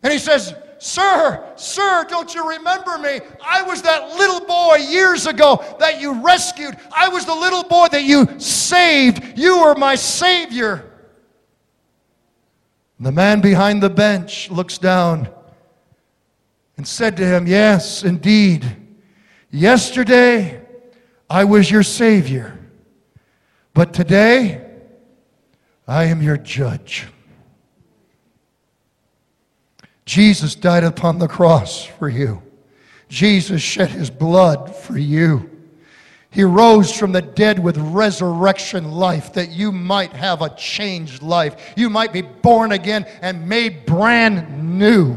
And 0.02 0.12
he 0.12 0.18
says, 0.18 0.54
Sir, 0.76 1.50
sir, 1.56 2.04
don't 2.10 2.34
you 2.34 2.46
remember 2.46 2.98
me? 2.98 3.20
I 3.42 3.62
was 3.62 3.80
that 3.80 4.06
little 4.18 4.44
boy 4.46 4.76
years 4.90 5.26
ago 5.26 5.64
that 5.80 5.98
you 5.98 6.22
rescued. 6.22 6.76
I 6.94 7.08
was 7.08 7.24
the 7.24 7.34
little 7.34 7.64
boy 7.64 7.86
that 7.90 8.04
you 8.04 8.38
saved. 8.38 9.38
You 9.38 9.62
were 9.62 9.74
my 9.76 9.94
Savior. 9.94 10.92
And 12.98 13.06
the 13.06 13.12
man 13.12 13.40
behind 13.40 13.82
the 13.82 13.88
bench 13.88 14.50
looks 14.50 14.76
down 14.76 15.26
and 16.76 16.86
said 16.86 17.16
to 17.16 17.24
him, 17.24 17.46
Yes, 17.46 18.04
indeed. 18.04 18.82
Yesterday 19.54 20.60
I 21.30 21.44
was 21.44 21.70
your 21.70 21.84
Savior, 21.84 22.58
but 23.72 23.94
today 23.94 24.68
I 25.86 26.06
am 26.06 26.20
your 26.20 26.36
judge. 26.36 27.06
Jesus 30.06 30.56
died 30.56 30.82
upon 30.82 31.20
the 31.20 31.28
cross 31.28 31.84
for 31.84 32.08
you. 32.08 32.42
Jesus 33.08 33.62
shed 33.62 33.90
his 33.90 34.10
blood 34.10 34.74
for 34.74 34.98
you. 34.98 35.48
He 36.30 36.42
rose 36.42 36.92
from 36.92 37.12
the 37.12 37.22
dead 37.22 37.60
with 37.60 37.76
resurrection 37.76 38.90
life 38.90 39.34
that 39.34 39.50
you 39.50 39.70
might 39.70 40.14
have 40.14 40.42
a 40.42 40.52
changed 40.56 41.22
life. 41.22 41.74
You 41.76 41.90
might 41.90 42.12
be 42.12 42.22
born 42.22 42.72
again 42.72 43.06
and 43.22 43.48
made 43.48 43.86
brand 43.86 44.78
new. 44.80 45.16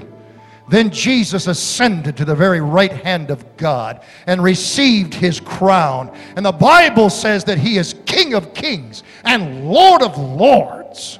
Then 0.69 0.89
Jesus 0.89 1.47
ascended 1.47 2.17
to 2.17 2.25
the 2.25 2.35
very 2.35 2.59
right 2.59 2.91
hand 2.91 3.31
of 3.31 3.55
God 3.55 4.03
and 4.25 4.43
received 4.43 5.13
his 5.13 5.39
crown. 5.39 6.13
And 6.35 6.45
the 6.45 6.51
Bible 6.51 7.09
says 7.09 7.45
that 7.45 7.57
he 7.57 7.77
is 7.77 7.95
King 8.05 8.33
of 8.33 8.53
kings 8.53 9.03
and 9.23 9.69
Lord 9.69 10.01
of 10.01 10.17
lords. 10.17 11.19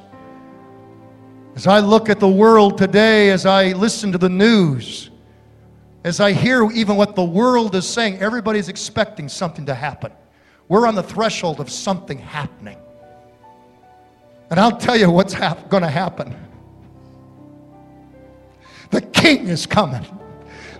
As 1.56 1.66
I 1.66 1.80
look 1.80 2.10
at 2.10 2.20
the 2.20 2.28
world 2.28 2.76
today, 2.76 3.30
as 3.30 3.46
I 3.46 3.72
listen 3.72 4.12
to 4.12 4.18
the 4.18 4.28
news, 4.28 5.10
as 6.04 6.20
I 6.20 6.32
hear 6.32 6.70
even 6.70 6.96
what 6.96 7.16
the 7.16 7.24
world 7.24 7.74
is 7.74 7.88
saying, 7.88 8.18
everybody's 8.18 8.68
expecting 8.68 9.28
something 9.28 9.66
to 9.66 9.74
happen. 9.74 10.12
We're 10.68 10.86
on 10.86 10.94
the 10.94 11.02
threshold 11.02 11.58
of 11.58 11.70
something 11.70 12.18
happening. 12.18 12.78
And 14.50 14.60
I'll 14.60 14.76
tell 14.76 14.96
you 14.96 15.10
what's 15.10 15.32
hap- 15.32 15.68
going 15.68 15.82
to 15.82 15.88
happen. 15.88 16.36
The 18.90 19.00
king 19.00 19.48
is 19.48 19.66
coming. 19.66 20.04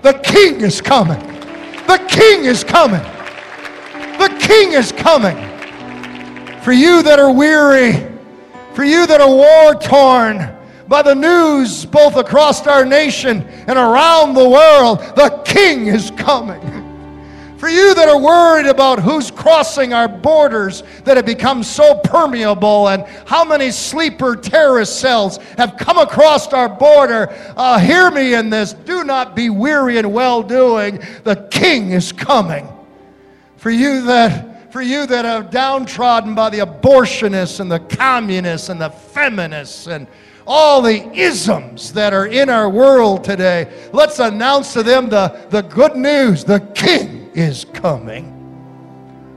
The 0.02 0.14
king 0.14 0.61
is 0.61 0.80
coming. 0.80 1.20
The 1.86 2.04
king 2.09 2.44
is 2.44 2.64
coming. 2.64 3.02
The 4.18 4.36
king 4.40 4.72
is 4.72 4.92
coming. 4.92 5.36
For 6.62 6.72
you 6.72 7.02
that 7.02 7.18
are 7.18 7.32
weary, 7.32 8.06
for 8.74 8.84
you 8.84 9.06
that 9.06 9.20
are 9.20 9.28
war 9.28 9.74
torn, 9.74 10.59
by 10.88 11.02
the 11.02 11.14
news 11.14 11.84
both 11.84 12.16
across 12.16 12.66
our 12.66 12.84
nation 12.84 13.42
and 13.42 13.78
around 13.78 14.34
the 14.34 14.48
world. 14.48 15.00
The 15.16 15.42
King 15.44 15.86
is 15.86 16.11
coming. 16.12 16.77
For 17.59 17.68
you 17.68 17.92
that 17.92 18.09
are 18.09 18.20
worried 18.20 18.66
about 18.66 19.00
who's 19.00 19.32
crossing 19.32 19.92
our 19.92 20.06
borders 20.06 20.84
that 21.02 21.16
have 21.16 21.26
become 21.26 21.64
so 21.64 21.98
permeable 22.04 22.88
and 22.88 23.04
how 23.26 23.44
many 23.44 23.72
sleeper 23.72 24.36
terrorist 24.36 25.00
cells 25.00 25.38
have 25.56 25.76
come 25.76 25.98
across 25.98 26.46
our 26.52 26.68
border, 26.68 27.26
uh, 27.56 27.80
hear 27.80 28.12
me 28.12 28.34
in 28.34 28.48
this. 28.48 28.74
Do 28.74 29.02
not 29.02 29.34
be 29.34 29.50
weary 29.50 29.98
in 29.98 30.12
well 30.12 30.40
doing. 30.40 31.00
The 31.24 31.48
King 31.50 31.90
is 31.90 32.12
coming. 32.12 32.68
For 33.56 33.70
you 33.70 34.02
that 34.02 34.72
for 34.72 34.80
you 34.80 35.06
that 35.06 35.24
are 35.26 35.42
downtrodden 35.42 36.36
by 36.36 36.50
the 36.50 36.59
abortionists 36.59 37.59
and 37.59 37.72
the 37.72 37.80
communists 37.80 38.68
and 38.68 38.80
the 38.80 38.90
feminists 38.90 39.88
and 39.88 40.06
all 40.46 40.80
the 40.80 41.11
isms 41.12 41.92
that 41.94 42.12
are 42.12 42.26
in 42.26 42.50
our 42.50 42.68
world 42.70 43.24
today. 43.24 43.88
Let's 43.92 44.20
announce 44.20 44.74
to 44.74 44.84
them 44.84 45.09
the, 45.09 45.40
the 45.50 45.62
good 45.62 45.96
news 45.96 46.44
the 46.44 46.61
King 46.74 47.17
is 47.39 47.64
coming. 47.72 48.34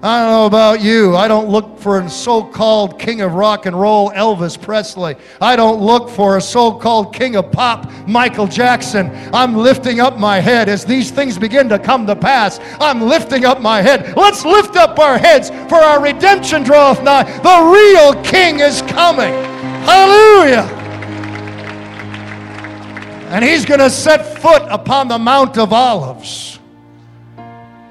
I 0.04 0.24
don't 0.24 0.32
know 0.32 0.46
about 0.48 0.82
you. 0.82 1.16
I 1.16 1.28
don't 1.28 1.50
look 1.50 1.78
for 1.78 2.00
a 2.00 2.10
so 2.10 2.44
called 2.44 2.98
king 3.00 3.22
of 3.22 3.36
rock 3.36 3.68
and 3.68 3.80
roll, 3.80 4.10
Elvis 4.10 4.60
Presley. 4.60 5.16
I 5.40 5.56
don't 5.56 5.80
look 5.80 6.10
for 6.10 6.38
a 6.38 6.42
so 6.42 6.72
called 6.72 7.14
king 7.14 7.36
of 7.36 7.52
pop, 7.52 7.88
Michael 8.08 8.48
Jackson. 8.48 9.12
I'm 9.32 9.56
lifting 9.56 10.00
up 10.00 10.18
my 10.18 10.40
head 10.40 10.70
as 10.70 10.84
these 10.86 11.12
things 11.12 11.38
begin 11.38 11.70
to 11.70 11.78
come 11.78 12.08
to 12.08 12.16
pass. 12.16 12.60
I'm 12.80 13.02
lifting 13.02 13.46
up 13.46 13.62
my 13.62 13.84
head. 13.84 14.18
Let's 14.18 14.44
lift 14.44 14.76
up 14.76 14.98
our 14.98 15.20
heads, 15.20 15.52
for 15.70 15.76
our 15.76 16.02
redemption 16.02 16.64
draweth 16.64 17.04
nigh. 17.04 17.24
The 17.42 17.72
real 17.72 18.24
king 18.24 18.60
is 18.60 18.82
coming. 18.82 19.34
Hallelujah. 19.86 20.64
And 23.30 23.46
he's 23.46 23.66
going 23.66 23.80
to 23.82 23.92
set 23.92 24.40
foot 24.40 24.64
upon 24.64 25.10
the 25.10 25.20
Mount 25.20 25.60
of 25.60 25.72
Olives. 25.72 26.61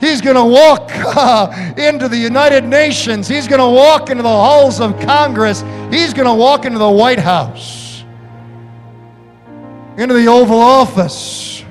He's 0.00 0.22
going 0.22 0.36
to 0.36 0.44
walk 0.44 0.90
uh, 0.94 1.74
into 1.76 2.08
the 2.08 2.16
United 2.16 2.64
Nations. 2.64 3.28
He's 3.28 3.46
going 3.46 3.60
to 3.60 3.68
walk 3.68 4.10
into 4.10 4.22
the 4.22 4.28
halls 4.28 4.80
of 4.80 4.98
Congress. 5.00 5.60
He's 5.90 6.14
going 6.14 6.26
to 6.26 6.34
walk 6.34 6.64
into 6.64 6.78
the 6.78 6.90
White 6.90 7.18
House, 7.18 8.02
into 9.98 10.14
the 10.14 10.26
Oval 10.26 10.58
Office. 10.58 11.62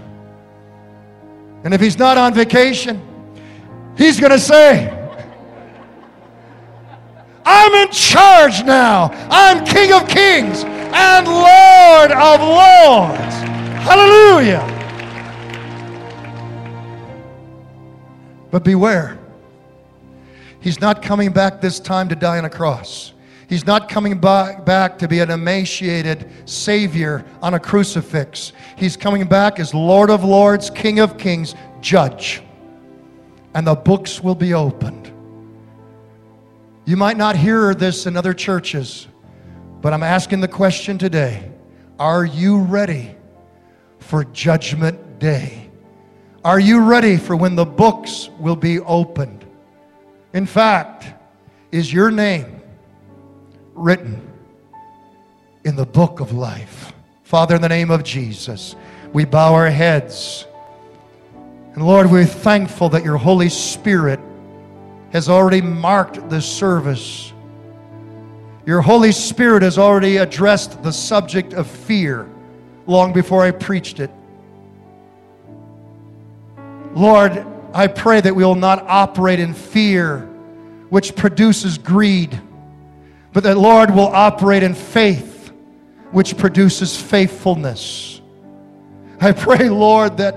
And 1.64 1.74
if 1.74 1.82
he's 1.82 1.98
not 1.98 2.18
on 2.18 2.34
vacation, 2.34 3.02
he's 3.98 4.20
going 4.20 4.32
to 4.32 4.40
say, 4.40 4.96
I'm 7.44 7.74
in 7.74 7.92
charge 7.92 8.64
now. 8.64 9.10
I'm 9.32 9.66
King 9.66 9.92
of 9.92 10.08
Kings 10.08 10.64
and 10.64 11.28
Lord 11.28 12.12
of 12.12 12.40
Lords. 12.42 13.36
Hallelujah. 13.84 14.79
But 18.52 18.64
beware. 18.64 19.18
He's 20.60 20.82
not 20.82 21.02
coming 21.02 21.32
back 21.32 21.62
this 21.62 21.80
time 21.80 22.10
to 22.10 22.16
die 22.16 22.38
on 22.38 22.46
a 22.46 22.50
cross. 22.50 23.14
He's 23.48 23.66
not 23.66 23.90
coming 23.90 24.20
back 24.20 25.00
to 25.00 25.08
be 25.08 25.20
an 25.22 25.32
emaciated 25.32 26.30
Savior 26.46 27.26
on 27.42 27.56
a 27.56 27.60
crucifix. 27.60 28.54
He's 28.78 28.96
coming 28.96 29.26
back 29.26 29.60
as 29.60 29.74
Lord 29.74 30.12
of 30.12 30.24
Lords, 30.24 30.70
King 30.70 31.00
of 31.00 31.18
Kings, 31.18 31.56
Judge. 31.82 32.44
And 33.56 33.66
the 33.66 33.74
books 33.74 34.22
will 34.22 34.36
be 34.36 34.54
opened. 34.54 35.12
You 36.86 36.96
might 36.96 37.18
not 37.18 37.36
hear 37.36 37.74
this 37.74 38.06
in 38.06 38.16
other 38.16 38.34
churches, 38.34 39.08
but 39.82 39.94
I'm 39.94 40.04
asking 40.04 40.42
the 40.42 40.48
question 40.48 40.98
today 40.98 41.52
Are 41.98 42.26
you 42.26 42.60
ready 42.60 43.16
for 43.98 44.26
Judgment 44.26 45.20
Day? 45.20 45.69
Are 46.44 46.60
you 46.60 46.80
ready 46.80 47.18
for 47.18 47.36
when 47.36 47.56
the 47.56 47.66
books 47.66 48.30
will 48.40 48.56
be 48.56 48.80
opened? 48.80 49.46
In 50.34 50.46
fact, 50.46 51.06
is 51.70 51.92
your 51.92 52.12
name 52.12 52.62
written 53.74 54.22
in 55.66 55.76
the 55.76 55.86
book 55.86 56.22
of 56.22 56.32
life? 56.32 56.94
Father, 57.24 57.56
in 57.56 57.62
the 57.62 57.68
name 57.68 57.92
of 57.92 58.04
Jesus, 58.04 58.78
we 59.12 59.26
bow 59.26 59.54
our 59.54 59.70
heads. 59.70 60.48
And 61.74 61.86
Lord, 61.86 62.10
we're 62.10 62.26
thankful 62.26 62.88
that 62.90 63.04
your 63.04 63.18
Holy 63.18 63.50
Spirit 63.50 64.22
has 65.12 65.28
already 65.28 65.62
marked 65.62 66.30
this 66.30 66.46
service. 66.46 67.34
Your 68.66 68.82
Holy 68.82 69.12
Spirit 69.12 69.62
has 69.64 69.78
already 69.78 70.18
addressed 70.18 70.82
the 70.84 70.94
subject 70.94 71.54
of 71.54 71.68
fear 71.68 72.30
long 72.88 73.12
before 73.12 73.44
I 73.44 73.52
preached 73.52 74.00
it. 74.00 74.10
Lord, 76.94 77.46
I 77.74 77.88
pray 77.88 78.20
that 78.22 78.36
we 78.36 78.44
will 78.44 78.56
not 78.56 78.84
operate 78.88 79.40
in 79.40 79.54
fear, 79.54 80.20
which 80.90 81.16
produces 81.16 81.78
greed, 81.78 82.40
but 83.32 83.44
that, 83.44 83.58
Lord, 83.58 83.92
will 83.92 84.08
operate 84.08 84.64
in 84.64 84.74
faith, 84.74 85.52
which 86.12 86.38
produces 86.38 87.00
faithfulness. 87.00 88.22
I 89.22 89.34
pray, 89.34 89.70
Lord, 89.70 90.18
that 90.18 90.36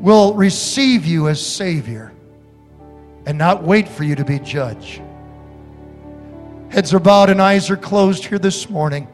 we'll 0.00 0.34
receive 0.34 1.04
you 1.04 1.28
as 1.28 1.44
Savior 1.44 2.12
and 3.26 3.36
not 3.36 3.62
wait 3.62 3.88
for 3.88 4.04
you 4.04 4.14
to 4.14 4.24
be 4.24 4.38
judge. 4.38 5.00
Heads 6.70 6.94
are 6.94 7.00
bowed 7.00 7.28
and 7.28 7.42
eyes 7.42 7.68
are 7.70 7.76
closed 7.76 8.24
here 8.24 8.38
this 8.38 8.70
morning. 8.70 9.06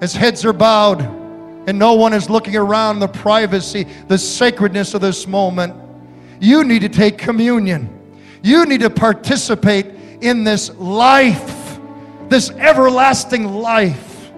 As 0.00 0.14
heads 0.14 0.44
are 0.44 0.52
bowed, 0.52 1.25
and 1.66 1.78
no 1.78 1.94
one 1.94 2.12
is 2.12 2.30
looking 2.30 2.56
around 2.56 3.00
the 3.00 3.08
privacy, 3.08 3.86
the 4.08 4.18
sacredness 4.18 4.94
of 4.94 5.00
this 5.00 5.26
moment, 5.26 5.74
you 6.40 6.64
need 6.64 6.80
to 6.82 6.88
take 6.88 7.18
communion. 7.18 7.92
You 8.42 8.66
need 8.66 8.80
to 8.80 8.90
participate 8.90 9.86
in 10.20 10.44
this 10.44 10.70
life, 10.76 11.78
this 12.28 12.50
everlasting 12.50 13.46
life. 13.46 14.30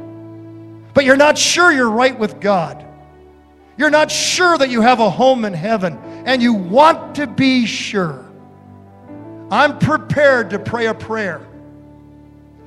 But 0.94 1.04
you're 1.04 1.16
not 1.16 1.36
sure 1.36 1.70
you're 1.70 1.90
right 1.90 2.18
with 2.18 2.40
God. 2.40 2.84
You're 3.76 3.90
not 3.90 4.10
sure 4.10 4.58
that 4.58 4.70
you 4.70 4.80
have 4.80 4.98
a 4.98 5.10
home 5.10 5.44
in 5.44 5.52
heaven, 5.52 5.98
and 6.26 6.42
you 6.42 6.52
want 6.52 7.14
to 7.16 7.26
be 7.26 7.66
sure. 7.66 8.24
I'm 9.50 9.78
prepared 9.78 10.50
to 10.50 10.58
pray 10.58 10.86
a 10.86 10.94
prayer. 10.94 11.46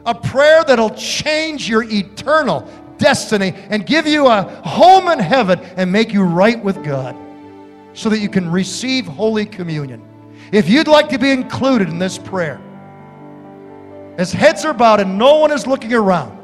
A 0.05 0.16
prayer 0.16 0.64
that'll 0.64 0.95
change 0.95 1.68
your 1.68 1.84
eternal 1.84 2.68
destiny 3.01 3.53
and 3.69 3.85
give 3.85 4.07
you 4.07 4.27
a 4.27 4.43
home 4.63 5.09
in 5.09 5.19
heaven 5.19 5.59
and 5.75 5.91
make 5.91 6.13
you 6.13 6.23
right 6.23 6.63
with 6.63 6.81
God 6.85 7.15
so 7.93 8.07
that 8.09 8.19
you 8.19 8.29
can 8.29 8.49
receive 8.49 9.05
Holy 9.05 9.45
Communion. 9.45 10.01
If 10.53 10.69
you'd 10.69 10.87
like 10.87 11.09
to 11.09 11.19
be 11.19 11.31
included 11.31 11.89
in 11.89 11.99
this 11.99 12.17
prayer, 12.17 12.61
as 14.17 14.31
heads 14.31 14.63
are 14.63 14.73
bowed 14.73 14.99
and 14.99 15.17
no 15.17 15.39
one 15.39 15.51
is 15.51 15.67
looking 15.67 15.93
around, 15.93 16.37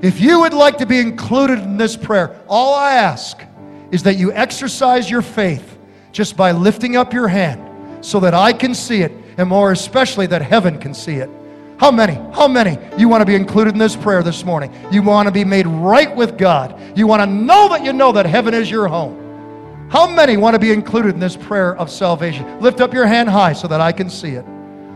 if 0.00 0.20
you 0.20 0.40
would 0.40 0.54
like 0.54 0.78
to 0.78 0.86
be 0.86 0.98
included 0.98 1.58
in 1.58 1.76
this 1.76 1.96
prayer, 1.96 2.40
all 2.48 2.74
I 2.74 2.94
ask 2.94 3.42
is 3.90 4.04
that 4.04 4.16
you 4.16 4.32
exercise 4.32 5.10
your 5.10 5.22
faith 5.22 5.76
just 6.12 6.36
by 6.36 6.52
lifting 6.52 6.96
up 6.96 7.12
your 7.12 7.28
hand 7.28 8.04
so 8.04 8.20
that 8.20 8.32
I 8.32 8.52
can 8.52 8.74
see 8.74 9.02
it, 9.02 9.12
and 9.36 9.48
more 9.48 9.72
especially 9.72 10.26
that 10.28 10.40
heaven 10.40 10.78
can 10.78 10.94
see 10.94 11.16
it. 11.16 11.30
How 11.78 11.92
many? 11.92 12.14
How 12.32 12.48
many? 12.48 12.76
You 12.98 13.08
want 13.08 13.22
to 13.22 13.24
be 13.24 13.36
included 13.36 13.74
in 13.74 13.78
this 13.78 13.94
prayer 13.94 14.22
this 14.22 14.44
morning? 14.44 14.74
You 14.90 15.00
want 15.02 15.28
to 15.28 15.32
be 15.32 15.44
made 15.44 15.66
right 15.66 16.14
with 16.14 16.36
God. 16.36 16.98
You 16.98 17.06
want 17.06 17.22
to 17.22 17.26
know 17.26 17.68
that 17.68 17.84
you 17.84 17.92
know 17.92 18.10
that 18.12 18.26
heaven 18.26 18.52
is 18.52 18.68
your 18.68 18.88
home. 18.88 19.88
How 19.88 20.10
many 20.10 20.36
want 20.36 20.54
to 20.54 20.58
be 20.58 20.72
included 20.72 21.14
in 21.14 21.20
this 21.20 21.36
prayer 21.36 21.76
of 21.76 21.88
salvation? 21.88 22.60
Lift 22.60 22.80
up 22.80 22.92
your 22.92 23.06
hand 23.06 23.28
high 23.28 23.52
so 23.52 23.68
that 23.68 23.80
I 23.80 23.92
can 23.92 24.10
see 24.10 24.32
it. 24.32 24.44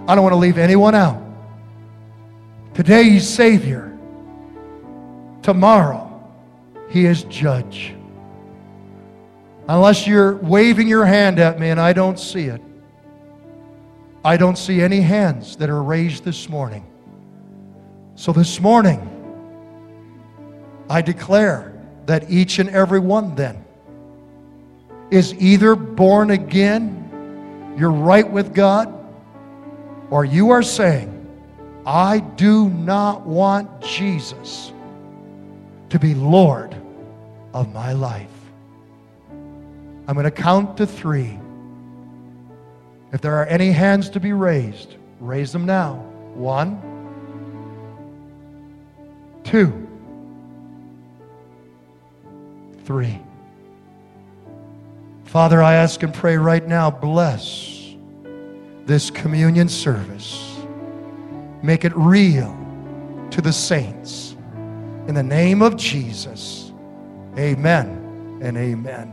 I 0.09 0.14
don't 0.14 0.22
want 0.24 0.33
to 0.33 0.39
leave 0.39 0.59
anyone 0.59 0.97
out. 0.97 1.22
Today 2.74 3.05
he's 3.05 3.28
Savior. 3.28 3.97
Tomorrow 5.43 6.09
he 6.89 7.07
is 7.07 7.22
Judge. 7.24 7.95
Unless 9.68 10.07
you're 10.07 10.35
waving 10.37 10.89
your 10.89 11.05
hand 11.05 11.39
at 11.39 11.61
me 11.61 11.70
and 11.70 11.80
I 11.80 11.93
don't 11.93 12.18
see 12.18 12.47
it. 12.47 12.61
I 14.25 14.37
don't 14.37 14.57
see 14.57 14.81
any 14.81 15.01
hands 15.01 15.57
that 15.57 15.68
are 15.68 15.83
raised 15.83 16.25
this 16.25 16.49
morning. 16.49 16.87
So 18.14 18.33
this 18.33 18.61
morning, 18.61 19.09
I 20.89 21.03
declare 21.03 21.73
that 22.07 22.31
each 22.31 22.59
and 22.59 22.70
every 22.70 23.01
one 23.01 23.35
then 23.35 23.64
is 25.11 25.35
either 25.35 25.75
born 25.75 26.31
again, 26.31 27.75
you're 27.77 27.91
right 27.91 28.29
with 28.29 28.55
God, 28.55 28.93
or 30.11 30.25
you 30.25 30.51
are 30.51 30.62
saying, 30.62 31.09
I 31.85 32.20
do 32.20 32.68
not 32.68 33.27
want 33.27 33.83
Jesus 33.83 34.73
to 35.89 35.99
be 35.99 36.14
Lord 36.14 36.77
of 37.53 37.73
my 37.75 37.93
life. 37.93 38.29
I'm 39.31 40.14
going 40.14 40.25
to 40.25 40.31
count 40.31 40.77
to 40.77 40.87
three. 40.87 41.39
If 43.12 43.20
there 43.20 43.36
are 43.36 43.46
any 43.46 43.72
hands 43.72 44.08
to 44.10 44.20
be 44.20 44.32
raised, 44.32 44.96
raise 45.20 45.52
them 45.52 45.66
now. 45.66 45.96
One, 46.34 46.80
two, 49.44 49.88
three. 52.84 53.20
Father, 55.24 55.62
I 55.62 55.74
ask 55.74 56.02
and 56.02 56.12
pray 56.12 56.36
right 56.36 56.66
now, 56.66 56.90
bless 56.90 57.94
this 58.84 59.10
communion 59.10 59.68
service. 59.68 60.58
Make 61.62 61.84
it 61.84 61.96
real 61.96 62.56
to 63.30 63.40
the 63.40 63.52
saints. 63.52 64.36
In 65.06 65.14
the 65.14 65.22
name 65.22 65.62
of 65.62 65.76
Jesus, 65.76 66.72
amen 67.38 68.40
and 68.42 68.56
amen. 68.56 69.00